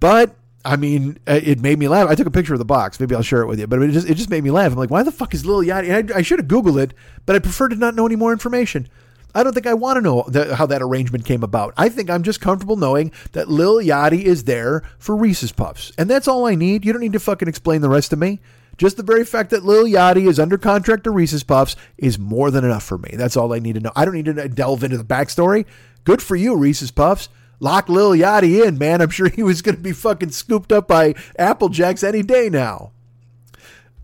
[0.00, 0.34] But
[0.64, 2.08] I mean, uh, it made me laugh.
[2.08, 2.98] I took a picture of the box.
[2.98, 3.66] Maybe I'll share it with you.
[3.66, 4.72] But it just it just made me laugh.
[4.72, 6.12] I'm like, why the fuck is Lil Yachty?
[6.12, 6.94] I, I should have googled it,
[7.26, 8.88] but I prefer to not know any more information.
[9.34, 11.74] I don't think I want to know how that arrangement came about.
[11.76, 15.92] I think I'm just comfortable knowing that Lil Yachty is there for Reese's Puffs.
[15.98, 16.84] And that's all I need.
[16.84, 18.40] You don't need to fucking explain the rest to me.
[18.76, 22.50] Just the very fact that Lil Yachty is under contract to Reese's Puffs is more
[22.50, 23.10] than enough for me.
[23.14, 23.92] That's all I need to know.
[23.94, 25.64] I don't need to delve into the backstory.
[26.04, 27.28] Good for you, Reese's Puffs.
[27.60, 29.00] Lock Lil Yachty in, man.
[29.00, 32.92] I'm sure he was going to be fucking scooped up by Applejacks any day now.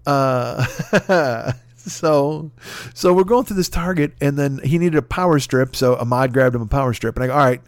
[0.06, 0.64] Uh,
[1.90, 2.50] So,
[2.94, 5.74] so we're going through this Target, and then he needed a power strip.
[5.74, 7.62] So Ahmad grabbed him a power strip, and I go, "All right."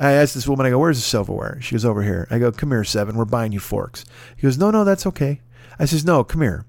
[0.00, 2.50] I asked this woman, I go, "Where's the silverware?" She goes, "Over here." I go,
[2.50, 3.16] "Come here, Seven.
[3.16, 4.04] We're buying you forks."
[4.36, 5.40] He goes, "No, no, that's okay."
[5.78, 6.64] I says, "No, come here."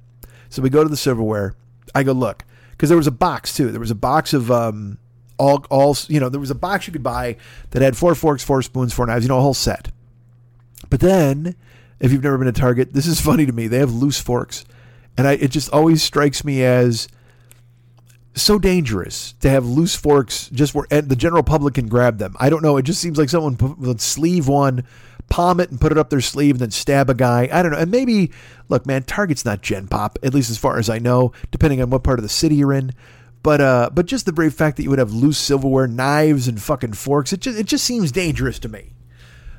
[0.50, 1.56] So we go to the silverware.
[1.96, 3.72] I go, "Look," because there was a box too.
[3.72, 5.00] There was a box of um,
[5.38, 7.38] all all you know there was a box you could buy
[7.72, 9.90] that had four forks, four spoons, four knives, you know, a whole set.
[10.90, 11.56] But then,
[12.00, 13.68] if you've never been to Target, this is funny to me.
[13.68, 14.66] They have loose forks,
[15.18, 17.08] and I, it just always strikes me as
[18.36, 22.36] so dangerous to have loose forks just where the general public can grab them.
[22.40, 22.78] I don't know.
[22.78, 24.86] It just seems like someone would sleeve one,
[25.30, 27.48] palm it, and put it up their sleeve, and then stab a guy.
[27.52, 27.78] I don't know.
[27.78, 28.32] And maybe,
[28.70, 31.90] look, man, Target's not Gen Pop, at least as far as I know, depending on
[31.90, 32.92] what part of the city you're in.
[33.44, 36.62] But uh, but just the very fact that you would have loose silverware, knives, and
[36.62, 38.94] fucking forks, it just it just seems dangerous to me.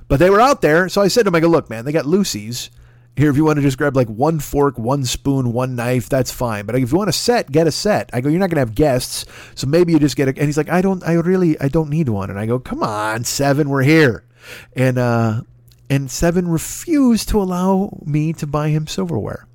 [0.08, 1.92] But they were out there, so I said to them, I go, look, man, they
[1.92, 2.70] got Lucy's.
[3.16, 6.32] Here, if you want to just grab like one fork, one spoon, one knife, that's
[6.32, 6.66] fine.
[6.66, 8.10] But if you want a set, get a set.
[8.12, 9.24] I go, you're not going to have guests,
[9.54, 10.30] so maybe you just get a.
[10.30, 12.28] And he's like, I don't, I really, I don't need one.
[12.30, 14.24] And I go, come on, seven, we're here.
[14.74, 15.42] And uh,
[15.88, 19.46] and seven refused to allow me to buy him silverware.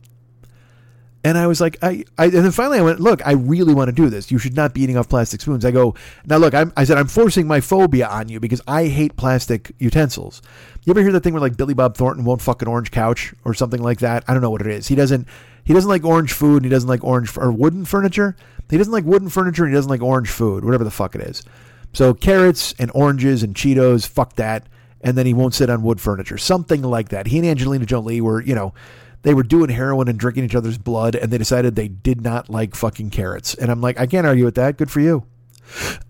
[1.23, 3.89] And I was like, I, I, and then finally I went, look, I really want
[3.89, 4.31] to do this.
[4.31, 5.65] You should not be eating off plastic spoons.
[5.65, 8.85] I go, now look, I'm, I said, I'm forcing my phobia on you because I
[8.85, 10.41] hate plastic utensils.
[10.85, 13.33] You ever hear that thing where like Billy Bob Thornton won't fuck an orange couch
[13.43, 14.23] or something like that?
[14.29, 14.87] I don't know what it is.
[14.87, 15.27] He doesn't,
[15.65, 18.37] he doesn't like orange food and he doesn't like orange or wooden furniture.
[18.69, 21.21] He doesn't like wooden furniture and he doesn't like orange food, whatever the fuck it
[21.21, 21.43] is.
[21.91, 24.67] So carrots and oranges and Cheetos, fuck that.
[25.01, 27.27] And then he won't sit on wood furniture, something like that.
[27.27, 28.73] He and Angelina Jolie were, you know,
[29.21, 32.49] they were doing heroin and drinking each other's blood, and they decided they did not
[32.49, 33.53] like fucking carrots.
[33.53, 34.77] And I'm like, I can't argue with that.
[34.77, 35.25] Good for you.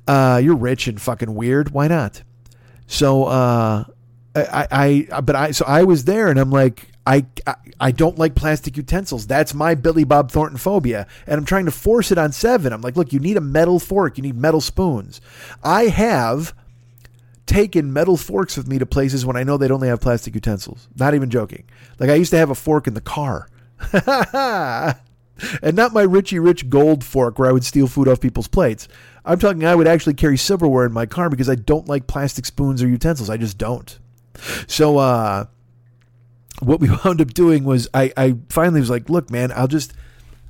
[0.08, 1.72] Uh, you're rich and fucking weird.
[1.72, 2.24] Why not?
[2.88, 3.86] So, uh,
[4.36, 8.18] I, I, but I, so I was there, and I'm like, I, I, I don't
[8.18, 9.26] like plastic utensils.
[9.26, 12.72] That's my Billy Bob Thornton phobia, and I'm trying to force it on Seven.
[12.72, 15.20] I'm like, look, you need a metal fork, you need metal spoons.
[15.64, 16.54] I have
[17.50, 20.88] taken metal forks with me to places when I know they'd only have plastic utensils.
[20.96, 21.66] Not even joking.
[21.98, 23.50] Like I used to have a fork in the car.
[25.64, 28.88] and not my Richie Rich gold fork where I would steal food off people's plates.
[29.26, 32.46] I'm talking I would actually carry silverware in my car because I don't like plastic
[32.46, 33.32] spoons or utensils.
[33.32, 33.98] I just don't.
[34.68, 35.46] So uh
[36.62, 39.94] what we wound up doing was I, I finally was like, look, man, I'll just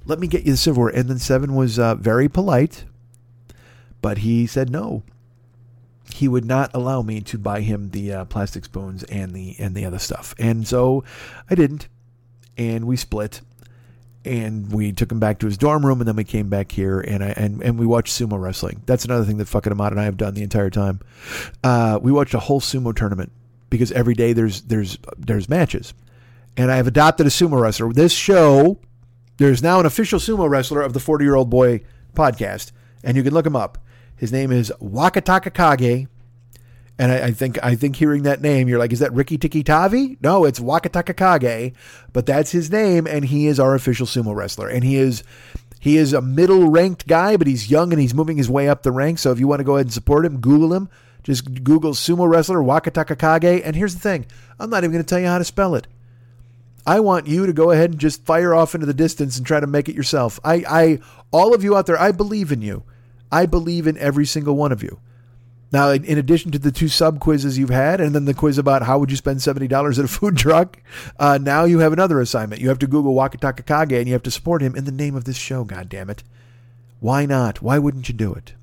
[0.06, 0.94] let me get you the silverware.
[0.94, 2.84] And then Seven was uh, very polite,
[4.02, 5.04] but he said no
[6.14, 9.76] he would not allow me to buy him the uh, plastic spoons and the and
[9.76, 10.34] the other stuff.
[10.40, 11.04] And so
[11.50, 11.88] I didn't.
[12.58, 13.42] And we split.
[14.26, 17.00] And we took him back to his dorm room, and then we came back here,
[17.00, 18.82] and I and, and we watched sumo wrestling.
[18.86, 21.00] That's another thing that fucking Ahmad and I have done the entire time.
[21.64, 23.32] Uh, we watched a whole sumo tournament
[23.70, 25.94] because every day there's there's there's matches,
[26.58, 27.94] and I have adopted a sumo wrestler.
[27.94, 28.78] This show,
[29.38, 31.80] there's now an official sumo wrestler of the Forty Year Old Boy
[32.14, 32.74] podcast,
[33.06, 33.78] and you can look him up.
[34.20, 36.08] His name is Wakatakakage.
[37.00, 39.64] And I, I, think I think hearing that name, you're like, is that Rikki Tikki
[39.64, 40.18] Tavi?
[40.22, 41.74] No, it's Wakatakakage,
[42.12, 44.68] but that's his name, and he is our official sumo wrestler.
[44.68, 45.24] And he is
[45.80, 48.84] he is a middle ranked guy, but he's young and he's moving his way up
[48.84, 49.22] the ranks.
[49.22, 50.90] So if you want to go ahead and support him, Google him.
[51.24, 53.62] Just Google sumo wrestler Wakatakakage.
[53.64, 54.26] And here's the thing
[54.60, 55.88] I'm not even going to tell you how to spell it.
[56.86, 59.62] I want you to go ahead and just fire off into the distance and try
[59.62, 60.38] to make it yourself.
[60.44, 61.00] I, I
[61.32, 62.84] all of you out there, I believe in you.
[63.32, 65.00] I believe in every single one of you.
[65.72, 68.82] Now, in addition to the two sub quizzes you've had, and then the quiz about
[68.82, 70.82] how would you spend seventy dollars at a food truck,
[71.20, 72.62] uh, now you have another assignment.
[72.62, 75.26] You have to Google Wakatakakage, and you have to support him in the name of
[75.26, 75.64] this show.
[75.64, 76.24] God damn it!
[77.00, 77.62] Why not?
[77.62, 78.54] Why wouldn't you do it?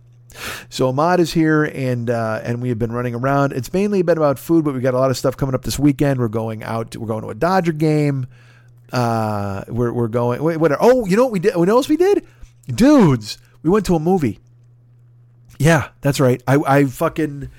[0.68, 3.52] So Ahmad is here, and uh, and we have been running around.
[3.52, 5.78] It's mainly been about food, but we got a lot of stuff coming up this
[5.78, 6.18] weekend.
[6.18, 6.96] We're going out.
[6.96, 8.26] We're going to a Dodger game.
[8.92, 10.42] Uh, we're we're going.
[10.42, 10.72] Wait, what?
[10.72, 11.54] Are, Oh, you know what we did?
[11.54, 12.26] What else we did,
[12.66, 13.38] dudes?
[13.62, 14.40] We went to a movie.
[15.58, 16.42] Yeah, that's right.
[16.46, 17.50] I, I fucking.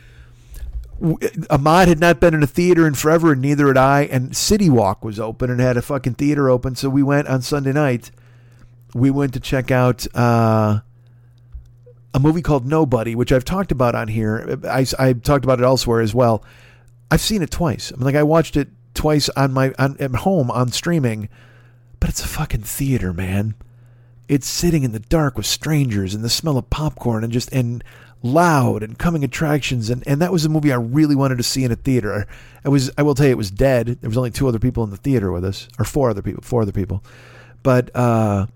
[1.51, 4.01] Ahmad had not been in a theater in forever, and neither had I.
[4.03, 6.75] And City Walk was open and had a fucking theater open.
[6.75, 8.11] So we went on Sunday night.
[8.93, 10.79] We went to check out uh,
[12.13, 14.59] a movie called Nobody, which I've talked about on here.
[14.63, 16.43] I, I talked about it elsewhere as well.
[17.11, 17.91] I've seen it twice.
[17.91, 21.29] I mean, like I watched it twice on my on, at home on streaming,
[21.99, 23.55] but it's a fucking theater, man
[24.27, 27.83] it's sitting in the dark with strangers and the smell of popcorn and just and
[28.23, 31.63] loud and coming attractions and, and that was a movie I really wanted to see
[31.63, 32.27] in a theater.
[32.65, 33.99] I was I will tell you it was dead.
[34.01, 36.43] There was only two other people in the theater with us or four other people,
[36.43, 37.03] four other people.
[37.63, 38.47] But uh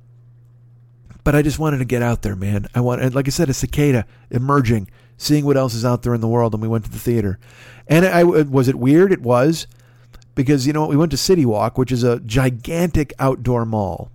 [1.23, 2.67] but I just wanted to get out there, man.
[2.73, 6.21] I want like I said a cicada emerging, seeing what else is out there in
[6.21, 7.39] the world and we went to the theater.
[7.87, 9.13] And I was it weird?
[9.13, 9.67] It was
[10.33, 10.89] because you know what?
[10.89, 14.11] we went to City Walk, which is a gigantic outdoor mall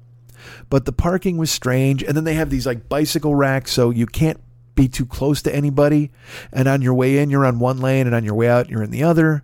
[0.71, 2.03] but the parking was strange.
[2.03, 4.41] And then they have these like bicycle racks, so you can't
[4.75, 6.11] be too close to anybody.
[6.53, 8.83] And on your way in, you're on one lane, and on your way out, you're
[8.83, 9.43] in the other.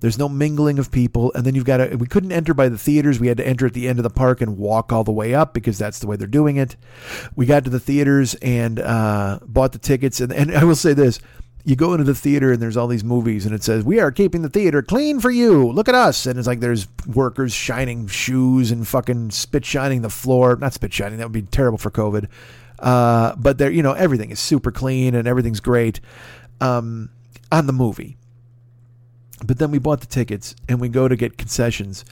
[0.00, 1.96] There's no mingling of people, and then you've got to.
[1.96, 3.18] We couldn't enter by the theaters.
[3.18, 5.34] We had to enter at the end of the park and walk all the way
[5.34, 6.76] up because that's the way they're doing it.
[7.36, 10.92] We got to the theaters and uh, bought the tickets, and, and I will say
[10.92, 11.20] this:
[11.64, 14.12] you go into the theater and there's all these movies and it says we are
[14.12, 15.72] keeping the theater clean for you.
[15.72, 16.26] Look at us.
[16.26, 20.56] And it's like there's workers shining shoes and fucking spit shining the floor.
[20.56, 22.28] Not spit shining that would be terrible for covid.
[22.78, 26.00] Uh, but there you know everything is super clean and everything's great
[26.60, 27.08] um,
[27.50, 28.16] on the movie.
[29.44, 32.04] But then we bought the tickets and we go to get concessions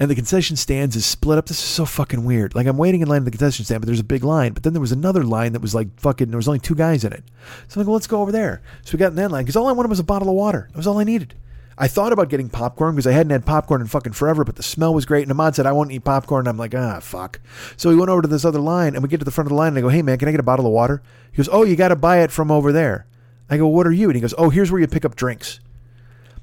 [0.00, 1.46] and the concession stands is split up.
[1.46, 2.54] This is so fucking weird.
[2.54, 4.52] Like I'm waiting in line at the concession stand, but there's a big line.
[4.52, 6.28] But then there was another line that was like fucking.
[6.28, 7.24] There was only two guys in it.
[7.68, 8.62] So I'm like, well, let's go over there.
[8.82, 10.68] So we got in that line because all I wanted was a bottle of water.
[10.70, 11.34] That was all I needed.
[11.80, 14.64] I thought about getting popcorn because I hadn't had popcorn in fucking forever, but the
[14.64, 15.22] smell was great.
[15.22, 16.40] And Ahmad said, I won't eat popcorn.
[16.40, 17.40] And I'm like, ah, fuck.
[17.76, 19.50] So we went over to this other line and we get to the front of
[19.50, 21.02] the line and I go, hey, man, can I get a bottle of water?
[21.30, 23.06] He goes, oh, you got to buy it from over there.
[23.48, 24.08] I go, what are you?
[24.08, 25.60] And he goes, oh, here's where you pick up drinks.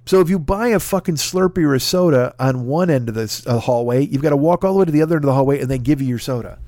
[0.06, 3.46] So if you buy a fucking Slurpee or a soda on one end of this
[3.48, 5.34] uh, hallway, you've got to walk all the way to the other end of the
[5.34, 6.60] hallway and they give you your soda.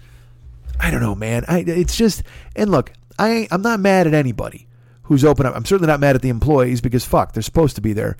[0.79, 1.45] I don't know, man.
[1.47, 2.23] I, it's just
[2.55, 4.67] and look, I I'm not mad at anybody
[5.03, 5.55] who's open up.
[5.55, 8.17] I'm certainly not mad at the employees because fuck, they're supposed to be there.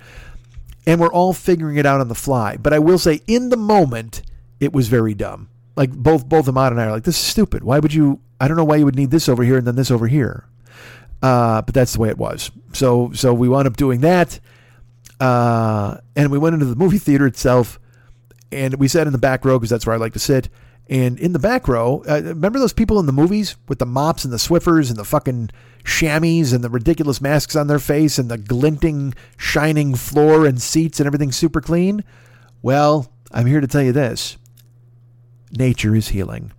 [0.86, 2.56] And we're all figuring it out on the fly.
[2.56, 4.22] But I will say in the moment,
[4.58, 5.50] it was very dumb.
[5.76, 7.62] Like both both Ahmad and I are like, this is stupid.
[7.62, 9.76] Why would you I don't know why you would need this over here and then
[9.76, 10.46] this over here.
[11.20, 12.50] Uh, but that's the way it was.
[12.72, 14.40] So so we wound up doing that.
[15.20, 17.78] Uh, and we went into the movie theater itself,
[18.52, 20.48] and we sat in the back row because that's where I like to sit.
[20.90, 24.24] And in the back row, uh, remember those people in the movies with the mops
[24.24, 25.50] and the Swiffers and the fucking
[25.84, 30.98] chamois and the ridiculous masks on their face and the glinting, shining floor and seats
[30.98, 32.04] and everything super clean?
[32.62, 34.38] Well, I'm here to tell you this
[35.52, 36.52] nature is healing.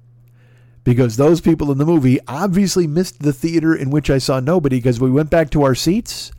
[0.84, 4.77] Because those people in the movie obviously missed the theater in which I saw nobody
[4.77, 6.31] because we went back to our seats.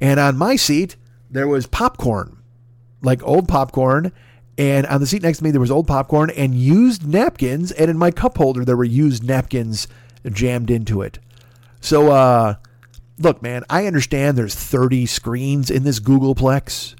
[0.00, 0.96] And on my seat,
[1.34, 2.38] there was popcorn,
[3.02, 4.12] like old popcorn.
[4.56, 7.72] And on the seat next to me, there was old popcorn and used napkins.
[7.72, 9.88] And in my cup holder, there were used napkins
[10.30, 11.18] jammed into it.
[11.80, 12.54] So, uh,
[13.18, 16.94] look, man, I understand there's 30 screens in this Googleplex.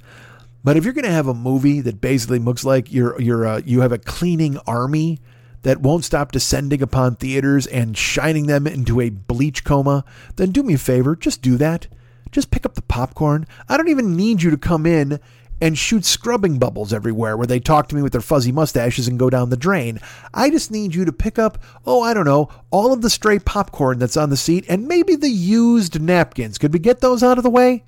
[0.64, 3.62] But if you're going to have a movie that basically looks like you're, you're, uh,
[3.64, 5.20] you have a cleaning army
[5.62, 10.04] that won't stop descending upon theaters and shining them into a bleach coma,
[10.36, 11.86] then do me a favor, just do that.
[12.34, 13.46] Just pick up the popcorn.
[13.68, 15.20] I don't even need you to come in
[15.60, 19.20] and shoot scrubbing bubbles everywhere where they talk to me with their fuzzy mustaches and
[19.20, 20.00] go down the drain.
[20.34, 23.38] I just need you to pick up, oh, I don't know, all of the stray
[23.38, 26.58] popcorn that's on the seat and maybe the used napkins.
[26.58, 27.84] Could we get those out of the way?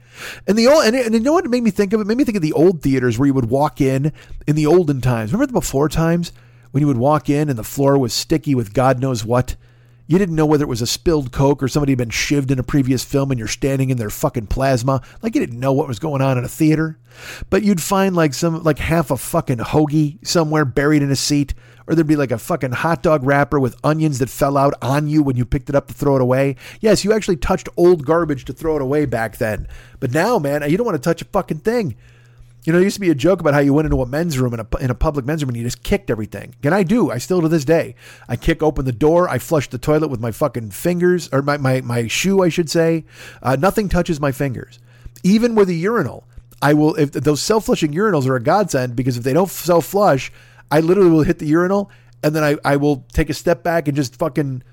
[0.47, 2.01] And the old, and, and you know what made me think of?
[2.01, 4.13] It made me think of the old theaters where you would walk in
[4.47, 5.33] in the olden times.
[5.33, 6.31] Remember the before times
[6.71, 9.57] when you would walk in and the floor was sticky with God knows what?
[10.09, 12.61] You didn't know whether it was a spilled Coke or somebody had been shivved in
[12.61, 15.03] a previous film and you're standing in their fucking plasma.
[15.21, 16.99] Like you didn't know what was going on in a theater.
[17.51, 21.55] But you'd find like some, like half a fucking hoagie somewhere buried in a seat.
[21.89, 25.09] Or there'd be like a fucking hot dog wrapper with onions that fell out on
[25.09, 26.57] you when you picked it up to throw it away.
[26.81, 29.67] Yes, you actually touched old garbage to throw it away back then.
[29.99, 31.97] But now, man, you don't want to touch a fucking thing.
[32.67, 34.41] You know, there used to be a joke about how you went into a men's
[34.41, 36.57] room in a, in a public men's room and you just kicked everything.
[36.65, 37.13] And I do.
[37.13, 37.95] I still to this day.
[38.29, 39.29] I kick open the door.
[39.29, 42.69] I flush the toilet with my fucking fingers, or my, my, my shoe, I should
[42.69, 43.05] say.
[43.41, 44.81] Uh, nothing touches my fingers.
[45.23, 46.27] Even with a urinal,
[46.61, 49.87] I will, if those self flushing urinals are a godsend because if they don't self
[49.87, 50.33] flush,
[50.69, 51.93] I literally will hit the urinal
[52.25, 54.65] and then I, I will take a step back and just fucking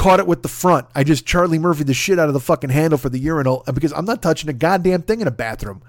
[0.00, 0.86] caught it with the front.
[0.94, 3.72] I just Charlie Murphy the shit out of the fucking handle for the urinal uh,
[3.72, 5.82] because I'm not touching a goddamn thing in a bathroom.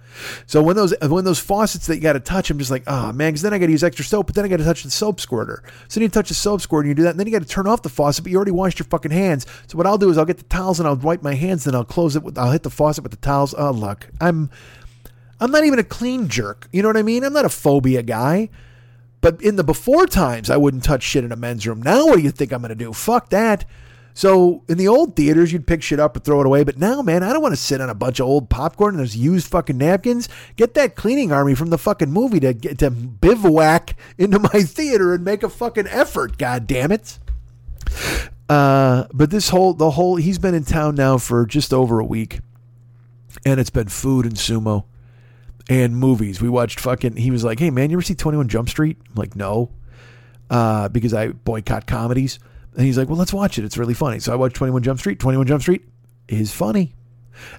[0.45, 2.83] So when those uh, when those faucets that you got to touch, I'm just like,
[2.87, 4.65] oh man, because then I got to use extra soap, but then I got to
[4.65, 5.63] touch the soap squirter.
[5.87, 7.41] So then you touch the soap squirter and you do that, and then you got
[7.41, 9.45] to turn off the faucet, but you already washed your fucking hands.
[9.67, 11.73] So what I'll do is I'll get the towels and I'll wipe my hands, then
[11.73, 12.23] I'll close it.
[12.23, 13.55] With, I'll hit the faucet with the towels.
[13.57, 14.49] Oh look, I'm
[15.39, 16.67] I'm not even a clean jerk.
[16.73, 17.23] You know what I mean?
[17.23, 18.49] I'm not a phobia guy.
[19.21, 21.81] But in the before times, I wouldn't touch shit in a men's room.
[21.81, 22.91] Now, what do you think I'm going to do?
[22.91, 23.63] Fuck that.
[24.13, 26.63] So in the old theaters, you'd pick shit up and throw it away.
[26.63, 28.99] But now, man, I don't want to sit on a bunch of old popcorn and
[28.99, 30.27] there's used fucking napkins.
[30.55, 35.13] Get that cleaning army from the fucking movie to get to bivouac into my theater
[35.13, 36.37] and make a fucking effort.
[36.37, 37.19] God damn it.
[38.49, 42.05] Uh, but this whole the whole he's been in town now for just over a
[42.05, 42.39] week,
[43.45, 44.83] and it's been food and sumo
[45.69, 46.41] and movies.
[46.41, 47.15] We watched fucking.
[47.15, 49.71] He was like, "Hey man, you ever see Twenty One Jump Street?" I'm like, "No,"
[50.49, 52.39] uh, because I boycott comedies.
[52.75, 53.65] And he's like, well, let's watch it.
[53.65, 54.19] It's really funny.
[54.19, 55.19] So I watched 21 Jump Street.
[55.19, 55.83] 21 Jump Street
[56.27, 56.95] is funny.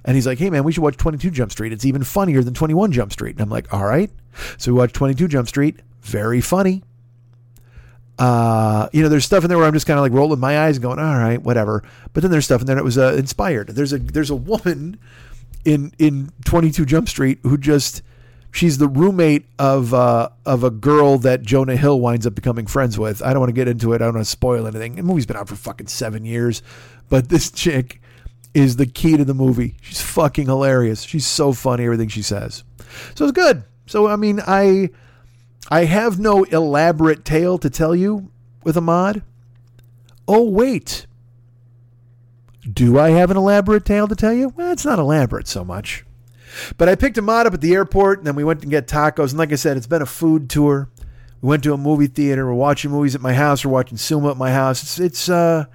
[0.05, 1.73] And he's like, hey, man, we should watch 22 Jump Street.
[1.73, 3.35] It's even funnier than 21 Jump Street.
[3.35, 4.09] And I'm like, all right.
[4.57, 5.81] So we watched 22 Jump Street.
[6.01, 6.83] Very funny.
[8.19, 10.59] Uh, you know, there's stuff in there where I'm just kind of like rolling my
[10.59, 11.83] eyes and going, all right, whatever.
[12.13, 13.69] But then there's stuff in there that was uh, inspired.
[13.69, 14.99] There's a there's a woman
[15.65, 18.03] in in 22 Jump Street who just
[18.53, 22.97] she's the roommate of uh, of a girl that Jonah Hill winds up becoming friends
[22.97, 23.21] with.
[23.21, 23.95] I don't want to get into it.
[24.01, 24.95] I don't want to spoil anything.
[24.95, 26.61] The movie's been out for fucking seven years,
[27.09, 27.99] but this chick
[28.53, 29.75] is the key to the movie.
[29.81, 31.01] She's fucking hilarious.
[31.01, 31.83] She's so funny.
[31.83, 32.63] Everything she says.
[33.15, 33.63] So it's good.
[33.87, 34.91] So I mean, I
[35.69, 38.31] I have no elaborate tale to tell you
[38.63, 39.23] with Ahmad.
[40.27, 41.07] Oh wait.
[42.71, 44.49] Do I have an elaborate tale to tell you?
[44.49, 46.05] Well, it's not elaborate so much.
[46.77, 49.29] But I picked Ahmad up at the airport, and then we went to get tacos.
[49.29, 50.89] And like I said, it's been a food tour.
[51.41, 52.45] We went to a movie theater.
[52.45, 53.65] We're watching movies at my house.
[53.65, 54.81] We're watching sumo at my house.
[54.81, 55.65] It's it's uh,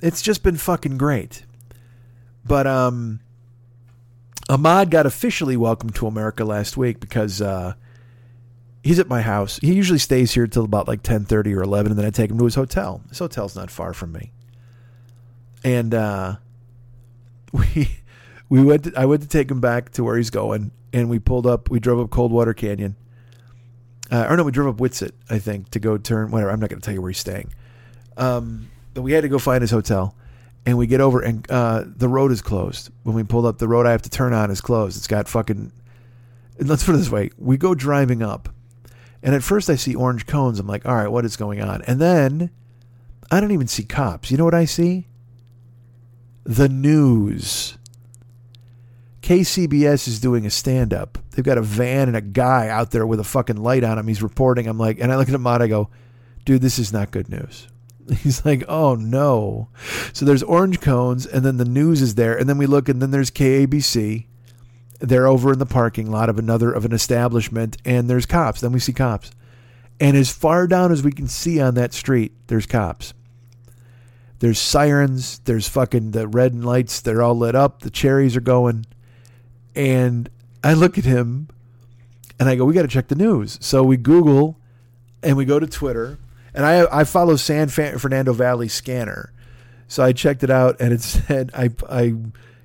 [0.00, 1.44] it's just been fucking great.
[2.44, 3.20] But um,
[4.48, 7.74] Ahmad got officially welcomed to America last week because uh,
[8.82, 9.58] he's at my house.
[9.60, 12.30] He usually stays here till about like ten thirty or eleven, and then I take
[12.30, 13.02] him to his hotel.
[13.08, 14.32] His hotel's not far from me,
[15.64, 16.36] and uh,
[17.52, 17.98] we
[18.48, 18.84] we went.
[18.84, 21.70] To, I went to take him back to where he's going, and we pulled up.
[21.70, 22.96] We drove up Coldwater Canyon.
[24.10, 26.30] Uh, or no, we drove up Whitsett, I think, to go turn.
[26.30, 26.50] Whatever.
[26.50, 27.52] I'm not going to tell you where he's staying.
[28.16, 30.14] Um, but we had to go find his hotel,
[30.64, 32.90] and we get over, and uh, the road is closed.
[33.02, 34.96] When we pulled up, the road I have to turn on is closed.
[34.96, 35.72] It's got fucking.
[36.58, 38.48] Let's put it this way: we go driving up,
[39.22, 40.58] and at first I see orange cones.
[40.58, 41.82] I'm like, all right, what is going on?
[41.82, 42.50] And then
[43.30, 44.30] I don't even see cops.
[44.30, 45.08] You know what I see?
[46.44, 47.76] The news.
[49.26, 51.18] KCBS is doing a stand up.
[51.32, 54.06] They've got a van and a guy out there with a fucking light on him.
[54.06, 54.68] He's reporting.
[54.68, 55.90] I'm like, and I look at him and I go,
[56.44, 57.66] dude, this is not good news.
[58.22, 59.66] He's like, oh no.
[60.12, 63.02] So there's orange cones, and then the news is there, and then we look, and
[63.02, 64.26] then there's KABC.
[65.00, 68.60] They're over in the parking lot of another of an establishment, and there's cops.
[68.60, 69.32] Then we see cops,
[69.98, 73.12] and as far down as we can see on that street, there's cops.
[74.38, 75.40] There's sirens.
[75.40, 77.00] There's fucking the red lights.
[77.00, 77.80] They're all lit up.
[77.80, 78.86] The cherries are going.
[79.76, 80.28] And
[80.64, 81.48] I look at him
[82.40, 83.58] and I go, we got to check the news.
[83.60, 84.58] So we Google
[85.22, 86.18] and we go to Twitter.
[86.54, 89.32] And I, I follow San Fernando Valley Scanner.
[89.88, 92.14] So I checked it out and it said, I, I,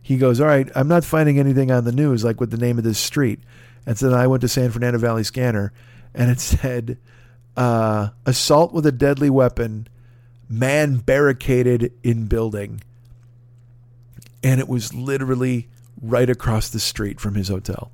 [0.01, 2.77] he goes, all right, I'm not finding anything on the news, like with the name
[2.77, 3.39] of this street.
[3.85, 5.73] And so then I went to San Fernando Valley Scanner
[6.13, 6.97] and it said,
[7.57, 9.87] uh, assault with a deadly weapon,
[10.49, 12.81] man barricaded in building.
[14.41, 15.67] And it was literally
[16.01, 17.91] right across the street from his hotel.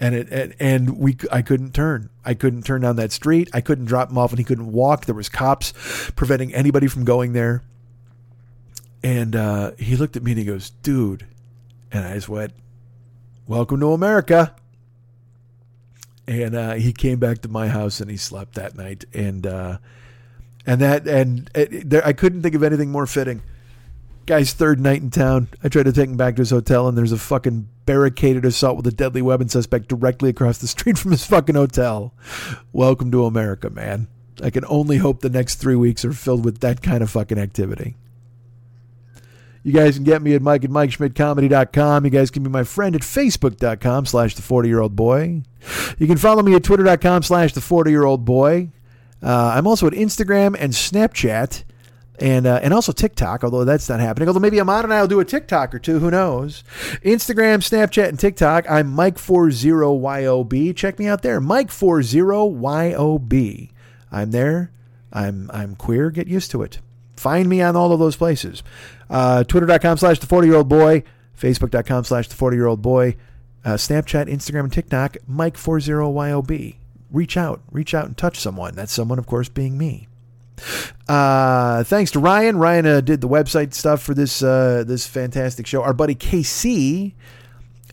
[0.00, 2.10] And it and, and we I couldn't turn.
[2.24, 3.50] I couldn't turn down that street.
[3.52, 5.04] I couldn't drop him off and he couldn't walk.
[5.04, 5.72] There was cops
[6.16, 7.62] preventing anybody from going there.
[9.04, 11.26] And uh, he looked at me and he goes, "Dude,"
[11.92, 12.52] and I just went,
[13.46, 14.54] "Welcome to America."
[16.26, 19.04] And uh, he came back to my house and he slept that night.
[19.12, 19.78] And uh,
[20.66, 23.42] and that and it, there, I couldn't think of anything more fitting
[24.26, 25.48] Guy's third night in town.
[25.64, 28.76] I tried to take him back to his hotel, and there's a fucking barricaded assault
[28.76, 32.14] with a deadly weapon suspect directly across the street from his fucking hotel.
[32.72, 34.08] Welcome to America, man.
[34.42, 37.38] I can only hope the next three weeks are filled with that kind of fucking
[37.38, 37.96] activity.
[39.64, 42.04] You guys can get me at Mike at MikeSchmidtComedy.com.
[42.04, 45.42] You guys can be my friend at Facebook.com slash the 40 year old boy.
[45.98, 48.70] You can follow me at Twitter.com slash the 40 year old boy.
[49.22, 51.62] Uh, I'm also at Instagram and Snapchat
[52.22, 54.28] and uh, and also TikTok, although that's not happening.
[54.28, 55.98] Although maybe Ahmad and I will do a TikTok or two.
[55.98, 56.62] Who knows?
[57.04, 58.70] Instagram, Snapchat, and TikTok.
[58.70, 60.76] I'm Mike40YOB.
[60.76, 61.40] Check me out there.
[61.40, 63.70] Mike40YOB.
[64.12, 64.70] I'm there.
[65.12, 66.10] I'm I'm queer.
[66.10, 66.78] Get used to it.
[67.16, 68.62] Find me on all of those places.
[69.10, 71.02] Uh, Twitter.com slash the 40 year old boy.
[71.36, 73.16] Facebook.com slash the 40 year old boy.
[73.64, 75.16] Uh, Snapchat, Instagram, and TikTok.
[75.28, 76.76] Mike40YOB.
[77.10, 77.62] Reach out.
[77.72, 78.76] Reach out and touch someone.
[78.76, 80.06] That's someone, of course, being me.
[81.08, 82.56] Uh, thanks to Ryan.
[82.56, 85.82] Ryan uh, did the website stuff for this uh, this fantastic show.
[85.82, 87.12] Our buddy KC,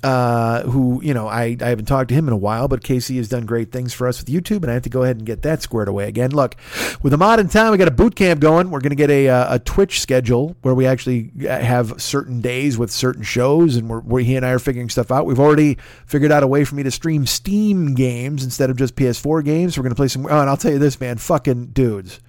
[0.04, 3.18] uh, who you know I, I haven't talked to him in a while, but KC
[3.18, 5.26] has done great things for us with YouTube, and I have to go ahead and
[5.26, 6.32] get that squared away again.
[6.32, 6.56] Look,
[7.02, 8.72] with Ahmad in town, we got a boot camp going.
[8.72, 12.78] We're going to get a uh, a Twitch schedule where we actually have certain days
[12.78, 15.26] with certain shows, and we're, we're he and I are figuring stuff out.
[15.26, 18.96] We've already figured out a way for me to stream Steam games instead of just
[18.96, 19.78] PS4 games.
[19.78, 20.26] We're going to play some.
[20.26, 22.22] Oh, and I'll tell you this, man, fucking dudes.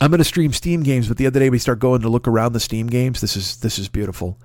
[0.00, 2.26] I'm going to stream Steam games, but the other day we start going to look
[2.26, 3.20] around the Steam games.
[3.20, 4.38] This is this is beautiful.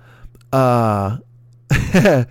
[0.52, 1.16] Uh,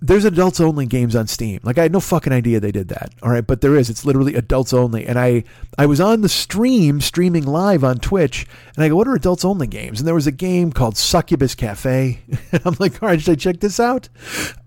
[0.00, 1.60] there's adults only games on Steam.
[1.62, 3.14] Like I had no fucking idea they did that.
[3.22, 3.88] All right, but there is.
[3.88, 5.06] It's literally adults only.
[5.06, 5.44] And I
[5.78, 9.44] I was on the stream streaming live on Twitch, and I go, "What are adults
[9.44, 12.20] only games?" And there was a game called Succubus Cafe.
[12.64, 14.08] I'm like, "All right, should I check this out?"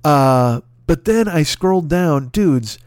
[0.05, 2.77] Uh, but then I scrolled down, dudes.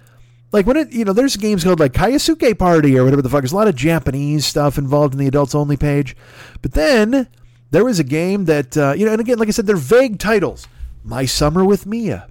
[0.56, 3.42] Like when it, you know, there's games called like Kaisuke Party or whatever the fuck.
[3.42, 6.16] There's a lot of Japanese stuff involved in the adults only page.
[6.62, 7.28] But then
[7.72, 10.18] there was a game that uh, you know, and again, like I said, they're vague
[10.18, 10.66] titles.
[11.04, 12.26] My Summer with Mia,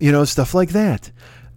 [0.00, 1.12] you know, stuff like that.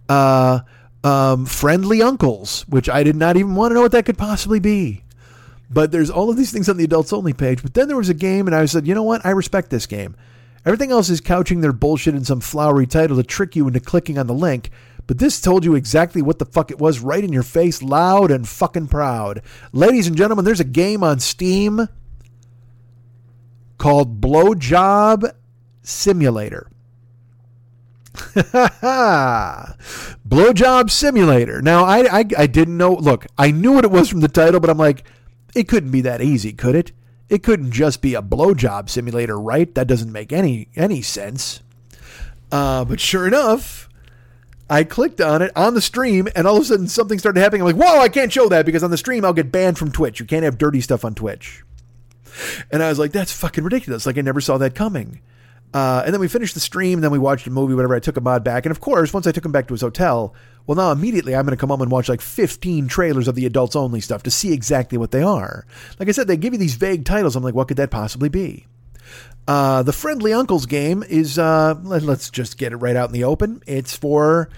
[0.08, 0.60] Uh,
[1.02, 4.60] um, friendly uncles, which I did not even want to know what that could possibly
[4.60, 5.02] be.
[5.70, 7.64] But there's all of these things on the adults only page.
[7.64, 9.26] But then there was a game, and I said, you know what?
[9.26, 10.14] I respect this game.
[10.64, 14.18] Everything else is couching their bullshit in some flowery title to trick you into clicking
[14.18, 14.70] on the link.
[15.12, 18.30] But this told you exactly what the fuck it was right in your face, loud
[18.30, 19.42] and fucking proud.
[19.70, 21.86] Ladies and gentlemen, there's a game on Steam
[23.76, 25.30] called Blowjob
[25.82, 26.70] Simulator.
[30.26, 31.60] Blowjob Simulator.
[31.60, 32.94] Now, I, I I didn't know.
[32.94, 35.04] Look, I knew what it was from the title, but I'm like,
[35.54, 36.92] it couldn't be that easy, could it?
[37.28, 39.74] It couldn't just be a blowjob simulator, right?
[39.74, 41.60] That doesn't make any any sense.
[42.50, 43.90] Uh, but sure enough,
[44.72, 47.60] I clicked on it on the stream, and all of a sudden something started happening.
[47.60, 49.92] I'm like, whoa, I can't show that because on the stream I'll get banned from
[49.92, 50.18] Twitch.
[50.18, 51.62] You can't have dirty stuff on Twitch.
[52.70, 54.06] And I was like, that's fucking ridiculous.
[54.06, 55.20] Like I never saw that coming.
[55.74, 57.94] Uh, and then we finished the stream, then we watched a movie, whatever.
[57.94, 58.64] I took Ahmad back.
[58.64, 60.34] And of course, once I took him back to his hotel,
[60.66, 63.44] well, now immediately I'm going to come home and watch like 15 trailers of the
[63.44, 65.66] adults only stuff to see exactly what they are.
[65.98, 67.36] Like I said, they give you these vague titles.
[67.36, 68.66] I'm like, what could that possibly be?
[69.46, 73.12] Uh, the Friendly Uncles game is, uh, let, let's just get it right out in
[73.12, 73.62] the open.
[73.66, 74.48] It's for,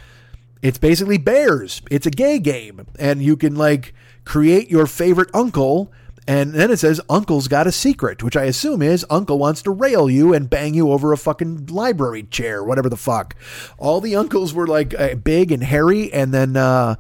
[0.62, 1.82] it's basically bears.
[1.90, 2.86] It's a gay game.
[2.98, 3.94] And you can like
[4.24, 5.93] create your favorite uncle
[6.27, 9.70] and then it says Uncle's got a secret, which I assume is Uncle wants to
[9.70, 13.36] rail you and bang you over a fucking library chair, whatever the fuck.
[13.77, 16.94] All the uncles were like uh, big and hairy, and then uh,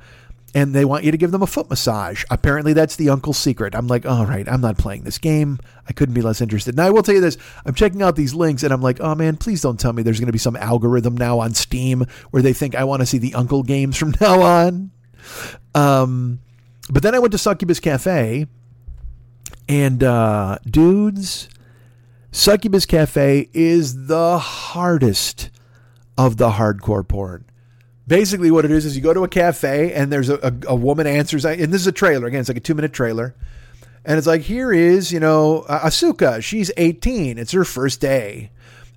[0.54, 2.24] and they want you to give them a foot massage.
[2.30, 3.74] Apparently, that's the uncle's secret.
[3.74, 5.58] I'm like, all right, I'm not playing this game.
[5.88, 6.76] I couldn't be less interested.
[6.76, 9.14] Now, I will tell you this: I'm checking out these links, and I'm like, oh
[9.14, 12.42] man, please don't tell me there's going to be some algorithm now on Steam where
[12.42, 14.90] they think I want to see the uncle games from now on.
[15.74, 16.40] Um,
[16.90, 18.46] but then I went to Succubus Cafe
[19.68, 21.48] and uh, dudes,
[22.30, 25.50] Succubus Cafe is the hardest
[26.18, 27.44] of the hardcore porn.
[28.06, 30.74] Basically, what it is is you go to a cafe and there's a, a, a
[30.74, 32.26] woman answers, and this is a trailer.
[32.26, 33.34] Again, it's like a two minute trailer.
[34.04, 36.42] And it's like, here is, you know, Asuka.
[36.42, 37.38] She's 18.
[37.38, 38.50] It's her first day.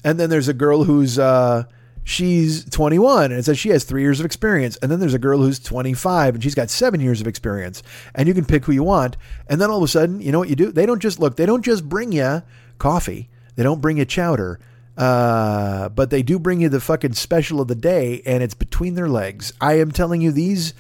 [0.04, 1.64] And then there's a girl who's, uh,
[2.04, 4.78] she's 21 and it says she has three years of experience.
[4.82, 7.84] And then there's a girl who's 25 and she's got seven years of experience.
[8.16, 9.18] And you can pick who you want.
[9.48, 10.72] And then all of a sudden, you know what you do?
[10.72, 12.44] They don't just look, they don't just bring you
[12.78, 14.60] coffee, they don't bring you chowder.
[14.98, 18.96] Uh, but they do bring you the fucking special of the day, and it's between
[18.96, 19.54] their legs.
[19.62, 20.74] I am telling you, these.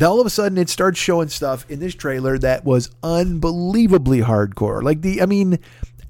[0.00, 4.84] All of a sudden, it starts showing stuff in this trailer that was unbelievably hardcore.
[4.84, 5.58] Like the, I mean,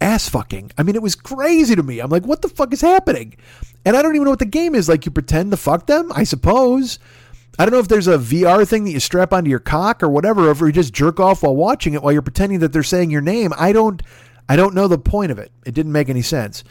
[0.03, 0.73] ass fucking.
[0.77, 1.99] I mean, it was crazy to me.
[2.01, 3.37] I'm like, what the fuck is happening?
[3.87, 4.87] And I don't even know what the game is.
[4.87, 6.99] Like, you pretend to fuck them, I suppose.
[7.59, 10.09] I don't know if there's a VR thing that you strap onto your cock or
[10.09, 12.83] whatever, or if you just jerk off while watching it while you're pretending that they're
[12.83, 13.53] saying your name.
[13.57, 14.03] I don't,
[14.49, 15.53] I don't know the point of it.
[15.65, 16.65] It didn't make any sense.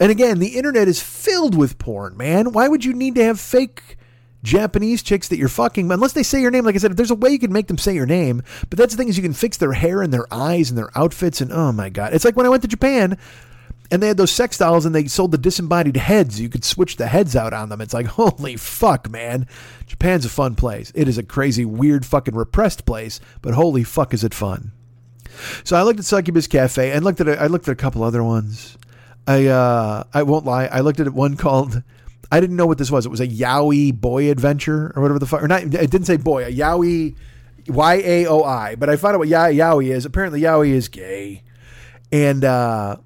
[0.00, 2.52] And again, the internet is filled with porn, man.
[2.52, 3.96] Why would you need to have fake
[4.42, 6.64] Japanese chicks that you're fucking, unless they say your name.
[6.64, 8.78] Like I said, if there's a way you can make them say your name, but
[8.78, 11.40] that's the thing is you can fix their hair and their eyes and their outfits.
[11.40, 12.12] And oh my God.
[12.12, 13.18] It's like when I went to Japan
[13.90, 16.40] and they had those sex dolls and they sold the disembodied heads.
[16.40, 17.80] You could switch the heads out on them.
[17.80, 19.46] It's like, holy fuck, man.
[19.86, 20.90] Japan's a fun place.
[20.94, 24.72] It is a crazy, weird, fucking repressed place, but holy fuck is it fun.
[25.64, 28.02] So I looked at Succubus Cafe and looked at a, I looked at a couple
[28.02, 28.76] other ones.
[29.26, 30.66] I uh I won't lie.
[30.66, 31.82] I looked at one called
[32.32, 33.04] I didn't know what this was.
[33.04, 35.42] It was a Yaoi boy adventure or whatever the fuck.
[35.42, 35.62] Or not.
[35.62, 36.46] It didn't say boy.
[36.46, 37.14] A Yaoi,
[37.68, 38.74] Y A O I.
[38.74, 40.06] But I found out what Yaoi is.
[40.06, 41.42] Apparently, Yaoi is gay,
[42.10, 42.96] and uh,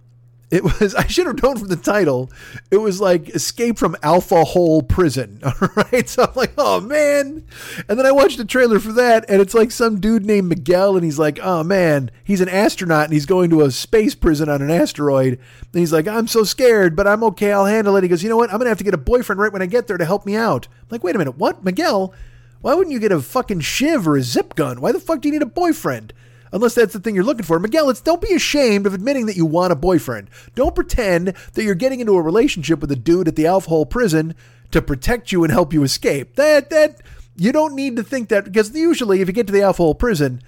[0.51, 2.31] it was I should have known from the title.
[2.70, 5.40] It was like Escape from Alpha Hole Prison.
[5.44, 6.09] All right.
[6.09, 7.44] So I'm like, oh man.
[7.89, 10.97] And then I watched the trailer for that, and it's like some dude named Miguel,
[10.97, 14.48] and he's like, oh man, he's an astronaut and he's going to a space prison
[14.48, 15.35] on an asteroid.
[15.35, 18.02] And he's like, I'm so scared, but I'm okay, I'll handle it.
[18.02, 18.52] He goes, you know what?
[18.52, 20.36] I'm gonna have to get a boyfriend right when I get there to help me
[20.36, 20.68] out.
[20.82, 21.64] I'm like, wait a minute, what?
[21.64, 22.14] Miguel?
[22.60, 24.81] Why wouldn't you get a fucking shiv or a zip gun?
[24.81, 26.12] Why the fuck do you need a boyfriend?
[26.52, 27.59] Unless that's the thing you're looking for.
[27.59, 30.31] Miguel, it's don't be ashamed of admitting that you want a boyfriend.
[30.55, 33.86] Don't pretend that you're getting into a relationship with a dude at the Alpha Hole
[33.86, 34.35] prison
[34.70, 36.36] to protect you and help you escape.
[36.36, 37.01] That that
[37.36, 39.94] you don't need to think that because usually if you get to the Alpha Hole
[39.94, 40.43] prison,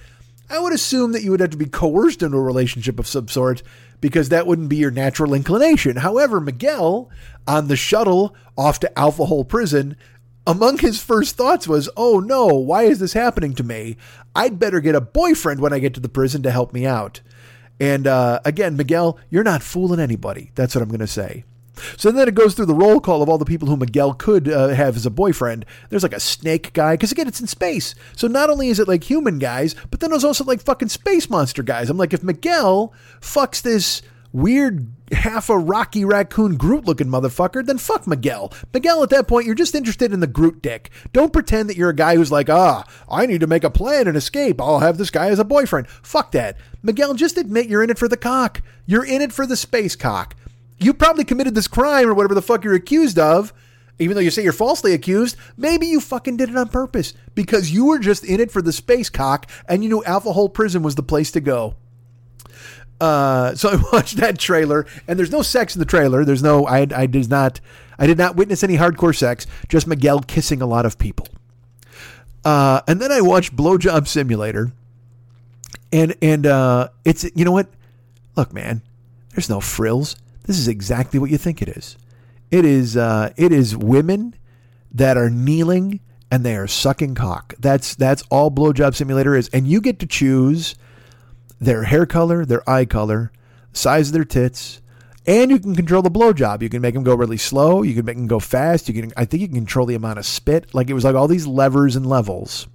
[0.51, 3.29] I would assume that you would have to be coerced into a relationship of some
[3.29, 3.63] sort
[4.01, 5.97] because that wouldn't be your natural inclination.
[5.97, 7.11] However, Miguel
[7.47, 9.97] on the shuttle off to Alpha Hole prison
[10.49, 13.99] among his first thoughts was, oh no, why is this happening to me?
[14.35, 17.21] I'd better get a boyfriend when I get to the prison to help me out.
[17.79, 20.51] And uh, again, Miguel, you're not fooling anybody.
[20.55, 21.45] That's what I'm going to say.
[21.97, 24.49] So then it goes through the roll call of all the people who Miguel could
[24.49, 25.65] uh, have as a boyfriend.
[25.91, 27.95] There's like a snake guy, because again, it's in space.
[28.17, 31.31] So not only is it like human guys, but then there's also like fucking space
[31.31, 31.91] monster guys.
[31.91, 34.03] I'm like, if Miguel fucks this
[34.33, 38.53] weird half a Rocky Raccoon Groot looking motherfucker, then fuck Miguel.
[38.73, 40.91] Miguel, at that point, you're just interested in the Groot dick.
[41.13, 44.09] Don't pretend that you're a guy who's like, ah, I need to make a plan
[44.09, 44.61] and escape.
[44.61, 45.89] I'll have this guy as a boyfriend.
[45.89, 46.57] Fuck that.
[46.83, 48.63] Miguel, just admit you're in it for the cock.
[48.87, 50.35] You're in it for the space cock.
[50.79, 53.53] You probably committed this crime or whatever the fuck you're accused of.
[53.99, 57.73] Even though you say you're falsely accused, maybe you fucking did it on purpose because
[57.73, 60.83] you were just in it for the space cock and you knew Alpha Hole Prison
[60.83, 61.75] was the place to go.
[63.01, 66.25] Uh, so I watched that trailer, and there's no sex in the trailer.
[66.25, 67.61] There's no, I, I did not,
[67.99, 69.47] I did not witness any hardcore sex.
[69.69, 71.27] Just Miguel kissing a lot of people.
[72.45, 74.73] Uh, and then I watched Blowjob Simulator,
[75.93, 77.69] and and uh, it's you know what?
[78.37, 78.83] Look, man,
[79.31, 80.17] there's no frills.
[80.45, 81.97] This is exactly what you think it is.
[82.51, 84.35] It is uh, it is women
[84.93, 86.01] that are kneeling
[86.31, 87.55] and they are sucking cock.
[87.59, 90.75] That's that's all Blowjob Simulator is, and you get to choose
[91.61, 93.33] their hair color, their eye color,
[93.73, 94.81] size of their tits,
[95.29, 96.63] and you can control the blowjob.
[96.63, 97.83] You can make them go really slow.
[97.83, 98.89] You can make them go fast.
[98.89, 100.75] You can, I think, you can control the amount of spit.
[100.75, 102.67] Like it was like all these levers and levels.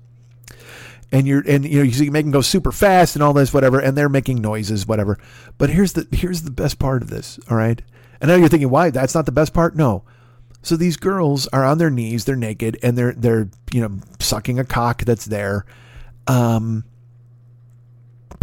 [1.12, 3.56] And you're, and you know, you can make them go super fast and all this,
[3.56, 3.80] whatever.
[3.80, 5.18] And they're making noises, whatever.
[5.58, 7.40] But here's the, here's the best part of this.
[7.50, 7.82] All right.
[8.22, 8.92] And now you're thinking, why?
[8.92, 9.76] That's not the best part.
[9.76, 10.04] No.
[10.62, 12.26] So these girls are on their knees.
[12.26, 15.66] They're naked and they're, they're, you know, sucking a cock that's there.
[16.28, 16.86] Um,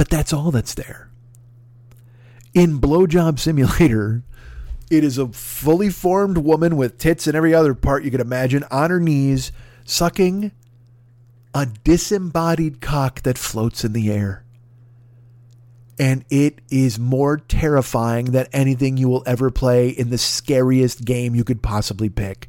[0.01, 1.11] but that's all that's there.
[2.55, 4.23] In Blowjob Simulator,
[4.91, 8.65] it is a fully formed woman with tits and every other part you could imagine
[8.71, 9.53] on her knees,
[9.85, 10.53] sucking
[11.53, 14.43] a disembodied cock that floats in the air.
[15.99, 21.35] And it is more terrifying than anything you will ever play in the scariest game
[21.35, 22.49] you could possibly pick.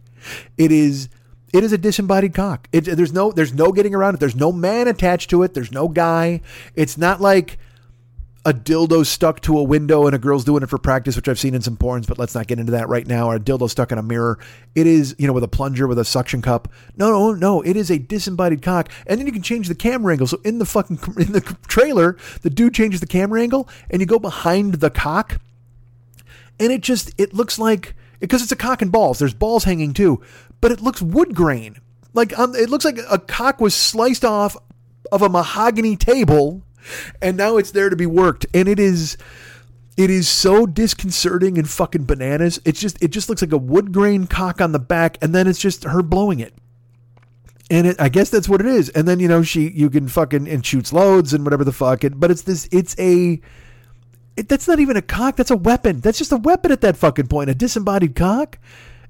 [0.57, 1.09] It is
[1.53, 2.67] it is a disembodied cock.
[2.71, 4.19] It, there's no there's no getting around it.
[4.19, 5.53] There's no man attached to it.
[5.53, 6.41] There's no guy.
[6.75, 7.57] It's not like
[8.43, 11.37] a dildo stuck to a window and a girl's doing it for practice, which I've
[11.37, 13.27] seen in some porns, but let's not get into that right now.
[13.27, 14.39] Or a dildo stuck in a mirror.
[14.73, 16.67] It is, you know, with a plunger with a suction cup.
[16.95, 17.61] No, no, no.
[17.61, 18.89] It is a disembodied cock.
[19.05, 20.25] And then you can change the camera angle.
[20.25, 24.07] So in the fucking in the trailer, the dude changes the camera angle and you
[24.07, 25.39] go behind the cock.
[26.59, 29.19] And it just it looks like because it's a cock and balls.
[29.19, 30.21] There's balls hanging too,
[30.61, 31.75] but it looks wood grain.
[32.13, 34.55] Like um, it looks like a cock was sliced off
[35.11, 36.63] of a mahogany table,
[37.21, 38.45] and now it's there to be worked.
[38.53, 39.17] And it is,
[39.97, 42.61] it is so disconcerting and fucking bananas.
[42.63, 45.47] It's just it just looks like a wood grain cock on the back, and then
[45.47, 46.53] it's just her blowing it.
[47.69, 48.89] And it, I guess that's what it is.
[48.89, 52.03] And then you know she you can fucking and shoots loads and whatever the fuck.
[52.03, 52.69] It, but it's this.
[52.71, 53.41] It's a.
[54.37, 55.35] It, that's not even a cock.
[55.35, 55.99] That's a weapon.
[55.99, 57.49] That's just a weapon at that fucking point.
[57.49, 58.59] A disembodied cock.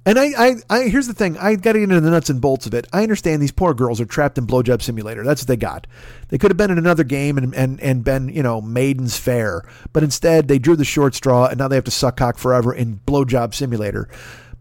[0.04, 1.38] And I, I, I, here's the thing.
[1.38, 2.88] I got to get into the nuts and bolts of it.
[2.92, 5.24] I understand these poor girls are trapped in blowjob simulator.
[5.24, 5.86] That's what they got.
[6.30, 9.64] They could have been in another game and, and, and been, you know, maidens fair.
[9.94, 12.74] But instead, they drew the short straw, and now they have to suck cock forever
[12.74, 14.10] in blowjob simulator.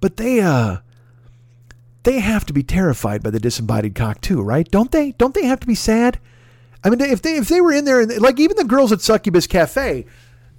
[0.02, 0.78] But they, uh,
[2.02, 4.70] they have to be terrified by the disembodied cock too, right?
[4.70, 5.12] Don't they?
[5.12, 6.18] Don't they have to be sad?
[6.82, 9.02] I mean, if they if they were in there, and like even the girls at
[9.02, 10.06] Succubus Cafe,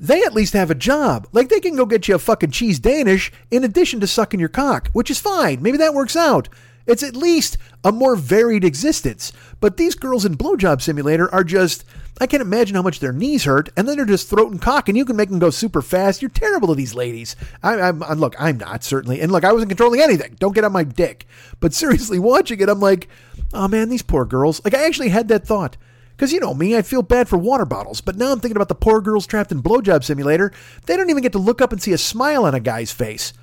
[0.01, 1.27] they at least have a job.
[1.31, 4.49] Like they can go get you a fucking cheese Danish in addition to sucking your
[4.49, 5.61] cock, which is fine.
[5.61, 6.49] Maybe that works out.
[6.87, 9.31] It's at least a more varied existence.
[9.59, 11.85] But these girls in Blowjob Simulator are just,
[12.19, 14.89] I can't imagine how much their knees hurt, and then they're just throat and cock,
[14.89, 16.23] and you can make them go super fast.
[16.23, 17.35] You're terrible to these ladies.
[17.61, 19.21] I, I'm, look, I'm not, certainly.
[19.21, 20.35] And look, I wasn't controlling anything.
[20.39, 21.27] Don't get on my dick.
[21.59, 23.07] But seriously, watching it, I'm like,
[23.53, 24.61] oh man, these poor girls.
[24.65, 25.77] Like, I actually had that thought.
[26.21, 28.67] Because you know me, I feel bad for water bottles, but now I'm thinking about
[28.67, 30.51] the poor girls trapped in Blowjob Simulator.
[30.85, 33.33] They don't even get to look up and see a smile on a guy's face.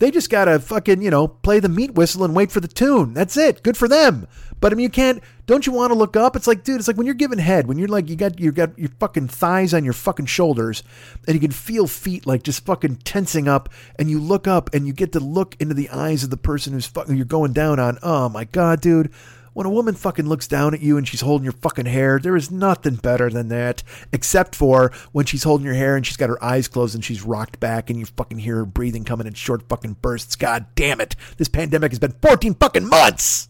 [0.00, 3.14] They just gotta fucking, you know, play the meat whistle and wait for the tune.
[3.14, 3.62] That's it.
[3.62, 4.26] Good for them.
[4.60, 5.22] But I mean, you can't.
[5.46, 6.36] Don't you want to look up?
[6.36, 8.52] It's like, dude, it's like when you're giving head, when you're like, you got you
[8.52, 10.82] got your fucking thighs on your fucking shoulders,
[11.26, 14.86] and you can feel feet like just fucking tensing up, and you look up and
[14.86, 17.80] you get to look into the eyes of the person who's fucking you're going down
[17.80, 17.98] on.
[18.02, 19.10] Oh my god, dude.
[19.52, 22.36] When a woman fucking looks down at you and she's holding your fucking hair, there
[22.36, 23.82] is nothing better than that,
[24.12, 27.22] except for when she's holding your hair and she's got her eyes closed and she's
[27.22, 30.36] rocked back and you fucking hear her breathing coming in short fucking bursts.
[30.36, 31.16] God damn it.
[31.36, 33.48] This pandemic has been 14 fucking months.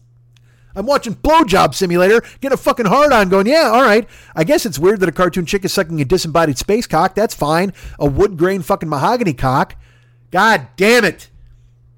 [0.75, 4.07] I'm watching Blowjob Simulator, get a fucking hard on going, yeah, all right.
[4.35, 7.13] I guess it's weird that a cartoon chick is sucking a disembodied space cock.
[7.13, 7.73] That's fine.
[7.99, 9.75] A wood grain fucking mahogany cock.
[10.31, 11.29] God damn it.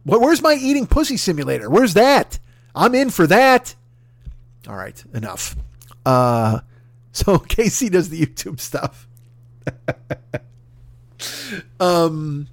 [0.04, 1.70] Where's my eating pussy simulator?
[1.70, 2.40] Where's that?
[2.76, 3.76] I'm in for that.
[4.68, 5.56] All right, enough.
[6.06, 6.60] Uh,
[7.12, 9.08] so Casey does the YouTube stuff.
[11.80, 12.48] um,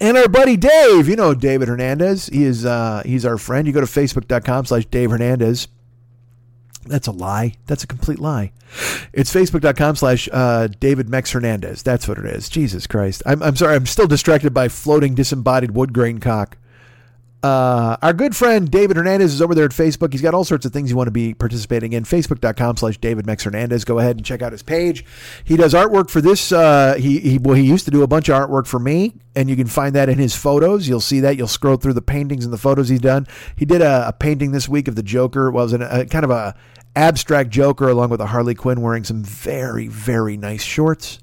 [0.00, 2.26] and our buddy Dave, you know David Hernandez.
[2.26, 3.66] He is uh, he's our friend.
[3.66, 5.68] You go to facebook.com slash Dave Hernandez.
[6.86, 7.54] That's a lie.
[7.66, 8.52] That's a complete lie.
[9.12, 11.82] It's facebook.com slash uh, David Mex Hernandez.
[11.82, 12.48] That's what it is.
[12.48, 13.22] Jesus Christ.
[13.24, 13.76] I'm, I'm sorry.
[13.76, 16.56] I'm still distracted by floating disembodied wood grain cock.
[17.42, 20.12] Uh, our good friend David Hernandez is over there at Facebook.
[20.12, 22.04] He's got all sorts of things you want to be participating in.
[22.04, 23.84] Facebook.com slash David Mex Hernandez.
[23.84, 25.04] Go ahead and check out his page.
[25.42, 26.52] He does artwork for this.
[26.52, 29.50] Uh, he, he, well, he used to do a bunch of artwork for me, and
[29.50, 30.86] you can find that in his photos.
[30.86, 31.36] You'll see that.
[31.36, 33.26] You'll scroll through the paintings and the photos he's done.
[33.56, 35.50] He did a, a painting this week of the Joker.
[35.50, 36.54] Well, it was an, a kind of a
[36.94, 41.18] abstract Joker along with a Harley Quinn wearing some very, very nice shorts.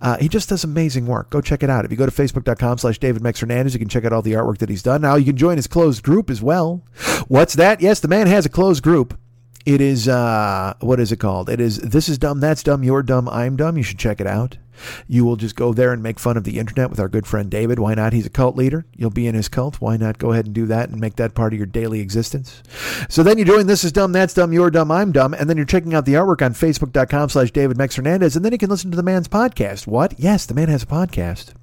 [0.00, 1.30] Uh, he just does amazing work.
[1.30, 1.84] Go check it out.
[1.84, 4.32] If you go to facebook.com slash David Mex Hernandez, you can check out all the
[4.32, 5.00] artwork that he's done.
[5.00, 6.84] Now you can join his closed group as well.
[7.28, 7.80] What's that?
[7.80, 9.18] Yes, the man has a closed group.
[9.64, 11.50] It is, uh, what is it called?
[11.50, 13.76] It is, this is dumb, that's dumb, you're dumb, I'm dumb.
[13.76, 14.58] You should check it out.
[15.06, 17.50] You will just go there and make fun of the internet with our good friend
[17.50, 17.78] David.
[17.78, 18.12] Why not?
[18.12, 18.86] He's a cult leader.
[18.96, 19.80] You'll be in his cult.
[19.80, 22.62] Why not go ahead and do that and make that part of your daily existence?
[23.08, 25.56] So then you're doing this is dumb, that's dumb, you're dumb, I'm dumb, and then
[25.56, 28.70] you're checking out the artwork on Facebook.com slash David Mex Hernandez, and then you can
[28.70, 29.86] listen to the man's podcast.
[29.86, 30.18] What?
[30.18, 31.54] Yes, the man has a podcast.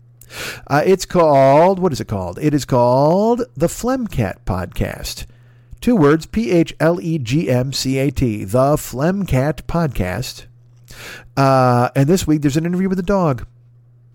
[0.68, 2.40] Uh, it's called, what is it called?
[2.42, 5.26] It is called the Phlegmcat Podcast.
[5.82, 10.46] Two words, P H L E G M C A T, the Phlegmcat Podcast.
[11.36, 13.46] Uh, and this week there's an interview with a dog.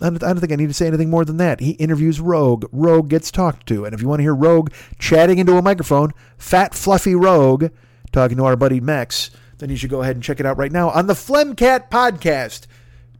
[0.00, 1.60] I don't, I don't think I need to say anything more than that.
[1.60, 2.66] He interviews Rogue.
[2.70, 3.84] Rogue gets talked to.
[3.84, 7.66] And if you want to hear Rogue chatting into a microphone, fat, fluffy Rogue
[8.12, 10.70] talking to our buddy Max, then you should go ahead and check it out right
[10.70, 12.66] now on the Phlegmcat Podcast.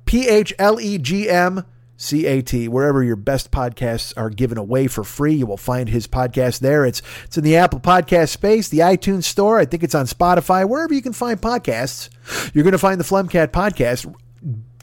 [0.04, 1.64] P H L E G M
[2.00, 2.68] C A T.
[2.68, 6.86] Wherever your best podcasts are given away for free, you will find his podcast there.
[6.86, 9.58] It's it's in the Apple Podcast space, the iTunes Store.
[9.58, 12.08] I think it's on Spotify, wherever you can find podcasts.
[12.54, 14.14] You're going to find the Phlegmcat Podcast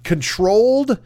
[0.03, 0.99] controlled,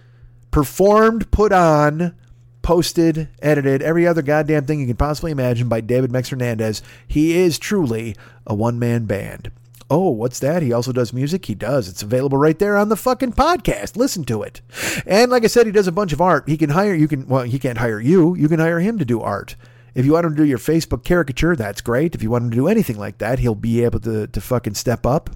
[0.50, 2.16] performed, put on,
[2.64, 6.82] posted, edited, every other goddamn thing you can possibly imagine by David Mex Hernandez.
[7.08, 8.16] He is truly
[8.48, 9.52] a one man band.
[9.90, 10.62] Oh, what's that?
[10.62, 11.46] He also does music?
[11.46, 11.88] He does.
[11.88, 13.96] It's available right there on the fucking podcast.
[13.96, 14.62] Listen to it.
[15.08, 16.48] And like I said, he does a bunch of art.
[16.48, 18.36] He can hire, you can, well, he can't hire you.
[18.36, 19.56] You can hire him to do art.
[19.96, 22.14] If you want him to do your Facebook caricature, that's great.
[22.14, 24.76] If you want him to do anything like that, he'll be able to, to fucking
[24.76, 25.32] step up.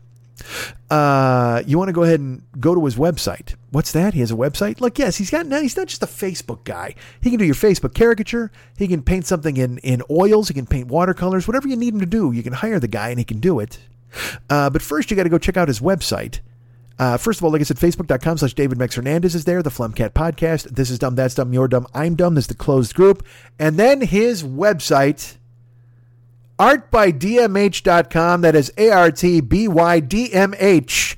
[0.89, 3.55] Uh, you want to go ahead and go to his website.
[3.71, 4.13] What's that?
[4.13, 4.81] He has a website?
[4.81, 5.45] Look, yes, he's got.
[5.45, 6.95] He's not just a Facebook guy.
[7.21, 8.51] He can do your Facebook caricature.
[8.77, 10.47] He can paint something in in oils.
[10.47, 11.47] He can paint watercolors.
[11.47, 13.59] Whatever you need him to do, you can hire the guy and he can do
[13.59, 13.80] it.
[14.49, 16.40] Uh, but first, you got to go check out his website.
[16.99, 19.69] Uh, first of all, like I said, facebook.com slash David Mex Hernandez is there, the
[19.69, 20.69] Phlegmcat podcast.
[20.69, 22.35] This is dumb, that's dumb, you're dumb, I'm dumb.
[22.35, 23.26] This is the closed group.
[23.57, 25.38] And then his website,
[26.60, 28.41] artbydmh.com.
[28.41, 31.18] That is A R T B Y D M H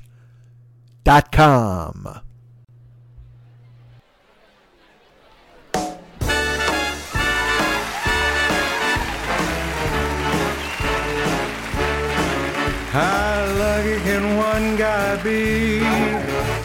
[14.56, 14.76] one
[15.22, 15.80] be?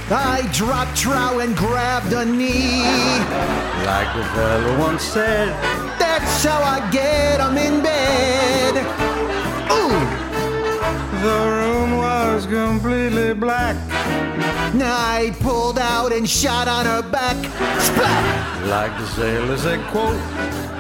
[0.09, 2.84] I dropped trow and grabbed a knee.
[3.85, 5.49] Like the fellow once said,
[5.99, 8.73] That's how I get 'em in bed.
[9.77, 9.99] Ooh,
[11.26, 13.76] the room was completely black.
[14.84, 17.38] I pulled out and shot on her back.
[17.88, 18.68] Splat!
[18.68, 20.22] Like the sailors said, quote,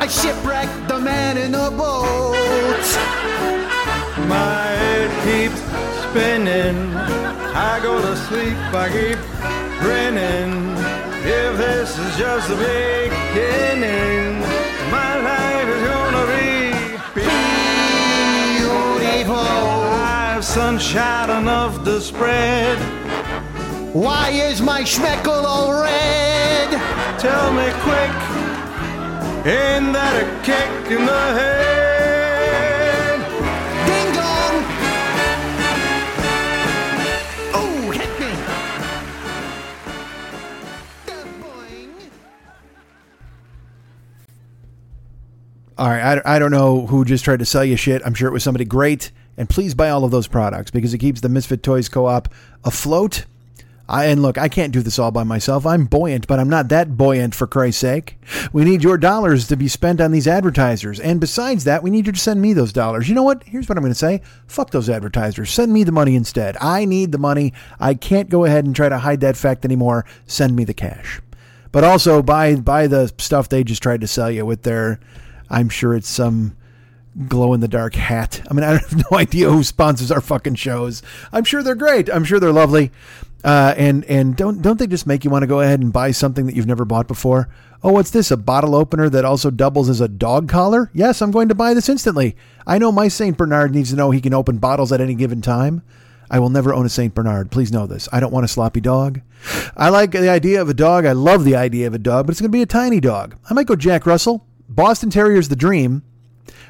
[0.03, 2.87] I shipwrecked the man in the boat.
[4.17, 5.61] My head keeps
[6.03, 6.93] spinning.
[7.55, 9.19] I go to sleep, I keep
[9.79, 10.51] grinning.
[11.23, 14.39] If this is just the beginning,
[14.91, 16.51] my life is gonna be
[18.57, 19.35] Beautiful.
[19.35, 22.77] I've sunshine enough to spread.
[23.93, 26.69] Why is my schmeckle all red?
[27.19, 28.11] Tell me quick,
[29.45, 31.80] ain't that a kick in the head?
[45.81, 48.03] All right, I, I don't know who just tried to sell you shit.
[48.05, 49.11] I'm sure it was somebody great.
[49.35, 52.31] And please buy all of those products because it keeps the Misfit Toys Co op
[52.63, 53.25] afloat.
[53.89, 55.65] I, and look, I can't do this all by myself.
[55.65, 58.19] I'm buoyant, but I'm not that buoyant for Christ's sake.
[58.53, 60.99] We need your dollars to be spent on these advertisers.
[60.99, 63.09] And besides that, we need you to send me those dollars.
[63.09, 63.41] You know what?
[63.45, 65.49] Here's what I'm going to say fuck those advertisers.
[65.49, 66.57] Send me the money instead.
[66.61, 67.53] I need the money.
[67.79, 70.05] I can't go ahead and try to hide that fact anymore.
[70.27, 71.21] Send me the cash.
[71.71, 74.99] But also buy buy the stuff they just tried to sell you with their
[75.51, 76.55] I'm sure it's some
[77.27, 78.41] glow in the dark hat.
[78.49, 81.03] I mean, I have no idea who sponsors our fucking shows.
[81.31, 82.09] I'm sure they're great.
[82.09, 82.91] I'm sure they're lovely.
[83.43, 86.11] Uh, and and don't don't they just make you want to go ahead and buy
[86.11, 87.49] something that you've never bought before?
[87.83, 88.29] Oh, what's this?
[88.29, 90.91] A bottle opener that also doubles as a dog collar?
[90.93, 92.35] Yes, I'm going to buy this instantly.
[92.67, 95.41] I know my Saint Bernard needs to know he can open bottles at any given
[95.41, 95.81] time.
[96.29, 97.13] I will never own a St.
[97.13, 97.51] Bernard.
[97.51, 98.07] Please know this.
[98.13, 99.19] I don't want a sloppy dog.
[99.75, 101.05] I like the idea of a dog.
[101.05, 103.35] I love the idea of a dog, but it's going to be a tiny dog.
[103.49, 104.45] I might go Jack Russell.
[104.71, 106.03] Boston Terrier's the dream.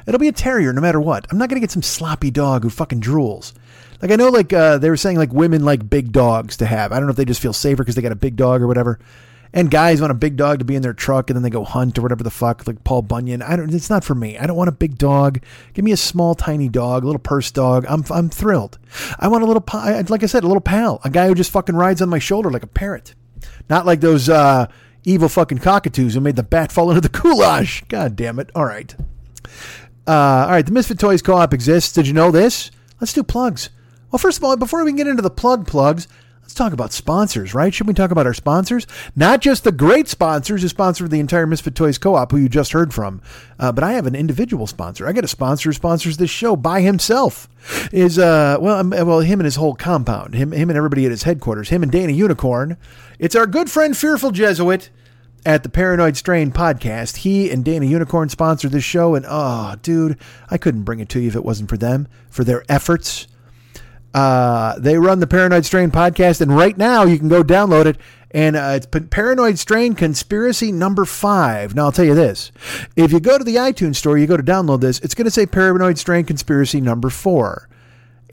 [0.08, 1.28] It'll be a terrier no matter what.
[1.30, 3.54] I'm not going to get some sloppy dog who fucking drools.
[4.02, 6.92] Like I know, like uh, they were saying, like women like big dogs to have.
[6.92, 8.68] I don't know if they just feel safer because they got a big dog or
[8.68, 9.00] whatever.
[9.54, 11.66] And guys want a big dog to be in their truck and then they go
[11.66, 13.42] hunt or whatever the fuck, like Paul Bunyan.
[13.42, 13.72] I don't.
[13.72, 14.38] It's not for me.
[14.38, 15.44] I don't want a big dog.
[15.74, 17.86] Give me a small, tiny dog, a little purse dog.
[17.88, 18.80] I'm I'm thrilled.
[19.20, 19.64] I want a little,
[20.08, 22.50] like I said, a little pal, a guy who just fucking rides on my shoulder
[22.50, 23.14] like a parrot,
[23.70, 24.68] not like those uh,
[25.04, 27.84] evil fucking cockatoos who made the bat fall into the goulash.
[27.88, 28.50] God damn it!
[28.56, 28.96] All right.
[30.08, 31.94] Uh, all right, the Misfit Toys Co-op exists.
[31.94, 32.72] Did you know this?
[33.00, 33.70] Let's do plugs.
[34.12, 36.08] Well, first of all, before we get into the plug plugs,
[36.52, 37.74] let's talk about sponsors, right?
[37.74, 38.86] Should we talk about our sponsors?
[39.16, 42.74] Not just the great sponsors who sponsor the entire Misfit Toys Co-op, who you just
[42.74, 43.22] heard from,
[43.58, 45.08] uh, but I have an individual sponsor.
[45.08, 47.48] I got a sponsor who sponsors this show by himself.
[47.94, 51.12] Is uh, well, um, well, him and his whole compound, him, him and everybody at
[51.12, 52.76] his headquarters, him and Dana Unicorn.
[53.18, 54.90] It's our good friend Fearful Jesuit
[55.46, 57.18] at the Paranoid Strain podcast.
[57.18, 60.18] He and Dana Unicorn sponsor this show, and oh, dude,
[60.50, 63.28] I couldn't bring it to you if it wasn't for them, for their efforts.
[64.14, 67.98] Uh, they run the Paranoid Strain podcast, and right now you can go download it.
[68.34, 71.76] And uh, it's Paranoid Strain Conspiracy number five.
[71.76, 72.52] Now, I'll tell you this
[72.96, 75.32] if you go to the iTunes store, you go to download this, it's going to
[75.32, 77.68] say Paranoid Strain Conspiracy number four.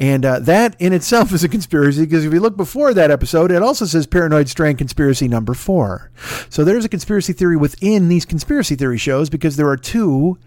[0.00, 3.50] And uh, that in itself is a conspiracy because if you look before that episode,
[3.50, 6.10] it also says Paranoid Strain Conspiracy number four.
[6.48, 10.38] So there's a conspiracy theory within these conspiracy theory shows because there are two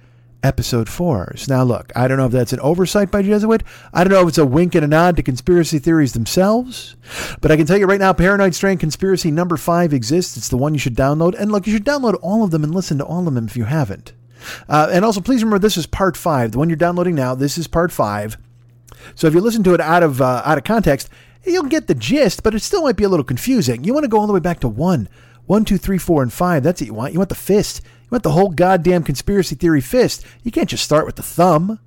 [0.43, 1.47] episode fours.
[1.47, 3.63] Now, look, I don't know if that's an oversight by Jesuit.
[3.93, 6.95] I don't know if it's a wink and a nod to conspiracy theories themselves.
[7.41, 10.37] But I can tell you right now, Paranoid Strain Conspiracy number five exists.
[10.37, 11.35] It's the one you should download.
[11.39, 13.55] And look, you should download all of them and listen to all of them if
[13.55, 14.13] you haven't.
[14.67, 16.51] Uh, and also, please remember this is part five.
[16.51, 18.37] The one you're downloading now, this is part five.
[19.15, 21.09] So if you listen to it out of uh, out of context,
[21.43, 23.83] you'll get the gist, but it still might be a little confusing.
[23.83, 25.09] You want to go all the way back to one,
[25.45, 26.63] one, two, three, four, and five.
[26.63, 27.13] That's what you want.
[27.13, 27.81] You want the fist.
[28.11, 30.23] Want the whole goddamn conspiracy theory fist.
[30.43, 31.79] You can't just start with the thumb.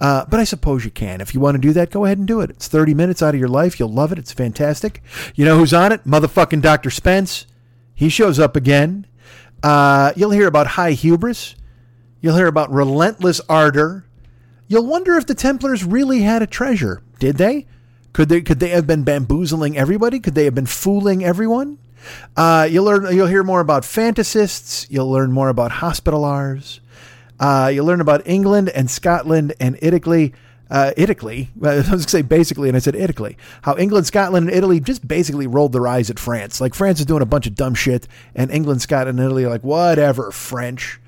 [0.00, 1.20] Uh, but I suppose you can.
[1.20, 2.50] If you want to do that, go ahead and do it.
[2.50, 3.78] It's 30 minutes out of your life.
[3.78, 4.18] You'll love it.
[4.18, 5.02] It's fantastic.
[5.36, 6.04] You know who's on it?
[6.04, 6.90] Motherfucking Dr.
[6.90, 7.46] Spence.
[7.94, 9.06] He shows up again.
[9.62, 11.54] Uh, you'll hear about high hubris.
[12.20, 14.04] You'll hear about relentless ardor.
[14.66, 17.02] You'll wonder if the Templars really had a treasure.
[17.20, 17.66] Did they?
[18.12, 20.20] Could they could they have been bamboozling everybody?
[20.20, 21.78] Could they have been fooling everyone?
[22.36, 23.14] Uh, you'll learn.
[23.14, 24.86] You'll hear more about fantasists.
[24.90, 26.80] You'll learn more about Hospitallers.
[27.38, 30.32] Uh, you'll learn about England and Scotland and Italy.
[30.70, 31.50] Uh, Italy.
[31.62, 33.36] I was going to say basically, and I said Italy.
[33.62, 36.60] How England, Scotland, and Italy just basically rolled their eyes at France.
[36.60, 39.50] Like France is doing a bunch of dumb shit, and England, Scotland, and Italy are
[39.50, 40.30] like whatever.
[40.30, 40.98] French.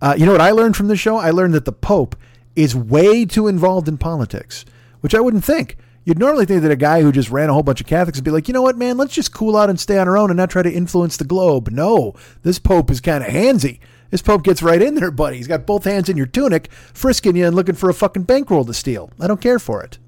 [0.00, 1.16] Uh, you know what I learned from the show?
[1.16, 2.16] I learned that the Pope
[2.56, 4.64] is way too involved in politics,
[5.00, 5.76] which I wouldn't think.
[6.04, 8.24] You'd normally think that a guy who just ran a whole bunch of Catholics would
[8.24, 10.30] be like, you know what, man, let's just cool out and stay on our own
[10.30, 11.70] and not try to influence the globe.
[11.70, 13.80] No, this Pope is kind of handsy.
[14.10, 15.38] This Pope gets right in there, buddy.
[15.38, 18.64] He's got both hands in your tunic, frisking you and looking for a fucking bankroll
[18.66, 19.10] to steal.
[19.18, 19.98] I don't care for it.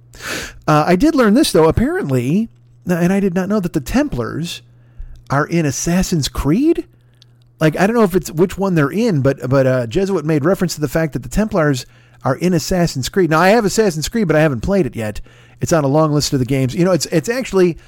[0.69, 1.69] Uh, I did learn this, though.
[1.69, 2.49] Apparently,
[2.85, 4.63] and I did not know that the Templars
[5.31, 6.87] are in Assassin's Creed.
[7.59, 10.45] Like, I don't know if it's which one they're in, but but uh, Jesuit made
[10.45, 11.87] reference to the fact that the Templars
[12.23, 13.31] are in Assassin's Creed.
[13.31, 15.21] Now I have Assassin's Creed, but I haven't played it yet.
[15.61, 16.75] It's on a long list of the games.
[16.75, 17.79] You know, it's it's actually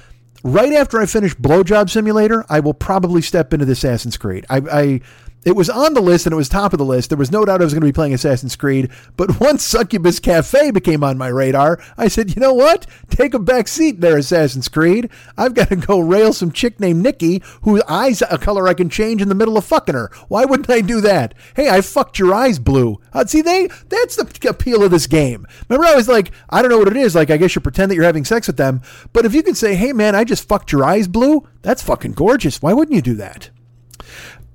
[0.43, 4.45] right after I finish Blowjob Simulator, I will probably step into the Assassin's Creed.
[4.49, 5.01] I, I
[5.49, 7.09] it was on the list and it was top of the list.
[7.09, 8.91] There was no doubt I was going to be playing Assassin's Creed.
[9.17, 12.85] But once Succubus Cafe became on my radar, I said, you know what?
[13.09, 15.09] Take a back seat there, Assassin's Creed.
[15.37, 18.89] I've got to go rail some chick named Nikki whose eyes a color I can
[18.89, 20.11] change in the middle of fucking her.
[20.27, 21.33] Why wouldn't I do that?
[21.55, 23.01] Hey, I fucked your eyes blue.
[23.11, 25.47] Uh, see, they that's the appeal of this game.
[25.67, 27.15] Remember, I was like, I don't know what it is.
[27.15, 28.81] Like, I guess you pretend that you're having sex with them.
[29.13, 32.11] But if you can say, hey, man, I just fucked your eyes blue, that's fucking
[32.11, 32.61] gorgeous.
[32.61, 33.49] Why wouldn't you do that?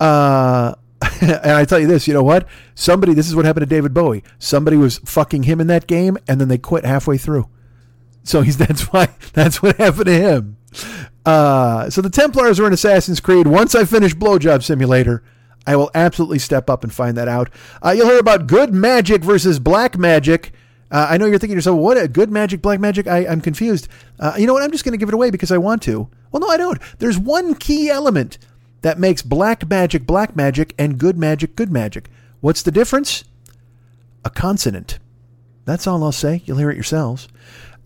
[0.00, 0.74] Uh,
[1.20, 2.46] and I tell you this, you know what?
[2.74, 4.24] Somebody, this is what happened to David Bowie.
[4.38, 7.48] Somebody was fucking him in that game, and then they quit halfway through.
[8.22, 10.56] So he's that's why that's what happened to him.
[11.24, 13.46] Uh, so the Templars are in Assassin's Creed.
[13.46, 15.22] Once I finish Blowjob Simulator,
[15.66, 17.50] I will absolutely step up and find that out.
[17.82, 20.52] Uh, you'll hear about good magic versus black magic.
[20.90, 21.96] Uh, I know you're thinking to yourself, what?
[21.96, 23.06] A good magic, black magic?
[23.06, 23.88] I, I'm confused.
[24.20, 24.62] Uh, you know what?
[24.62, 26.08] I'm just going to give it away because I want to.
[26.30, 26.78] Well, no, I don't.
[26.98, 28.38] There's one key element
[28.84, 32.10] that makes black magic black magic and good magic good magic.
[32.40, 33.24] What's the difference?
[34.26, 34.98] A consonant.
[35.64, 36.42] That's all I'll say.
[36.44, 37.26] You'll hear it yourselves.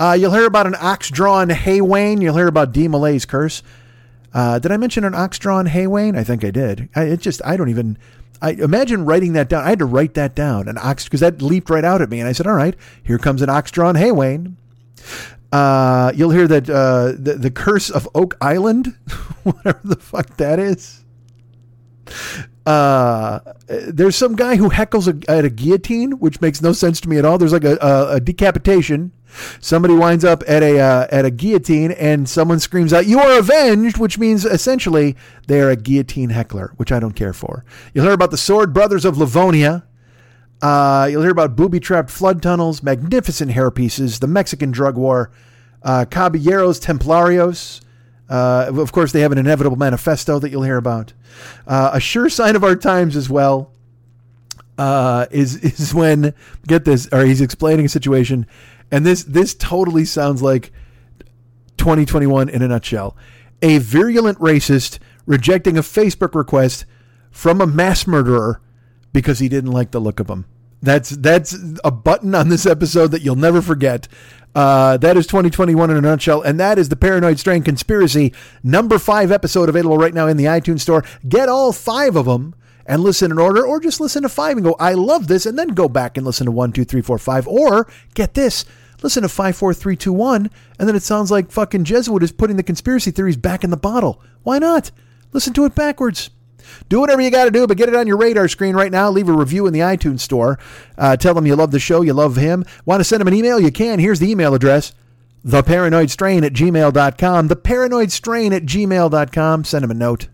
[0.00, 2.20] Uh, you'll hear about an ox drawn Haywain.
[2.20, 3.62] You'll hear about de Molay's curse.
[4.34, 6.18] Uh, did I mention an ox drawn Haywain?
[6.18, 6.88] I think I did.
[6.96, 7.96] I, it just, I don't even,
[8.42, 9.62] I imagine writing that down.
[9.62, 12.18] I had to write that down, an ox, because that leaped right out at me.
[12.18, 14.56] And I said, all right, here comes an ox drawn Haywain.
[15.50, 18.86] Uh, you'll hear that uh, the the curse of Oak Island,
[19.42, 21.04] whatever the fuck that is.
[22.66, 27.08] Uh, there's some guy who heckles a, at a guillotine, which makes no sense to
[27.08, 27.38] me at all.
[27.38, 29.12] There's like a, a, a decapitation.
[29.58, 33.38] Somebody winds up at a uh, at a guillotine, and someone screams out, "You are
[33.38, 35.16] avenged," which means essentially
[35.46, 37.64] they are a guillotine heckler, which I don't care for.
[37.94, 39.86] You'll hear about the Sword Brothers of Livonia.
[40.60, 45.30] Uh, you'll hear about booby trapped flood tunnels, magnificent hairpieces, the Mexican drug war,
[45.82, 47.80] uh, Caballeros Templarios.
[48.28, 51.12] Uh, of course, they have an inevitable manifesto that you'll hear about.
[51.66, 53.72] Uh, a sure sign of our times as well
[54.76, 56.34] uh, is is when
[56.66, 58.46] get this, or he's explaining a situation,
[58.90, 60.72] and this this totally sounds like
[61.78, 63.16] 2021 in a nutshell.
[63.62, 66.84] A virulent racist rejecting a Facebook request
[67.30, 68.60] from a mass murderer
[69.12, 70.46] because he didn't like the look of them.
[70.80, 74.06] That's that's a button on this episode that you'll never forget.
[74.54, 78.32] Uh, that is 2021 in a nutshell, and that is the Paranoid Strain Conspiracy
[78.62, 81.04] number five episode available right now in the iTunes store.
[81.28, 82.54] Get all five of them
[82.86, 85.58] and listen in order, or just listen to five and go, I love this, and
[85.58, 88.64] then go back and listen to one, two, three, four, five, or get this.
[89.02, 92.32] Listen to five, four, three, two, one, and then it sounds like fucking Jesuit is
[92.32, 94.22] putting the conspiracy theories back in the bottle.
[94.42, 94.90] Why not?
[95.32, 96.30] Listen to it backwards.
[96.88, 99.10] Do whatever you got to do, but get it on your radar screen right now.
[99.10, 100.58] Leave a review in the iTunes store.
[100.96, 102.64] Uh, tell them you love the show, you love him.
[102.84, 103.60] Want to send him an email?
[103.60, 103.98] You can.
[103.98, 104.92] Here's the email address
[105.46, 107.48] theparanoidstrain at gmail.com.
[107.48, 109.64] Theparanoidstrain at gmail.com.
[109.64, 110.28] Send him a note.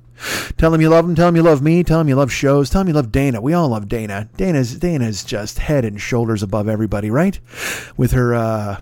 [0.57, 1.15] Tell him you love him.
[1.15, 1.83] Tell him you love me.
[1.83, 2.71] Tell him you love shows.
[2.71, 3.41] Tell him you love Dana.
[3.41, 4.29] We all love Dana.
[4.37, 7.39] Dana's Dana's just head and shoulders above everybody, right?
[7.97, 8.81] With her uh,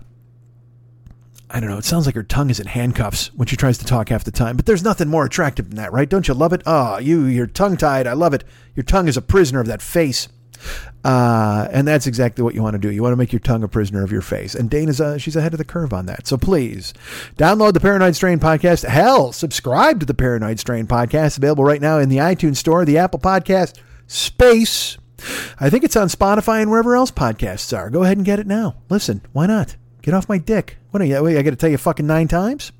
[1.53, 1.77] I don't know.
[1.77, 4.31] It sounds like her tongue is in handcuffs when she tries to talk half the
[4.31, 4.55] time.
[4.55, 6.09] But there's nothing more attractive than that, right?
[6.09, 6.63] Don't you love it?
[6.65, 8.07] Oh, you, you're tongue tied.
[8.07, 8.43] I love it.
[8.75, 10.27] Your tongue is a prisoner of that face.
[11.03, 12.89] Uh, and that's exactly what you want to do.
[12.89, 14.55] You want to make your tongue a prisoner of your face.
[14.55, 16.25] And Dana's uh, she's ahead of the curve on that.
[16.25, 16.91] So please
[17.37, 18.87] download the Paranoid Strain podcast.
[18.87, 21.37] Hell, subscribe to the Paranoid Strain podcast.
[21.37, 23.77] Available right now in the iTunes Store, the Apple Podcast
[24.07, 24.97] space.
[25.59, 27.89] I think it's on Spotify and wherever else podcasts are.
[27.89, 28.77] Go ahead and get it now.
[28.89, 29.75] Listen, why not?
[30.03, 30.77] Get off my dick.
[30.91, 31.25] What are you?
[31.25, 32.73] I got to tell you fucking nine times?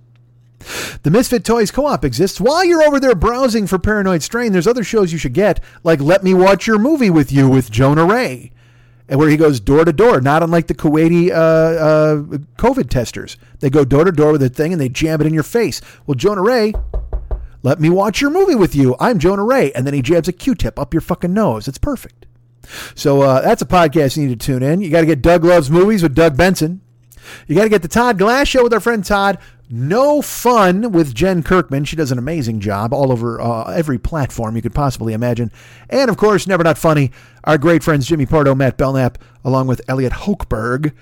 [1.04, 2.40] The Misfit Toys Co op exists.
[2.40, 6.02] While you're over there browsing for Paranoid Strain, there's other shows you should get, like
[6.02, 8.52] Let Me Watch Your Movie with You with Jonah Ray,
[9.08, 12.16] and where he goes door to door, not unlike the Kuwaiti uh, uh,
[12.58, 13.38] COVID testers.
[13.60, 15.82] They go door to door with a thing and they jam it in your face.
[16.06, 16.74] Well, Jonah Ray,
[17.62, 18.98] let me watch your movie with you.
[19.00, 19.72] I'm Jonah Ray.
[19.72, 21.70] And then he jabs a Q tip up your fucking nose.
[21.70, 22.26] It's perfect.
[22.96, 24.82] So uh, that's a podcast you need to tune in.
[24.82, 26.82] You got to get Doug Loves Movies with Doug Benson.
[27.48, 29.38] You got to get the Todd Glass Show with our friend Todd.
[29.70, 31.86] No fun with Jen Kirkman.
[31.86, 35.52] She does an amazing job all over uh, every platform you could possibly imagine.
[35.90, 37.12] And of course, never not funny,
[37.44, 40.94] our great friends Jimmy Pardo, Matt Belknap, along with Eliot Hochberg,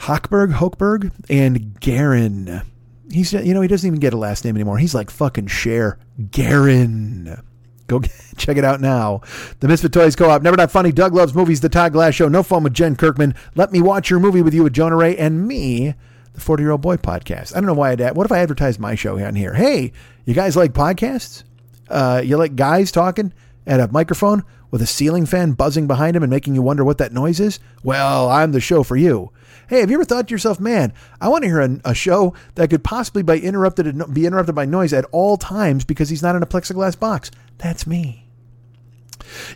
[0.00, 2.62] Hochberg, Hochberg, and Garin.
[3.10, 4.78] He's you know he doesn't even get a last name anymore.
[4.78, 5.98] He's like fucking Cher,
[6.30, 7.42] Garin.
[8.00, 9.20] Go check it out now.
[9.60, 10.42] The Misfit Toys Co-op.
[10.42, 10.92] Never Not Funny.
[10.92, 11.60] Doug Loves Movies.
[11.60, 12.28] The Todd Glass Show.
[12.28, 13.34] No Fun with Jen Kirkman.
[13.54, 15.94] Let me watch your movie with you with Jonah Ray and me,
[16.32, 17.52] the 40 year old boy podcast.
[17.54, 18.16] I don't know why I'd.
[18.16, 19.54] What if I advertised my show on here?
[19.54, 19.92] Hey,
[20.24, 21.44] you guys like podcasts?
[21.88, 23.32] Uh, you like guys talking
[23.66, 26.98] at a microphone with a ceiling fan buzzing behind him and making you wonder what
[26.98, 27.60] that noise is?
[27.82, 29.30] Well, I'm the show for you.
[29.68, 32.34] Hey, have you ever thought to yourself, man, I want to hear a, a show
[32.56, 36.36] that could possibly be interrupted be interrupted by noise at all times because he's not
[36.36, 37.30] in a plexiglass box?
[37.58, 38.22] That's me.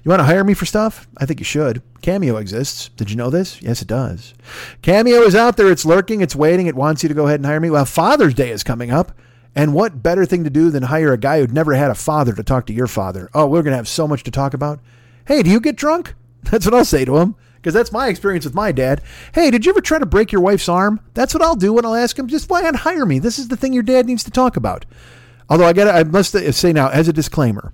[0.04, 1.06] You want to hire me for stuff?
[1.18, 1.82] I think you should.
[2.00, 2.88] Cameo exists.
[2.90, 3.60] Did you know this?
[3.60, 4.34] Yes, it does.
[4.82, 5.70] Cameo is out there.
[5.70, 6.20] It's lurking.
[6.20, 6.66] It's waiting.
[6.66, 7.70] It wants you to go ahead and hire me.
[7.70, 9.12] Well, Father's Day is coming up.
[9.54, 12.34] And what better thing to do than hire a guy who'd never had a father
[12.34, 13.30] to talk to your father?
[13.32, 14.80] Oh, we're going to have so much to talk about.
[15.26, 16.14] Hey, do you get drunk?
[16.42, 17.36] That's what I'll say to him
[17.66, 19.02] because that's my experience with my dad.
[19.34, 21.00] Hey, did you ever try to break your wife's arm?
[21.14, 23.18] That's what I'll do when I'll ask him, just why not hire me?
[23.18, 24.84] This is the thing your dad needs to talk about.
[25.50, 27.72] Although I got I must say now, as a disclaimer,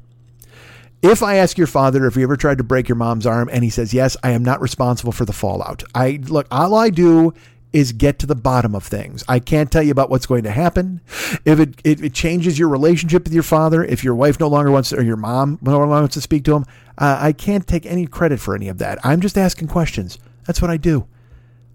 [1.02, 3.62] if I ask your father if he ever tried to break your mom's arm and
[3.64, 5.82] he says yes, I am not responsible for the fallout.
[5.94, 7.34] I look, all I do
[7.72, 9.24] is get to the bottom of things.
[9.28, 11.00] I can't tell you about what's going to happen.
[11.44, 14.70] If it, it, it changes your relationship with your father, if your wife no longer
[14.70, 16.64] wants to, or your mom no longer wants to speak to him,
[16.98, 18.98] uh, I can't take any credit for any of that.
[19.04, 20.18] I'm just asking questions.
[20.46, 21.06] That's what I do.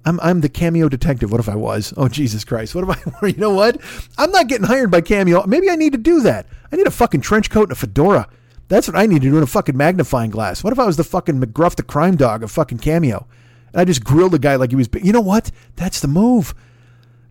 [0.06, 1.32] I'm, I'm the cameo detective.
[1.32, 1.94] What if I was?
[1.98, 2.74] Oh, Jesus Christ.
[2.74, 3.82] What if I You know what?
[4.18, 5.46] I'm not getting hired by Cameo.
[5.46, 6.46] Maybe I need to do that.
[6.72, 8.30] I need a fucking trench coat and a fedora.
[8.70, 10.64] That's what I need to do in a fucking magnifying glass.
[10.64, 13.28] What if I was the fucking McGruff the crime dog of fucking Cameo?
[13.74, 14.90] And I just grilled the guy like he was.
[15.02, 15.52] You know what?
[15.76, 16.54] That's the move.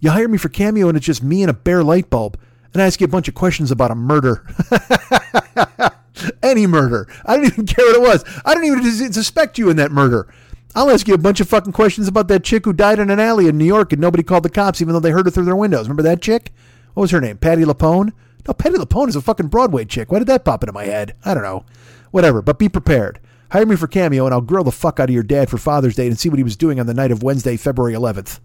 [0.01, 2.39] You hire me for Cameo and it's just me and a bare light bulb.
[2.73, 4.47] And I ask you a bunch of questions about a murder.
[6.43, 7.09] Any murder.
[7.25, 8.41] I don't even care what it was.
[8.45, 10.33] I don't even suspect you in that murder.
[10.75, 13.19] I'll ask you a bunch of fucking questions about that chick who died in an
[13.19, 15.47] alley in New York and nobody called the cops even though they heard her through
[15.47, 15.87] their windows.
[15.89, 16.53] Remember that chick?
[16.93, 17.39] What was her name?
[17.39, 18.13] Patti LuPone?
[18.47, 20.13] No, Patti LuPone is a fucking Broadway chick.
[20.13, 21.15] Why did that pop into my head?
[21.25, 21.65] I don't know.
[22.11, 23.21] Whatever, but be prepared.
[23.51, 25.95] Hire me for Cameo and I'll grill the fuck out of your dad for Father's
[25.95, 28.41] Day and see what he was doing on the night of Wednesday, February 11th.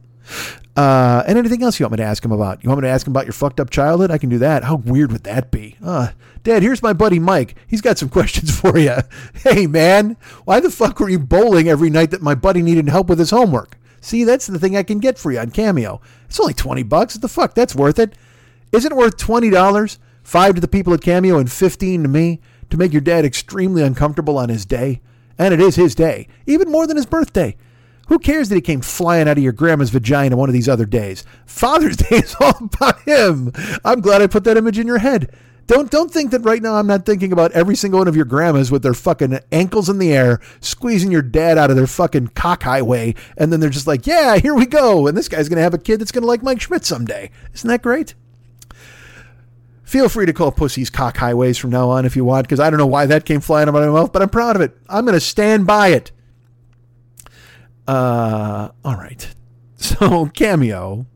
[0.76, 2.64] Uh, and anything else you want me to ask him about?
[2.64, 4.12] You want me to ask him about your fucked up childhood?
[4.12, 4.64] I can do that.
[4.64, 5.76] How weird would that be?
[5.84, 6.10] Uh,
[6.44, 7.56] Dad, here's my buddy Mike.
[7.68, 8.96] He's got some questions for you.
[9.34, 13.08] Hey, man, why the fuck were you bowling every night that my buddy needed help
[13.08, 13.78] with his homework?
[14.00, 16.02] See, that's the thing I can get for you on Cameo.
[16.26, 17.16] It's only 20 bucks.
[17.16, 17.54] What the fuck?
[17.54, 18.16] That's worth it.
[18.72, 19.98] Isn't it worth $20?
[20.24, 22.40] Five to the people at Cameo and 15 to me
[22.72, 25.02] to make your dad extremely uncomfortable on his day.
[25.38, 27.56] And it is his day, even more than his birthday.
[28.08, 30.86] Who cares that he came flying out of your grandma's vagina one of these other
[30.86, 31.24] days?
[31.46, 33.52] Father's Day is all about him.
[33.86, 35.34] I'm glad I put that image in your head.
[35.68, 38.26] Don't don't think that right now I'm not thinking about every single one of your
[38.26, 42.30] grandmas with their fucking ankles in the air, squeezing your dad out of their fucking
[42.30, 45.62] cock highway, and then they're just like, yeah, here we go, and this guy's gonna
[45.62, 47.32] have a kid that's gonna like Mike Schmidt someday.
[47.54, 48.16] Isn't that great?
[49.92, 52.70] Feel free to call pussies cock highways from now on if you want, because I
[52.70, 54.72] don't know why that came flying out of my mouth, but I'm proud of it.
[54.88, 56.14] I'm gonna stand by it.
[57.86, 59.36] Uh, all right.
[59.76, 61.08] So cameo,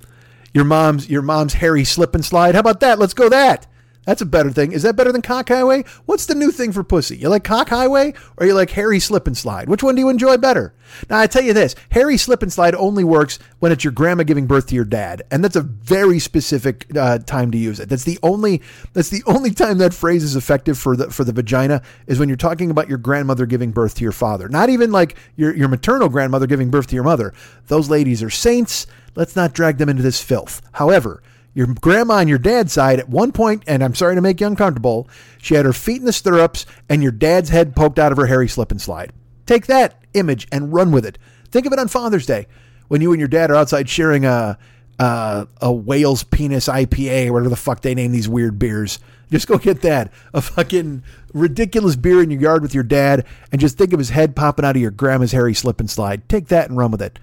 [0.53, 2.55] your mom's your mom's hairy slip and slide.
[2.55, 2.99] How about that?
[2.99, 3.65] Let's go that.
[4.05, 4.71] That's a better thing.
[4.71, 5.83] Is that better than cock highway?
[6.05, 7.17] What's the new thing for pussy?
[7.17, 9.67] You like cock highway or you like hairy slip and slide?
[9.67, 10.73] Which one do you enjoy better?
[11.09, 14.23] Now I tell you this: hairy slip and slide only works when it's your grandma
[14.23, 17.89] giving birth to your dad, and that's a very specific uh, time to use it.
[17.89, 18.61] That's the only
[18.93, 22.29] that's the only time that phrase is effective for the for the vagina is when
[22.29, 24.47] you're talking about your grandmother giving birth to your father.
[24.47, 27.33] Not even like your your maternal grandmother giving birth to your mother.
[27.67, 28.85] Those ladies are saints.
[29.15, 30.61] Let's not drag them into this filth.
[30.73, 31.23] However,
[31.55, 34.45] your grandma on your dad's side at one point, and I'm sorry to make you
[34.45, 35.09] uncomfortable,
[35.41, 38.27] she had her feet in the stirrups and your dad's head poked out of her
[38.27, 39.13] hairy slip and slide.
[39.45, 41.17] Take that image and run with it.
[41.49, 42.47] Think of it on Father's Day
[42.89, 44.59] when you and your dad are outside sharing a
[44.99, 48.99] a, a whale's penis IPA or whatever the fuck they name these weird beers.
[49.31, 50.11] Just go get that.
[50.33, 51.03] A fucking
[51.33, 54.63] ridiculous beer in your yard with your dad and just think of his head popping
[54.63, 56.27] out of your grandma's hairy slip and slide.
[56.29, 57.19] Take that and run with it.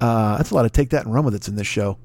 [0.00, 1.96] Uh, that's a lot of take that and run with it's in this show.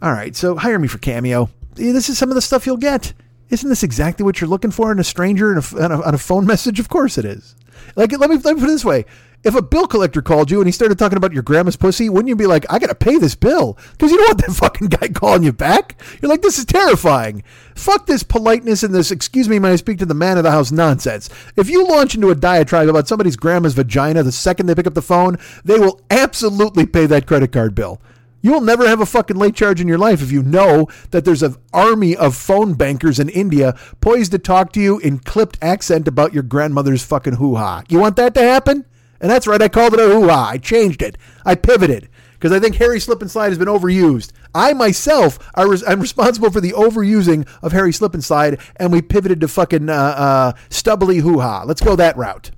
[0.00, 1.50] All right, so hire me for Cameo.
[1.74, 3.12] This is some of the stuff you'll get.
[3.50, 6.18] Isn't this exactly what you're looking for in a stranger in a, on, a, a
[6.18, 6.80] phone message?
[6.80, 7.54] Of course it is.
[7.96, 9.04] Like, let me, let me put it this way.
[9.44, 12.28] If a bill collector called you and he started talking about your grandma's pussy, wouldn't
[12.28, 13.76] you be like, I got to pay this bill?
[13.90, 16.00] Because you don't want that fucking guy calling you back.
[16.20, 17.42] You're like, this is terrifying.
[17.74, 20.52] Fuck this politeness and this, excuse me, may I speak to the man of the
[20.52, 21.28] house nonsense.
[21.56, 24.94] If you launch into a diatribe about somebody's grandma's vagina the second they pick up
[24.94, 28.00] the phone, they will absolutely pay that credit card bill.
[28.42, 31.24] You will never have a fucking late charge in your life if you know that
[31.24, 35.58] there's an army of phone bankers in India poised to talk to you in clipped
[35.62, 37.84] accent about your grandmother's fucking hoo ha.
[37.88, 38.84] You want that to happen?
[39.20, 40.48] And that's right, I called it a hoo ha.
[40.50, 41.16] I changed it.
[41.46, 44.32] I pivoted because I think Harry Slip and Slide has been overused.
[44.52, 48.90] I myself are res- I'm responsible for the overusing of Harry Slip and Slide, and
[48.90, 51.62] we pivoted to fucking uh, uh, stubbly hoo ha.
[51.64, 52.50] Let's go that route.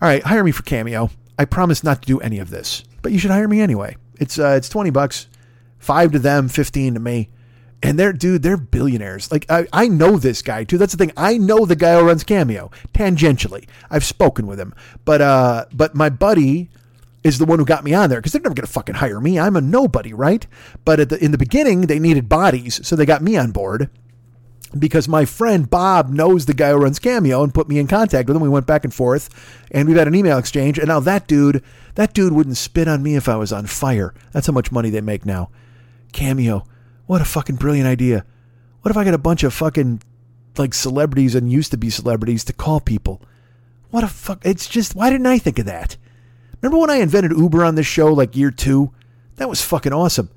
[0.00, 1.10] All right, hire me for Cameo.
[1.38, 3.96] I promise not to do any of this, but you should hire me anyway.
[4.18, 5.28] It's uh, it's twenty bucks,
[5.78, 7.30] five to them, fifteen to me.
[7.82, 9.30] And they're dude, they're billionaires.
[9.30, 10.78] Like I, I know this guy too.
[10.78, 11.12] That's the thing.
[11.16, 13.68] I know the guy who runs Cameo tangentially.
[13.90, 14.74] I've spoken with him,
[15.04, 16.70] but uh, but my buddy
[17.22, 19.38] is the one who got me on there because they're never gonna fucking hire me.
[19.38, 20.46] I'm a nobody, right?
[20.84, 23.90] But at the, in the beginning, they needed bodies, so they got me on board
[24.76, 28.28] because my friend Bob knows the guy who runs Cameo and put me in contact
[28.28, 28.42] with him.
[28.42, 29.28] We went back and forth,
[29.70, 30.78] and we've had an email exchange.
[30.78, 31.62] And now that dude,
[31.98, 34.14] that dude wouldn't spit on me if I was on fire.
[34.30, 35.50] That's how much money they make now.
[36.12, 36.64] Cameo,
[37.06, 38.24] what a fucking brilliant idea.
[38.82, 40.02] What if I got a bunch of fucking
[40.56, 43.20] like celebrities and used to be celebrities to call people?
[43.90, 44.46] What a fuck!
[44.46, 45.96] It's just why didn't I think of that?
[46.62, 48.94] Remember when I invented Uber on this show like year two?
[49.34, 50.30] That was fucking awesome.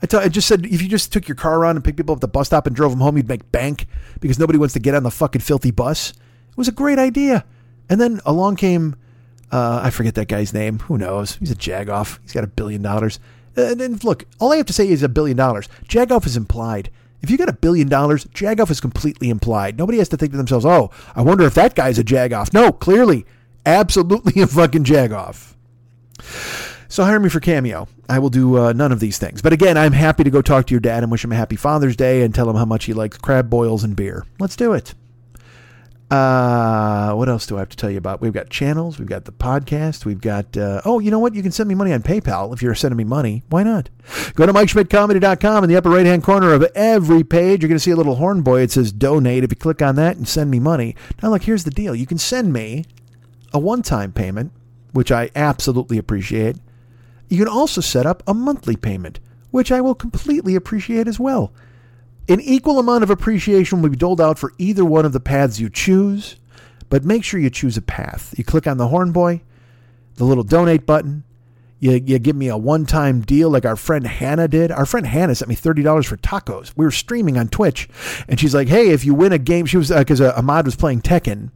[0.00, 2.12] I, t- I just said if you just took your car around and picked people
[2.12, 3.88] up at the bus stop and drove them home, you'd make bank
[4.20, 6.10] because nobody wants to get on the fucking filthy bus.
[6.10, 7.44] It was a great idea.
[7.90, 8.94] And then along came,
[9.50, 10.80] uh, I forget that guy's name.
[10.80, 11.36] Who knows?
[11.36, 12.18] He's a jagoff.
[12.22, 13.18] He's got a billion dollars.
[13.56, 15.68] And then look, all I have to say is a billion dollars.
[15.84, 16.90] Jagoff is implied.
[17.20, 19.76] If you got a billion dollars, Jagoff is completely implied.
[19.76, 22.54] Nobody has to think to themselves, oh, I wonder if that guy's a Jagoff.
[22.54, 23.26] No, clearly,
[23.66, 25.54] absolutely a fucking Jagoff.
[26.88, 27.88] So hire me for Cameo.
[28.08, 29.42] I will do uh, none of these things.
[29.42, 31.56] But again, I'm happy to go talk to your dad and wish him a happy
[31.56, 34.24] Father's Day and tell him how much he likes crab boils and beer.
[34.38, 34.94] Let's do it.
[36.10, 38.20] Uh, what else do I have to tell you about?
[38.20, 38.98] We've got channels.
[38.98, 40.06] We've got the podcast.
[40.06, 41.34] We've got, uh, oh, you know what?
[41.34, 43.42] You can send me money on PayPal if you're sending me money.
[43.50, 43.90] Why not?
[44.34, 45.64] Go to MikeSchmidtComedy.com.
[45.64, 48.14] In the upper right hand corner of every page, you're going to see a little
[48.14, 48.62] horn boy.
[48.62, 49.44] It says donate.
[49.44, 50.96] If you click on that and send me money.
[51.22, 51.94] Now, look, here's the deal.
[51.94, 52.86] You can send me
[53.52, 54.52] a one time payment
[54.92, 56.56] which I absolutely appreciate.
[57.28, 59.20] You can also set up a monthly payment,
[59.50, 61.52] which I will completely appreciate as well.
[62.28, 65.60] An equal amount of appreciation will be doled out for either one of the paths
[65.60, 66.36] you choose,
[66.90, 68.34] but make sure you choose a path.
[68.36, 69.40] You click on the horn boy,
[70.16, 71.24] the little donate button.
[71.80, 74.70] You, you give me a one time deal like our friend Hannah did.
[74.70, 76.72] Our friend Hannah sent me $30 for tacos.
[76.76, 77.88] We were streaming on Twitch,
[78.28, 80.76] and she's like, hey, if you win a game, she was, because uh, Ahmad was
[80.76, 81.50] playing Tekken.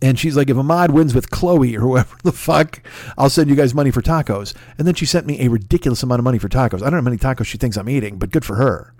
[0.00, 2.82] And she's like, if Ahmad wins with Chloe or whoever the fuck,
[3.16, 4.54] I'll send you guys money for tacos.
[4.78, 6.76] And then she sent me a ridiculous amount of money for tacos.
[6.76, 8.94] I don't know how many tacos she thinks I'm eating, but good for her.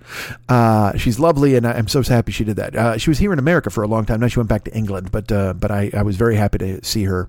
[0.48, 2.77] Uh, she's lovely, and I'm so happy she did that.
[2.77, 4.20] Uh, she was here in America for a long time.
[4.20, 6.85] Now she went back to England, but uh, but I, I was very happy to
[6.85, 7.28] see her,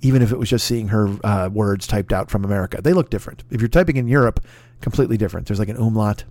[0.00, 2.80] even if it was just seeing her uh, words typed out from America.
[2.82, 3.44] They look different.
[3.50, 4.44] If you're typing in Europe,
[4.80, 5.46] completely different.
[5.46, 6.24] There's like an umlaut.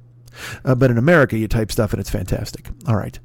[0.63, 2.69] Uh, but in America, you type stuff and it's fantastic.
[2.87, 3.19] All right.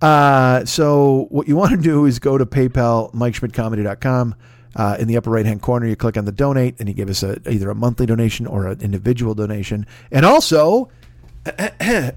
[0.00, 4.34] Uh, so what you want to do is go to PayPal, MikeSchmidtComedy.com.
[4.76, 7.10] Uh, in the upper right hand corner, you click on the donate and you give
[7.10, 9.84] us a, either a monthly donation or an individual donation.
[10.12, 10.88] And also,
[11.44, 12.14] there's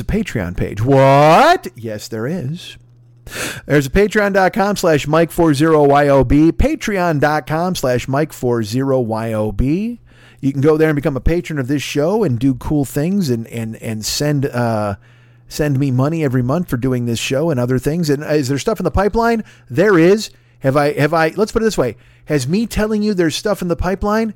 [0.00, 0.82] a Patreon page.
[0.82, 1.68] What?
[1.76, 2.78] Yes, there is.
[3.66, 9.98] There's a patreon.com slash Mike40YOB, patreon.com slash Mike40YOB.
[10.40, 13.28] You can go there and become a patron of this show and do cool things
[13.28, 14.96] and, and, and send, uh,
[15.50, 18.08] send me money every month for doing this show and other things.
[18.08, 19.44] And is there stuff in the pipeline?
[19.68, 20.30] There is.
[20.60, 21.96] Have I, have I, let's put it this way.
[22.26, 24.34] Has me telling you there's stuff in the pipeline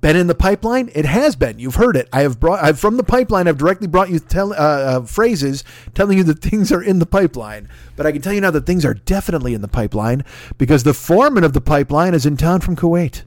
[0.00, 0.90] been in the pipeline?
[0.94, 1.58] It has been.
[1.58, 2.08] You've heard it.
[2.12, 5.64] I have brought, I've, from the pipeline, I've directly brought you tell, uh, uh, phrases
[5.94, 7.68] telling you that things are in the pipeline.
[7.96, 10.24] But I can tell you now that things are definitely in the pipeline
[10.58, 13.24] because the foreman of the pipeline is in town from Kuwait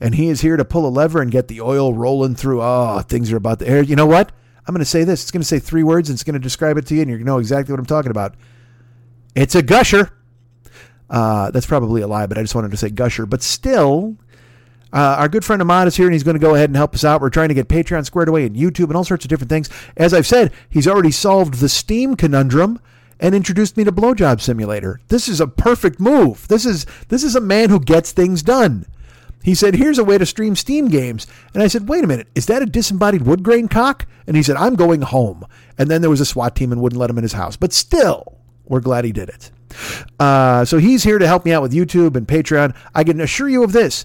[0.00, 2.62] and he is here to pull a lever and get the oil rolling through.
[2.62, 3.82] Oh, things are about to air.
[3.82, 4.32] You know what?
[4.66, 5.22] I'm going to say this.
[5.22, 7.08] It's going to say three words and it's going to describe it to you, and
[7.08, 8.34] you're going to know exactly what I'm talking about.
[9.34, 10.10] It's a gusher.
[11.08, 13.26] Uh, that's probably a lie, but I just wanted to say gusher.
[13.26, 14.16] But still,
[14.92, 16.94] uh, our good friend Ahmad is here, and he's going to go ahead and help
[16.94, 17.20] us out.
[17.20, 19.68] We're trying to get Patreon squared away and YouTube and all sorts of different things.
[19.96, 22.80] As I've said, he's already solved the Steam conundrum
[23.20, 25.00] and introduced me to Blowjob Simulator.
[25.08, 26.48] This is a perfect move.
[26.48, 28.86] This is this is a man who gets things done.
[29.46, 31.24] He said, Here's a way to stream Steam games.
[31.54, 34.04] And I said, Wait a minute, is that a disembodied wood grain cock?
[34.26, 35.46] And he said, I'm going home.
[35.78, 37.54] And then there was a SWAT team and wouldn't let him in his house.
[37.54, 39.52] But still, we're glad he did it.
[40.18, 42.74] Uh, so he's here to help me out with YouTube and Patreon.
[42.92, 44.04] I can assure you of this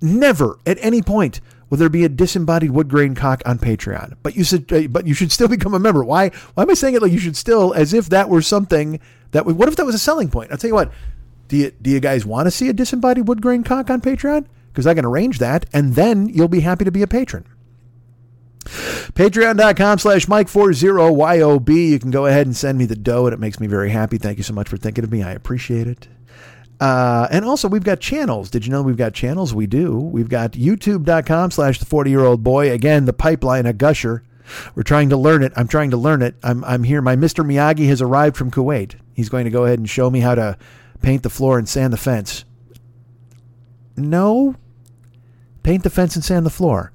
[0.00, 4.16] never at any point will there be a disembodied wood grain cock on Patreon.
[4.24, 6.02] But you should, uh, but you should still become a member.
[6.02, 6.30] Why?
[6.54, 8.98] Why am I saying it like you should still, as if that were something
[9.30, 9.46] that?
[9.46, 10.50] What if that was a selling point?
[10.50, 10.90] I'll tell you what.
[11.46, 14.46] Do you do you guys want to see a disembodied wood grain cock on Patreon?
[14.72, 17.44] Because I can arrange that, and then you'll be happy to be a patron.
[18.64, 21.88] Patreon.com slash Mike40YOB.
[21.88, 24.18] You can go ahead and send me the dough, and it makes me very happy.
[24.18, 25.22] Thank you so much for thinking of me.
[25.22, 26.08] I appreciate it.
[26.80, 28.48] Uh, and also, we've got channels.
[28.48, 29.54] Did you know we've got channels?
[29.54, 29.98] We do.
[29.98, 32.70] We've got youtube.com slash the 40 year old boy.
[32.70, 34.22] Again, the pipeline, a gusher.
[34.74, 35.52] We're trying to learn it.
[35.56, 36.34] I'm trying to learn it.
[36.42, 37.02] I'm, I'm here.
[37.02, 37.44] My Mr.
[37.44, 38.94] Miyagi has arrived from Kuwait.
[39.14, 40.56] He's going to go ahead and show me how to
[41.02, 42.44] paint the floor and sand the fence.
[44.00, 44.56] No.
[45.62, 46.90] Paint the fence and sand the floor.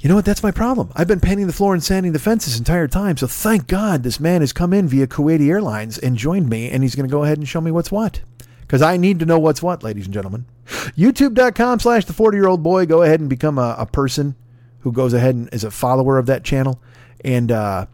[0.00, 0.24] You know what?
[0.24, 0.90] That's my problem.
[0.96, 3.16] I've been painting the floor and sanding the fence this entire time.
[3.16, 6.82] So thank God this man has come in via Kuwaiti Airlines and joined me, and
[6.82, 8.22] he's going to go ahead and show me what's what.
[8.62, 10.46] Because I need to know what's what, ladies and gentlemen.
[10.66, 12.86] YouTube.com slash the 40 year old boy.
[12.86, 14.36] Go ahead and become a, a, person
[14.80, 16.80] who goes ahead and is a follower of that channel.
[17.24, 17.86] And uh,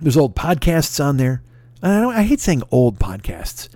[0.00, 1.42] there's old podcasts on there.
[1.82, 3.68] I, I hate saying old podcasts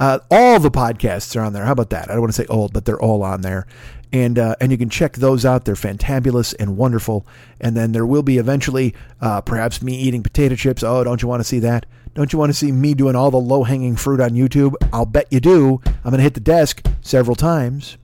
[0.00, 1.66] uh, all the podcasts are on there.
[1.66, 2.10] How about that?
[2.10, 3.66] I don't want to say old, but they're all on there.
[4.12, 5.66] And, uh, and you can check those out.
[5.66, 7.26] They're fantabulous and wonderful.
[7.60, 10.82] And then there will be eventually uh, perhaps me eating potato chips.
[10.82, 11.86] Oh, don't you want to see that?
[12.14, 14.74] Don't you want to see me doing all the low hanging fruit on YouTube?
[14.92, 15.80] I'll bet you do.
[15.84, 17.98] I'm going to hit the desk several times.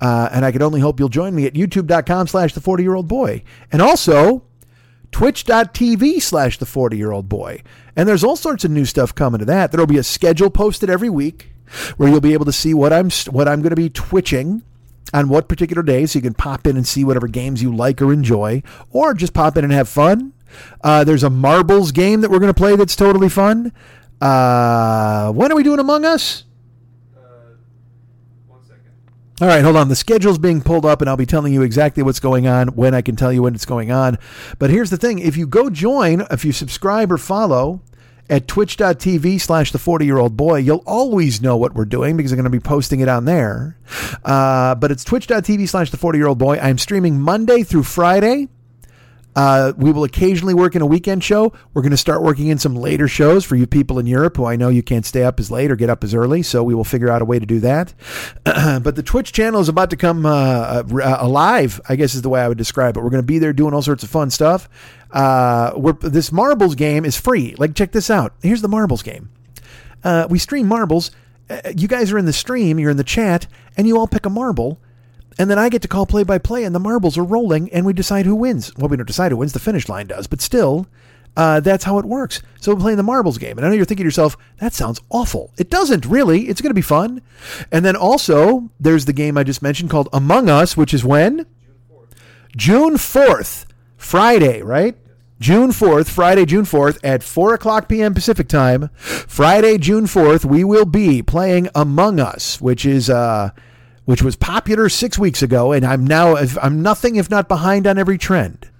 [0.00, 2.94] Uh, and I can only hope you'll join me at youtube.com slash the 40 year
[2.94, 3.44] old boy.
[3.70, 4.42] And also,
[5.14, 7.62] twitch.tv slash the 40 year old boy.
[7.94, 9.70] And there's all sorts of new stuff coming to that.
[9.70, 11.52] There'll be a schedule posted every week
[11.96, 14.64] where you'll be able to see what I'm what I'm going to be twitching
[15.12, 18.02] on what particular day, so you can pop in and see whatever games you like
[18.02, 20.32] or enjoy, or just pop in and have fun.
[20.82, 23.72] Uh, there's a marbles game that we're going to play that's totally fun.
[24.20, 26.42] Uh, when are we doing Among Us?
[29.44, 29.88] All right, hold on.
[29.90, 32.94] The schedule's being pulled up, and I'll be telling you exactly what's going on when
[32.94, 34.16] I can tell you when it's going on.
[34.58, 37.82] But here's the thing if you go join, if you subscribe or follow
[38.30, 42.32] at twitch.tv slash the 40 year old boy, you'll always know what we're doing because
[42.32, 43.76] I'm going to be posting it on there.
[44.24, 46.58] Uh, but it's twitch.tv slash the 40 year old boy.
[46.58, 48.48] I'm streaming Monday through Friday.
[49.36, 51.52] Uh, we will occasionally work in a weekend show.
[51.72, 54.44] We're going to start working in some later shows for you people in Europe who
[54.44, 56.42] I know you can't stay up as late or get up as early.
[56.42, 57.94] So we will figure out a way to do that.
[58.44, 62.28] but the Twitch channel is about to come uh, uh, alive, I guess is the
[62.28, 63.00] way I would describe it.
[63.02, 64.68] We're going to be there doing all sorts of fun stuff.
[65.10, 67.54] Uh, this marbles game is free.
[67.58, 68.34] Like, check this out.
[68.42, 69.30] Here's the marbles game.
[70.02, 71.10] Uh, we stream marbles.
[71.48, 73.46] Uh, you guys are in the stream, you're in the chat,
[73.76, 74.78] and you all pick a marble
[75.38, 77.84] and then I get to call play by play, and the marbles are rolling, and
[77.84, 78.74] we decide who wins.
[78.76, 80.86] Well, we don't decide who wins, the finish line does, but still,
[81.36, 82.40] uh, that's how it works.
[82.60, 83.56] So we're playing the marbles game.
[83.56, 85.52] And I know you're thinking to yourself, that sounds awful.
[85.58, 86.48] It doesn't really.
[86.48, 87.22] It's going to be fun.
[87.72, 91.46] And then also, there's the game I just mentioned called Among Us, which is when?
[92.56, 93.66] June 4th,
[93.96, 94.96] Friday, right?
[95.40, 98.14] June 4th, Friday, June 4th at 4 o'clock p.m.
[98.14, 98.88] Pacific time.
[98.94, 103.10] Friday, June 4th, we will be playing Among Us, which is.
[103.10, 103.50] Uh,
[104.04, 107.98] which was popular six weeks ago, and I'm now I'm nothing if not behind on
[107.98, 108.70] every trend.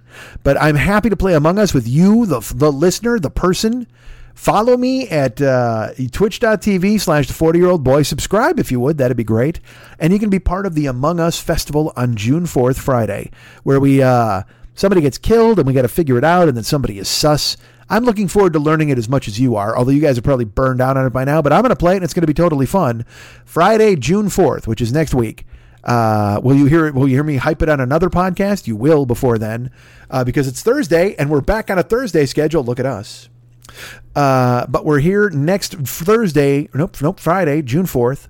[0.43, 3.87] But I'm happy to play Among Us with you, the the listener, the person.
[4.33, 8.03] Follow me at uh, twitch.tv slash the 40 year old boy.
[8.03, 8.97] Subscribe if you would.
[8.97, 9.61] That'd be great.
[9.97, 13.31] And you can be part of the Among Us Festival on June 4th, Friday,
[13.63, 14.43] where we uh,
[14.73, 17.55] somebody gets killed and we got to figure it out, and then somebody is sus.
[17.89, 20.23] I'm looking forward to learning it as much as you are, although you guys are
[20.23, 22.13] probably burned out on it by now, but I'm going to play it and it's
[22.13, 23.05] going to be totally fun.
[23.45, 25.45] Friday, June 4th, which is next week.
[25.83, 28.65] Uh, will you hear Will you hear me hype it on another podcast?
[28.65, 29.69] You will before then,
[30.09, 32.63] uh, because it's Thursday and we're back on a Thursday schedule.
[32.63, 33.29] Look at us.
[34.15, 36.69] Uh, but we're here next Thursday.
[36.73, 38.27] Nope, nope, Friday, June fourth,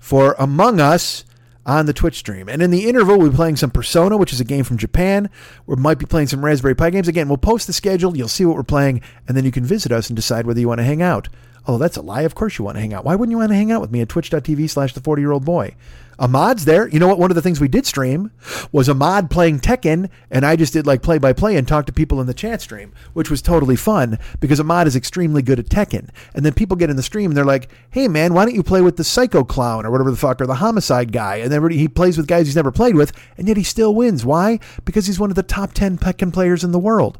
[0.00, 1.24] for Among Us
[1.66, 2.48] on the Twitch stream.
[2.48, 5.28] And in the interval, we'll be playing some Persona, which is a game from Japan.
[5.66, 7.08] We might be playing some Raspberry Pi games.
[7.08, 8.16] Again, we'll post the schedule.
[8.16, 10.68] You'll see what we're playing, and then you can visit us and decide whether you
[10.68, 11.28] want to hang out.
[11.66, 12.22] Oh, that's a lie.
[12.22, 13.04] Of course you want to hang out.
[13.04, 15.32] Why wouldn't you want to hang out with me at twitch.tv slash the 40 year
[15.32, 15.74] old boy?
[16.18, 16.88] Ahmad's there.
[16.88, 17.18] You know what?
[17.18, 18.30] One of the things we did stream
[18.72, 21.92] was Ahmad playing Tekken, and I just did like play by play and talk to
[21.92, 25.66] people in the chat stream, which was totally fun because Ahmad is extremely good at
[25.66, 26.08] Tekken.
[26.34, 28.62] And then people get in the stream and they're like, hey man, why don't you
[28.62, 31.36] play with the Psycho Clown or whatever the fuck, or the Homicide guy?
[31.36, 34.24] And then he plays with guys he's never played with, and yet he still wins.
[34.24, 34.58] Why?
[34.84, 37.18] Because he's one of the top 10 Tekken players in the world.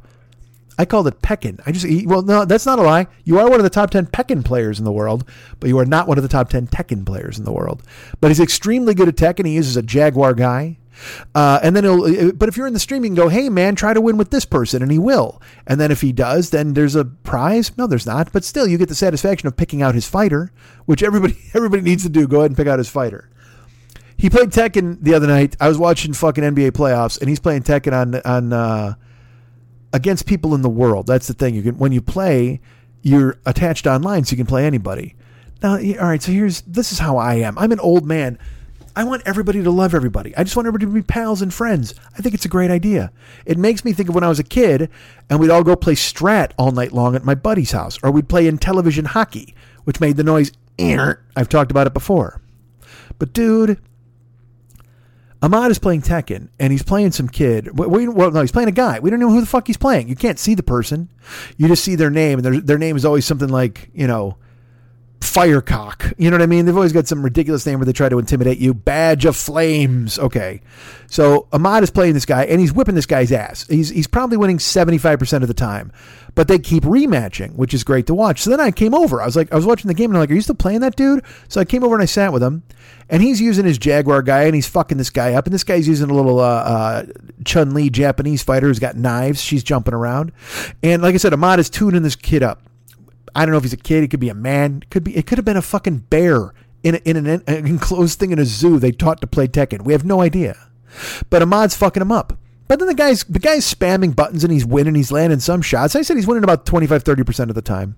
[0.78, 1.61] I called it Peckin.
[1.66, 3.07] I just well, no, that's not a lie.
[3.24, 5.28] You are one of the top ten Peckin players in the world,
[5.59, 7.82] but you are not one of the top ten Tekken players in the world.
[8.20, 9.47] But he's extremely good at Tekken.
[9.47, 10.78] He uses a Jaguar guy.
[11.35, 13.48] Uh, and then he'll, uh, but if you're in the stream, you can go, hey
[13.48, 15.40] man, try to win with this person, and he will.
[15.66, 17.77] And then if he does, then there's a prize.
[17.77, 18.32] No, there's not.
[18.32, 20.53] But still, you get the satisfaction of picking out his fighter,
[20.85, 22.27] which everybody everybody needs to do.
[22.27, 23.31] Go ahead and pick out his fighter.
[24.19, 25.57] He played Tekken the other night.
[25.61, 28.94] I was watching fucking NBA playoffs, and he's playing Tekken on on uh,
[29.97, 31.06] against people in the world.
[31.06, 31.55] That's the thing.
[31.55, 32.60] You can when you play,
[33.02, 35.16] you're attached online, so you can play anybody.
[35.62, 36.23] Now, all right.
[36.23, 37.56] So here's this is how I am.
[37.59, 38.39] I'm an old man.
[38.94, 40.36] I want everybody to love everybody.
[40.36, 41.94] I just want everybody to be pals and friends.
[42.16, 43.10] I think it's a great idea.
[43.44, 44.90] It makes me think of when I was a kid
[45.28, 48.28] and we'd all go play Strat all night long at my buddy's house, or we'd
[48.28, 49.55] play in television hockey,
[49.85, 50.52] which made the noise.
[50.78, 52.43] I've talked about it before.
[53.18, 53.81] But dude,
[55.42, 57.78] Ahmad is playing Tekken, and he's playing some kid.
[57.78, 59.00] We, well, no, he's playing a guy.
[59.00, 60.08] We don't know who the fuck he's playing.
[60.08, 61.10] You can't see the person.
[61.56, 64.36] You just see their name, and their their name is always something like you know,
[65.20, 66.12] Firecock.
[66.18, 66.66] You know what I mean?
[66.66, 68.74] They've always got some ridiculous name where they try to intimidate you.
[68.74, 70.18] Badge of Flames.
[70.18, 70.60] Okay,
[71.09, 73.66] so Ahmad is playing this guy, and he's whipping this guy's ass.
[73.68, 75.93] He's he's probably winning seventy five percent of the time,
[76.34, 78.40] but they keep rematching, which is great to watch.
[78.43, 79.20] So then I came over.
[79.20, 80.80] I was like, I was watching the game, and I'm like, Are you still playing
[80.80, 81.24] that dude?
[81.48, 82.62] So I came over and I sat with him
[83.09, 85.47] and he's using his Jaguar guy, and he's fucking this guy up.
[85.47, 87.06] And this guy's using a little uh, uh,
[87.44, 89.40] Chun Li Japanese fighter who's got knives.
[89.40, 90.32] She's jumping around,
[90.82, 92.62] and like I said, Ahmad is tuning this kid up.
[93.36, 94.00] I don't know if he's a kid.
[94.00, 94.80] He could be a man.
[94.82, 95.16] It Could be.
[95.16, 98.38] It could have been a fucking bear in a, in an, an enclosed thing in
[98.38, 98.78] a zoo.
[98.78, 99.82] They taught to play Tekken.
[99.82, 100.56] We have no idea.
[101.28, 102.38] But Ahmad's fucking him up.
[102.68, 104.94] But then the guy's the guy's spamming buttons and he's winning.
[104.94, 105.94] He's landing some shots.
[105.94, 107.96] I said he's winning about 25, 30 percent of the time.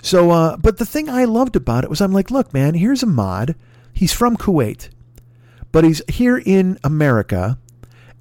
[0.00, 3.04] So, uh, but the thing I loved about it was I'm like, look, man, here's
[3.04, 3.54] Ahmad.
[3.92, 4.88] He's from Kuwait,
[5.70, 7.58] but he's here in America,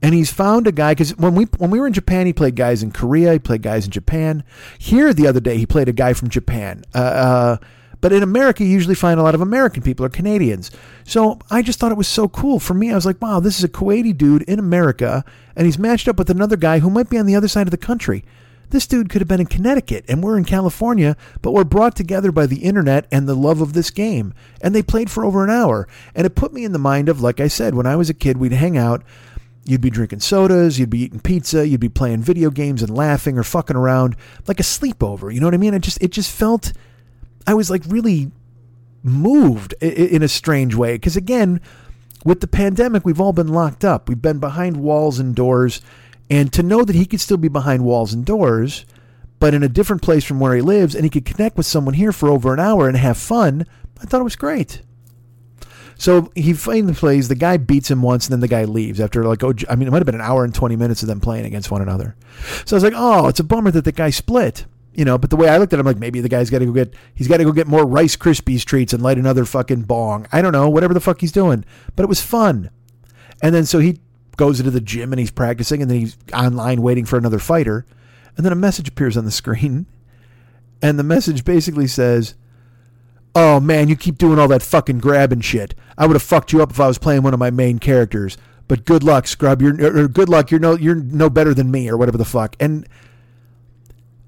[0.01, 2.55] and he's found a guy because when we when we were in Japan, he played
[2.55, 4.43] guys in Korea, he played guys in Japan.
[4.77, 6.83] Here the other day, he played a guy from Japan.
[6.93, 7.57] Uh, uh,
[8.01, 10.71] but in America, you usually find a lot of American people or Canadians.
[11.03, 12.59] So I just thought it was so cool.
[12.59, 15.23] For me, I was like, wow, this is a Kuwaiti dude in America,
[15.55, 17.71] and he's matched up with another guy who might be on the other side of
[17.71, 18.25] the country.
[18.71, 22.31] This dude could have been in Connecticut and we're in California, but we're brought together
[22.31, 24.33] by the internet and the love of this game.
[24.61, 25.89] And they played for over an hour.
[26.15, 28.13] And it put me in the mind of, like I said, when I was a
[28.13, 29.03] kid, we'd hang out.
[29.63, 33.37] You'd be drinking sodas, you'd be eating pizza, you'd be playing video games and laughing
[33.37, 34.15] or fucking around
[34.47, 35.33] like a sleepover.
[35.33, 35.73] You know what I mean?
[35.73, 36.73] It just it just felt
[37.45, 38.31] I was like really
[39.03, 41.61] moved in a strange way because again,
[42.25, 44.09] with the pandemic, we've all been locked up.
[44.09, 45.81] We've been behind walls and doors
[46.31, 48.85] And to know that he could still be behind walls and doors,
[49.39, 51.93] but in a different place from where he lives, and he could connect with someone
[51.93, 53.65] here for over an hour and have fun,
[54.01, 54.81] I thought it was great.
[56.01, 57.27] So he finally plays.
[57.27, 59.87] The guy beats him once, and then the guy leaves after like oh, I mean,
[59.87, 62.15] it might have been an hour and twenty minutes of them playing against one another.
[62.65, 64.65] So I was like, oh, it's a bummer that the guy split.
[64.95, 66.57] You know, but the way I looked at it, I'm like, maybe the guy's got
[66.57, 69.45] to go get, he's got to go get more Rice Krispies treats and light another
[69.45, 70.25] fucking bong.
[70.31, 71.63] I don't know, whatever the fuck he's doing.
[71.95, 72.71] But it was fun.
[73.43, 73.99] And then so he
[74.37, 77.85] goes into the gym and he's practicing, and then he's online waiting for another fighter.
[78.35, 79.85] And then a message appears on the screen.
[80.81, 82.33] And the message basically says,
[83.33, 85.73] Oh man, you keep doing all that fucking grabbing shit.
[85.97, 88.37] I would have fucked you up if I was playing one of my main characters.
[88.67, 89.61] But good luck, scrub.
[89.61, 90.51] You're or good luck.
[90.51, 92.55] You're no you're no better than me or whatever the fuck.
[92.59, 92.87] And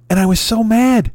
[0.10, 1.12] and I was so mad.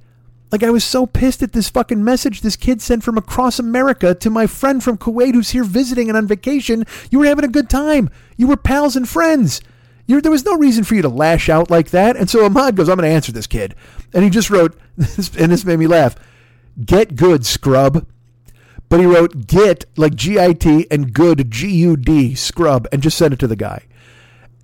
[0.50, 4.14] Like I was so pissed at this fucking message this kid sent from across America
[4.14, 6.84] to my friend from Kuwait who's here visiting and on vacation.
[7.10, 8.08] You were having a good time.
[8.36, 9.60] You were pals and friends.
[10.06, 12.16] You're, there was no reason for you to lash out like that.
[12.16, 13.74] And so Ahmad goes, I'm going to answer this kid.
[14.14, 16.16] And he just wrote, and this made me laugh
[16.84, 18.06] get good, scrub.
[18.88, 23.02] But he wrote get, like G I T, and good, G U D, scrub, and
[23.02, 23.84] just sent it to the guy.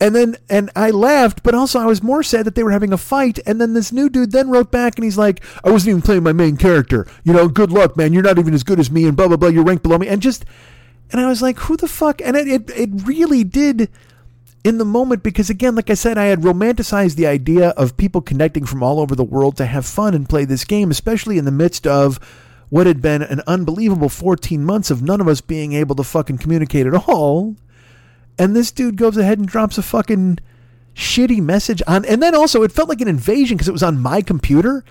[0.01, 2.93] And then, and I laughed, but also I was more sad that they were having
[2.93, 3.39] a fight.
[3.47, 6.25] And then this new dude then wrote back and he's like, I wasn't even playing
[6.25, 7.07] my main character.
[7.23, 8.13] You know, good luck, man.
[8.13, 9.51] You're not even as good as me, and blah, blah, blah.
[9.51, 10.09] You're ranked below me.
[10.09, 10.45] And just,
[11.11, 12.21] and I was like, who the fuck?
[12.23, 13.91] And it, it, it really did
[14.65, 18.21] in the moment because again like i said i had romanticized the idea of people
[18.21, 21.45] connecting from all over the world to have fun and play this game especially in
[21.45, 22.19] the midst of
[22.75, 26.39] what had been an unbelievable 14 months of none of us being able to fucking
[26.39, 27.55] communicate at all.
[28.37, 30.41] And this dude goes ahead and drops a fucking
[30.93, 33.99] shitty message on and then also it felt like an invasion because it was on
[33.99, 34.85] my computer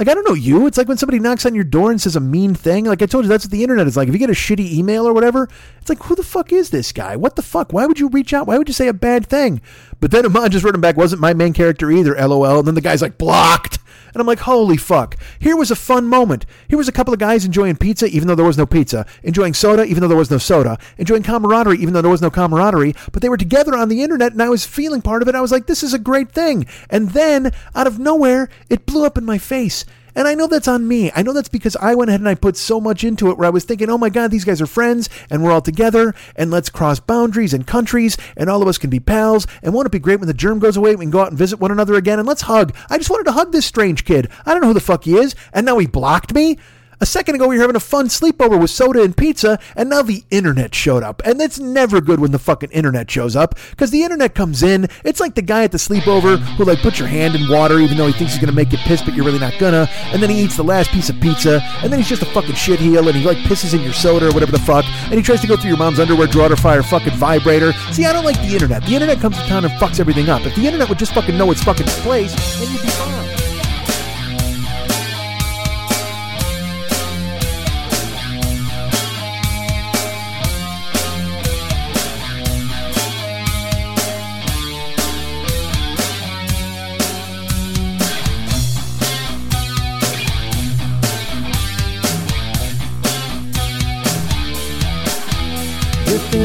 [0.00, 0.66] like I don't know you.
[0.66, 2.86] It's like when somebody knocks on your door and says a mean thing.
[2.86, 4.08] Like I told you, that's what the internet is like.
[4.08, 5.46] If you get a shitty email or whatever,
[5.78, 7.16] it's like who the fuck is this guy?
[7.16, 7.74] What the fuck?
[7.74, 8.46] Why would you reach out?
[8.46, 9.60] Why would you say a bad thing?
[10.00, 10.96] But then Ahmad just wrote him back.
[10.96, 12.14] Wasn't my main character either.
[12.14, 12.60] LOL.
[12.60, 13.78] And then the guy's like blocked.
[14.12, 15.16] And I'm like, holy fuck.
[15.38, 16.46] Here was a fun moment.
[16.68, 19.54] Here was a couple of guys enjoying pizza, even though there was no pizza, enjoying
[19.54, 22.94] soda, even though there was no soda, enjoying camaraderie, even though there was no camaraderie.
[23.12, 25.34] But they were together on the internet, and I was feeling part of it.
[25.34, 26.66] I was like, this is a great thing.
[26.88, 29.84] And then, out of nowhere, it blew up in my face.
[30.14, 31.10] And I know that's on me.
[31.14, 33.46] I know that's because I went ahead and I put so much into it where
[33.46, 36.50] I was thinking, oh my God, these guys are friends and we're all together and
[36.50, 39.46] let's cross boundaries and countries and all of us can be pals.
[39.62, 40.96] And won't it be great when the germ goes away?
[40.96, 42.74] We can go out and visit one another again and let's hug.
[42.88, 44.28] I just wanted to hug this strange kid.
[44.44, 45.34] I don't know who the fuck he is.
[45.52, 46.58] And now he blocked me.
[47.02, 50.02] A second ago, we were having a fun sleepover with soda and pizza, and now
[50.02, 51.22] the internet showed up.
[51.24, 54.86] And it's never good when the fucking internet shows up, because the internet comes in.
[55.02, 57.96] It's like the guy at the sleepover who, like, puts your hand in water even
[57.96, 59.88] though he thinks he's gonna make you piss, but you're really not gonna.
[60.12, 62.56] And then he eats the last piece of pizza, and then he's just a fucking
[62.56, 65.40] shitheel, and he, like, pisses in your soda or whatever the fuck, and he tries
[65.40, 67.72] to go through your mom's underwear drawer to fire fucking vibrator.
[67.92, 68.84] See, I don't like the internet.
[68.84, 70.44] The internet comes to town and fucks everything up.
[70.44, 73.39] If the internet would just fucking know its fucking place, then you'd be fine.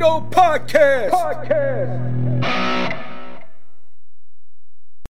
[0.00, 1.10] Podcast.
[1.10, 2.69] Podcast.